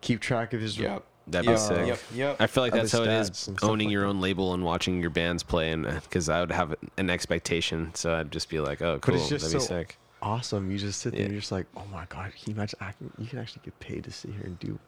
[0.00, 0.76] Keep track of his.
[0.76, 1.04] Yep.
[1.28, 1.86] That'd be Yep, sick.
[1.86, 1.98] Yep.
[2.14, 2.36] Yep.
[2.40, 4.08] I feel like that's how it stats is and stuff owning like your that.
[4.10, 8.12] own label and watching your bands play, and because I would have an expectation, so
[8.14, 9.98] I'd just be like, oh, cool, But it's just that'd so be sick.
[10.22, 10.70] awesome.
[10.70, 11.24] You just sit there Yeah.
[11.26, 12.78] and you're just like, oh my God, can you imagine?
[12.80, 14.78] I can, you can actually get paid to sit here and do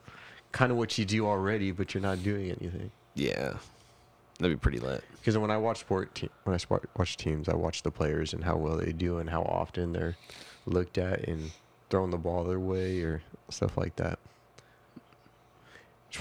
[0.52, 2.90] kind of what you do already, but you're not doing anything.
[3.14, 3.54] Yeah,
[4.38, 5.02] that'd be pretty lit.
[5.16, 8.32] Because when I watch sport, te- when I sport, watch teams, I watch the players
[8.32, 10.16] and how well they do and how often they're
[10.66, 11.50] looked at and
[11.90, 14.18] throwing the ball their way or stuff like that.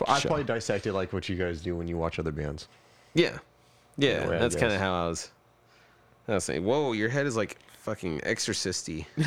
[0.07, 2.67] I probably dissect it like what you guys do when you watch other bands.
[3.13, 3.37] Yeah,
[3.97, 5.31] yeah, I that's kind of how I was.
[6.27, 9.07] I was saying, whoa, your head is like fucking exorcisty.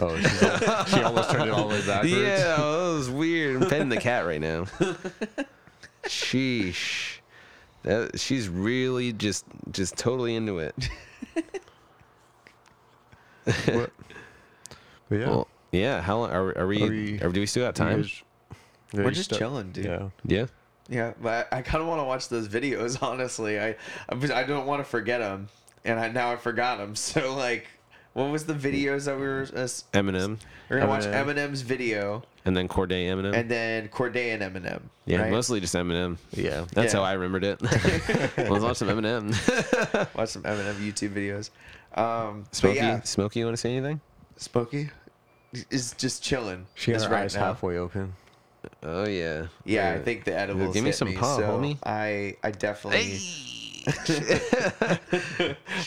[0.00, 2.12] Oh, she's al- she almost turned it all the way backwards.
[2.14, 3.60] yeah, that was weird.
[3.64, 4.66] I'm petting the cat right now.
[6.04, 7.17] Sheesh.
[7.88, 10.74] That she's really just just totally into it.
[13.44, 13.90] What?
[15.08, 16.00] But yeah, Well, yeah.
[16.02, 16.82] How long are, are we?
[16.82, 18.02] Are we- Are, do we still got You time?
[18.02, 18.22] guys-
[18.92, 19.86] We're just stu- chilling, dude.
[19.86, 20.08] Yeah.
[20.24, 20.46] Yeah.
[20.90, 23.02] Yeah, but I, I kind of want to watch those videos.
[23.06, 23.68] Honestly, I
[24.08, 25.48] I, I don't want to forget them,
[25.84, 26.94] and I now I forgot them.
[26.96, 27.66] So like,
[28.18, 29.46] what was the videos that we were?
[29.54, 30.38] Uh, s- Eminem,
[30.68, 31.34] we're gonna watch Eminem.
[31.36, 33.34] Eminem's video, and then Cordae Eminem.
[33.34, 34.80] and then Cordae and Eminem.
[35.06, 35.30] yeah, right?
[35.30, 36.18] mostly just Eminem.
[36.32, 36.64] Yeah.
[36.72, 37.00] That's Yeah.
[37.00, 37.62] how I remembered it.
[38.36, 39.32] Let's watch some Eminem.
[40.16, 41.50] watch some Eminem YouTube videos.
[41.98, 44.00] Um, but Smokey, yeah, Smokey, you want to say anything?
[44.36, 44.90] Smokey
[45.70, 46.66] is just chilling.
[46.74, 47.44] She has just her right eyes now.
[47.46, 48.14] halfway open.
[48.82, 49.46] Oh yeah.
[49.64, 50.74] Yeah, I think the edibles.
[50.74, 51.78] give me hit some me, paw, so homie.
[51.84, 53.18] I I definitely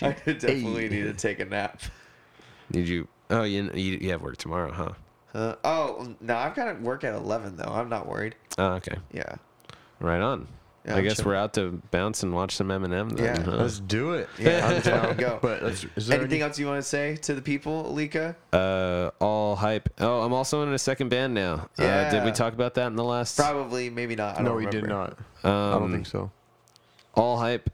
[0.02, 1.82] I definitely need to take a nap.
[2.72, 3.08] Did you?
[3.30, 4.90] Oh, you you, you have work tomorrow, huh?
[5.34, 7.72] Uh, oh no, I've got to work at eleven though.
[7.72, 8.36] I'm not worried.
[8.58, 8.96] Oh, okay.
[9.14, 9.36] Yeah.
[10.00, 10.48] Right on.
[10.86, 11.28] Yeah, I I'm guess chill.
[11.28, 13.16] we're out to bounce and watch some Eminem.
[13.16, 13.42] Then, Yeah.
[13.44, 13.52] huh?
[13.58, 14.28] Let's do it.
[14.40, 15.18] Yeah, I'm that's where we down.
[15.18, 15.40] go.
[15.42, 18.36] But is there Anything any- else you want to say to the people, Alika?
[18.52, 19.90] Uh, all hype.
[20.00, 21.70] Oh, I'm also in a second band now.
[21.78, 23.38] Uh, did we talk about that in the last?
[23.38, 24.40] Probably, maybe not.
[24.40, 25.20] I No, don't we did not.
[25.44, 26.32] Um, I don't think so.
[27.14, 27.70] All hype.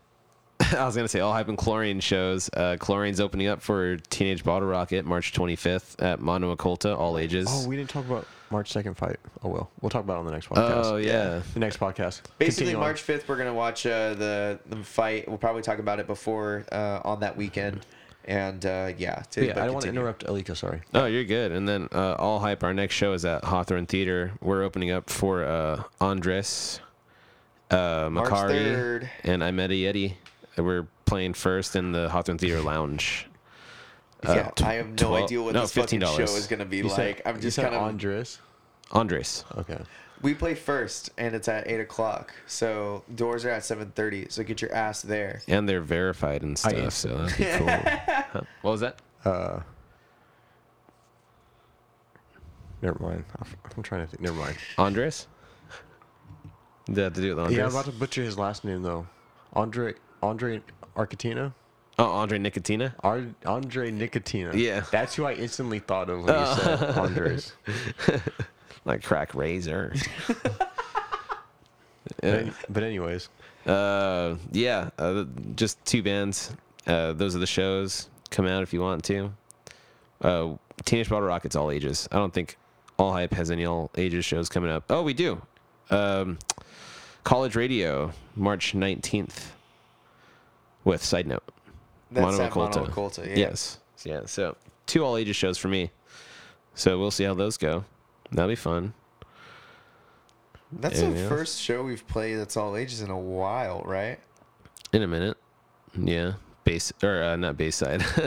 [0.78, 2.50] I was gonna say all hype and chlorine shows.
[2.54, 7.48] Uh, chlorine's opening up for Teenage Bottle Rocket March 25th at Mono Oculta, all ages.
[7.50, 9.18] Oh, we didn't talk about March 2nd fight.
[9.44, 9.70] Oh, well.
[9.82, 10.86] We'll talk about it on the next podcast.
[10.86, 11.42] Oh, yeah.
[11.54, 12.22] The next podcast.
[12.40, 12.82] Basically, Continue on.
[12.82, 15.28] March 5th, we're going to watch uh, the, the fight.
[15.28, 17.86] We'll probably talk about it before uh, on that weekend.
[18.26, 20.82] And uh, yeah, to, Yeah, I don't want to interrupt Alika, sorry.
[20.94, 21.52] Oh, you're good.
[21.52, 22.64] And then uh, all hype.
[22.64, 24.32] Our next show is at Hawthorne Theater.
[24.42, 26.80] We're opening up for uh, Andres,
[27.72, 29.10] uh, March Makari, 3rd.
[29.24, 30.16] and I Met a Yeti.
[30.58, 33.28] We're playing first in the Hawthorne Theater Lounge.
[34.28, 36.60] Uh, Yeah, tw- I have no 12 idea what no, this fucking show is going
[36.60, 36.96] to be You like.
[36.96, 37.82] said, I'm just kind of.
[37.82, 38.40] Andres.
[38.92, 39.46] Andres.
[39.58, 39.78] Okay.
[40.24, 42.34] We play first, and it's at 8 o'clock.
[42.48, 44.32] So doors are at 7.30.
[44.32, 45.44] So get your ass there.
[45.48, 46.90] And they're verified and stuff, am.
[46.90, 47.68] so that'd be cool.
[47.68, 48.42] Huh.
[48.64, 49.00] What was that?
[49.24, 49.60] Uh,
[52.82, 53.24] never mind.
[53.76, 54.22] I'm trying to think.
[54.22, 54.58] Never mind.
[54.78, 55.28] Andres?
[56.86, 57.58] Did that have to do with Andres?
[57.58, 59.06] Yeah, I'm about to butcher his last name, though.
[59.54, 60.62] Andre Andre
[60.96, 61.54] Arcatina?
[62.00, 62.94] oh, Andre Nickatina?
[63.04, 64.54] Ar- Andre Nickatina.
[64.54, 64.84] Yeah.
[64.92, 67.54] That's who I instantly thought of when you said Andres.
[68.86, 69.94] Like crack razor.
[72.22, 73.30] But, but anyways,
[73.66, 75.26] Uh, yeah, uh,
[75.56, 76.54] just two bands.
[76.88, 78.08] Uh, those are the shows.
[78.30, 79.32] Come out if you want to.
[80.22, 80.54] Uh,
[80.86, 82.08] Teenage Bottle Rockets, all ages.
[82.12, 82.58] I don't think
[82.98, 84.86] All Hype has any all ages shows coming up.
[84.90, 85.42] Oh, we do.
[85.90, 86.40] Um,
[87.26, 89.48] college radio, March 19th,
[90.88, 91.44] with side note.
[92.12, 92.76] That's Mono at Occulta.
[92.78, 93.36] Mono Occulta, yeah.
[93.36, 93.80] Yes.
[94.04, 94.22] Yeah.
[94.26, 94.56] So
[94.86, 95.92] two all ages shows for me.
[96.76, 97.84] So we'll see how those go.
[98.32, 98.94] That'll be fun.
[100.72, 101.30] That's Anything the else?
[101.30, 104.20] first show we've played that's all ages in a while, right?
[104.94, 105.38] In a minute.
[105.98, 106.34] Yeah.
[106.66, 108.02] Base or uh, not Bayside.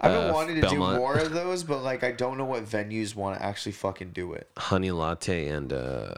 [0.00, 0.94] I've been Uh, wanting to Belmont.
[0.96, 4.10] do more of those, but like I don't know what venues want to actually fucking
[4.10, 4.48] do it.
[4.58, 6.12] Honey latte and uh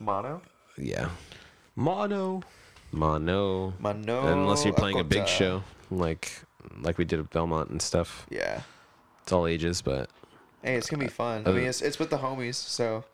[0.00, 0.40] Mono?
[0.76, 1.10] yeah.
[1.76, 2.42] Mono.
[2.92, 3.74] Mono.
[3.78, 4.26] Mono.
[4.32, 5.26] Unless you're playing a big Occulta.
[5.28, 6.32] show like
[6.82, 8.26] like we did at Belmont and stuff.
[8.30, 8.62] Yeah.
[9.22, 10.10] It's all ages, but
[10.62, 11.42] Hey, it's gonna be fun.
[11.46, 13.04] I Uh, mean, it's, it's with the homies, so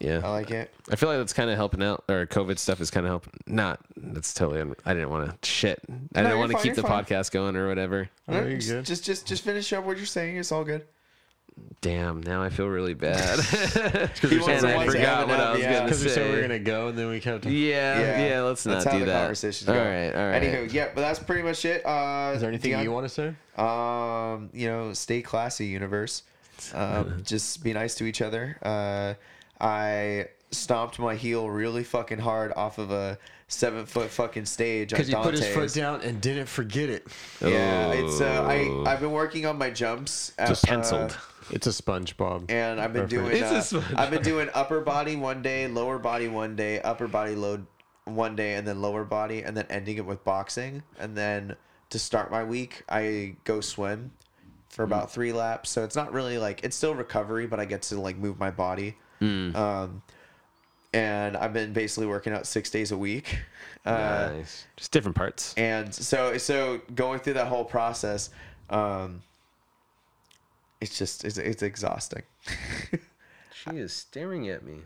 [0.00, 0.20] yeah.
[0.24, 0.74] I like it.
[0.90, 3.32] I feel like that's kind of helping out, or COVID stuff is kind of helping.
[3.46, 4.60] Not, that's totally.
[4.60, 5.80] Un- I didn't want to shit.
[6.14, 7.04] I No, didn't want to keep the fine.
[7.04, 8.08] podcast going or whatever.
[8.26, 8.84] No, you just, good?
[8.86, 10.36] just just just finish up what you're saying.
[10.38, 10.86] It's all good.
[11.82, 13.38] Damn, now I feel really bad.
[14.20, 15.72] He wants and I forgot what I was yeah.
[15.72, 17.46] gonna Because we said we were gonna go, and then we kept.
[17.46, 19.20] yeah, yeah, Let's That's not how do the that.
[19.20, 19.80] conversations all go.
[19.80, 20.42] right, all right.
[20.42, 21.84] Anywho, yeah, but that's pretty much it.
[21.86, 22.84] Uh, Is there anything Dion?
[22.84, 23.28] you want to say?
[23.56, 26.22] Um, you know, stay classy, universe.
[26.74, 28.58] Um, just be nice to each other.
[28.62, 29.14] Uh,
[29.58, 33.16] I stomped my heel really fucking hard off of a
[33.48, 34.90] seven foot fucking stage.
[34.90, 37.06] Because he on put his foot down and didn't forget it.
[37.40, 38.84] Yeah, it's uh, I Oh.
[38.86, 40.32] I've been working on my jumps.
[40.38, 41.12] At, Just penciled.
[41.12, 41.14] uh,
[41.52, 42.50] It's a SpongeBob.
[42.50, 43.10] and I've been Perfect.
[43.24, 43.36] doing.
[43.42, 43.94] It's a Uh, sponge.
[43.98, 47.66] I've been doing upper body one day, lower body one day, upper body load
[48.04, 50.82] one day, and then lower body, and then ending it with boxing.
[50.98, 51.56] And then
[51.90, 54.12] to start my week, I go swim
[54.68, 55.70] for about three laps.
[55.70, 58.50] So it's not really like it's still recovery, but I get to like move my
[58.50, 58.96] body.
[59.20, 60.02] Um,
[60.92, 63.38] and I've been basically working out six days a week.
[63.86, 64.66] Uh, nice.
[64.76, 65.54] Just different parts.
[65.56, 68.28] and so so going through that whole process
[68.68, 69.22] um
[70.80, 72.22] it's just it's, it's exhausting
[73.52, 74.78] She is staring at me.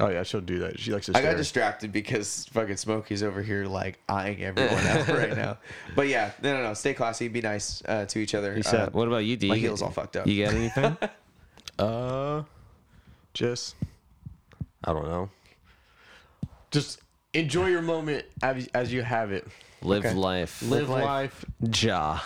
[0.00, 0.78] Oh yeah, she'll do that.
[0.80, 1.16] She likes to.
[1.16, 5.58] i got distracted because fucking smokey's over here like eyeing everyone out right now
[5.94, 8.88] but yeah no no no stay classy be nice uh, to each other He said-
[8.88, 9.48] Uh, What about you, D?
[9.48, 10.26] my You- heel's all fucked up.
[10.26, 10.96] You got anything?
[11.78, 12.42] Uh,
[13.34, 13.76] just
[14.84, 15.30] I don't know.
[16.70, 17.00] Just
[17.34, 19.46] enjoy your moment as, as you have it.
[19.82, 20.14] Live Okay.
[20.14, 20.62] life.
[20.62, 21.04] Live life.
[21.04, 21.44] life
[21.82, 22.20] Ja.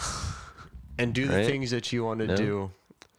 [0.99, 1.47] and do the Right?
[1.47, 2.37] things that you want to No?
[2.37, 2.71] do.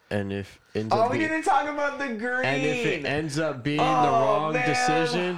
[0.10, 3.06] And if ends oh up we being, didn't talk about the green and if it
[3.06, 3.88] ends up being the Oh,
[4.26, 4.68] wrong man.
[4.68, 5.38] decision,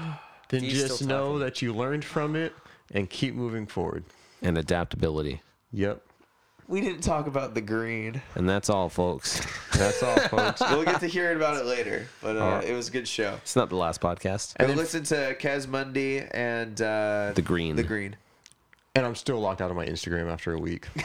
[0.49, 2.53] then He's just know that you learned from it
[2.91, 4.03] and keep moving forward.
[4.41, 5.41] And adaptability.
[5.71, 6.01] Yep.
[6.67, 9.41] we didn't talk about the green And that's all, folks.
[9.73, 10.61] That's all, folks.
[10.61, 12.63] we'll get to hear about it later but uh, Alright.
[12.69, 14.55] it was a good show It's not the last podcast.
[14.57, 17.75] Go then- listen to Kez Mundy and uh, The Green.
[17.75, 18.15] The Green.
[18.95, 20.87] And I'm still locked out of my Instagram after a week.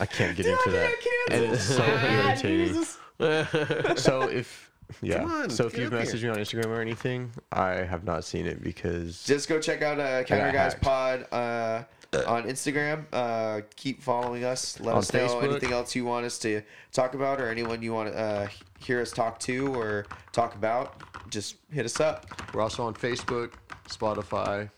[0.00, 0.92] I can't get into Dude, that.
[1.30, 2.84] And it's so irritating.
[3.98, 4.70] So if
[5.02, 6.12] yeah, on, so if you've up here.
[6.14, 9.82] messaged me on Instagram or anything, I have not seen it because Just go check
[9.82, 10.82] out uh, Counter Guys hacked.
[10.82, 11.82] Pod uh,
[12.26, 13.04] on Instagram.
[13.12, 14.80] Uh, keep following us.
[14.80, 15.44] Let On us know Facebook.
[15.50, 16.62] anything else you want us to
[16.92, 18.48] talk about, or anyone you want to uh,
[18.78, 21.02] hear us talk to or talk about.
[21.30, 22.26] Just hit us up.
[22.54, 23.52] we're also on Facebook,
[23.88, 24.70] Spotify,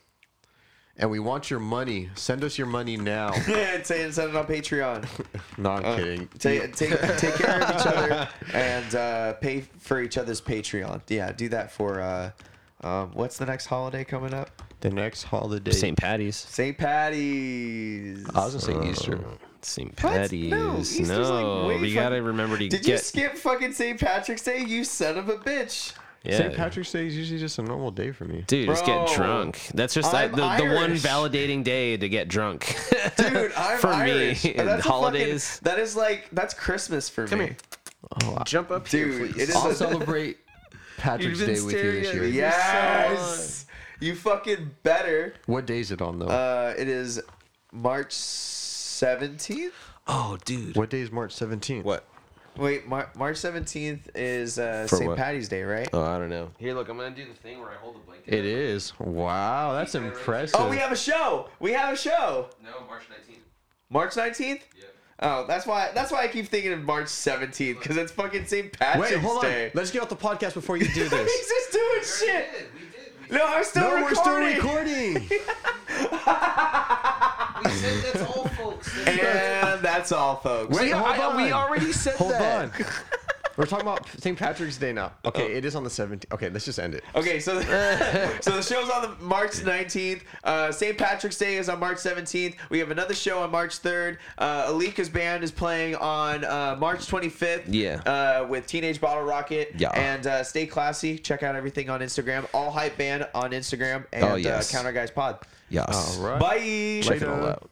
[1.02, 2.08] and we want your money.
[2.14, 3.32] Send us your money now.
[3.48, 5.04] and say and send it on Patreon.
[5.58, 6.28] no, I'm Uh, kidding.
[6.38, 11.02] take, take, take care of each other and uh, pay for each other's Patreon.
[11.08, 12.00] Yeah, do that for.
[12.00, 12.30] Uh,
[12.84, 14.62] um, what's the next holiday coming up?
[14.80, 15.70] The next holiday.
[15.72, 15.96] St.
[15.98, 16.36] Patty's.
[16.36, 16.76] St.
[16.78, 18.24] Patty's.
[18.34, 19.18] I was gonna say Easter.
[19.60, 19.88] St.
[20.02, 20.12] What?
[20.12, 20.50] Patty's.
[20.50, 22.82] No, Easter's, like, No, way we fuck- gotta remember to get.
[22.82, 23.98] Did you skip fucking St.
[24.00, 24.64] Patrick's Day?
[24.64, 25.92] You son of a bitch.
[26.24, 26.36] Yeah.
[26.36, 26.54] St.
[26.54, 28.44] Patrick's Day is usually just a normal day for me.
[28.46, 29.70] Dude, just get Bro, drunk.
[29.74, 30.42] That's just I'm the, the
[30.74, 31.02] one Irish.
[31.02, 32.74] validating day to get drunk.
[33.16, 33.96] Dude, I'm For me,
[34.28, 34.44] Irish.
[34.44, 35.58] in That's a holidays.
[35.58, 37.28] Fucking, that is like that's Christmas for me.
[37.28, 37.46] Come me.
[37.46, 38.38] here.
[38.44, 40.38] Jump up here, Dude, it is I'll a- celebrate
[40.98, 42.22] Patrick's Day with you this year.
[42.24, 42.36] at me.
[42.36, 43.66] Yes.
[44.00, 45.34] You fucking better.
[45.46, 46.26] What day is it on though?
[46.26, 47.20] Uh, it is
[47.72, 49.70] March 17th.
[50.08, 50.76] Oh, dude.
[50.76, 51.84] what day is March 17th?
[51.84, 52.04] What?
[52.56, 55.08] Wait, Mar- March 17th is uh, For St.
[55.08, 55.16] what?
[55.18, 55.88] Patty's Day, right?
[55.92, 56.50] Oh, I don't know.
[56.58, 56.88] Here, look.
[56.88, 58.32] I'm gonna do the thing where I hold the blanket.
[58.34, 58.92] It is.
[59.00, 60.56] Wow, that's impressive.
[60.58, 61.48] Oh, we have a show.
[61.60, 62.48] We have a show.
[62.62, 63.36] No, March 19th.
[63.88, 64.60] March 19th?
[64.78, 64.84] Yeah.
[65.20, 68.72] Oh, that's why that's why I keep thinking of March 17th because it's fucking St.
[68.78, 69.70] Patrick's Wait, hold on.
[69.72, 71.48] Let's get off the podcast before you do He's this.
[71.48, 72.48] just doing shit.
[72.74, 73.38] We did.
[73.38, 75.14] No, I'm still no, we're still recording.
[75.14, 75.28] recording.
[77.64, 78.51] We said that's all, folks.
[79.06, 80.76] And that's all, folks.
[80.78, 81.36] Wait, We- hold I- on.
[81.36, 82.64] we already said Hold that.
[82.64, 82.72] on.
[83.58, 84.38] We're talking about St.
[84.38, 85.12] Patrick's Day now.
[85.26, 86.24] Okay, it is on the 17th.
[86.32, 87.04] Okay, let's just end it.
[87.14, 87.60] Okay, so
[88.40, 90.22] so the show's on the March 19th.
[90.42, 90.96] Uh, St.
[90.96, 92.54] Patrick's Day is on March 17th.
[92.70, 94.16] We have another show on March 3rd.
[94.38, 97.64] Uh, Alika's band is playing on uh, March 25th.
[97.68, 97.96] Yeah.
[98.06, 99.72] Uh, with Teenage Bottle Rocket.
[99.76, 99.90] Yeah.
[99.90, 101.18] And uh, stay classy.
[101.18, 102.46] Check out everything on Instagram.
[102.54, 104.72] All Hype Band on Instagram and Oh, yes.
[104.72, 105.38] uh, Counter Guys Pod.
[105.68, 106.18] Yes.
[106.18, 106.40] All right.
[106.40, 107.00] Bye.
[107.06, 107.70] Check it all out.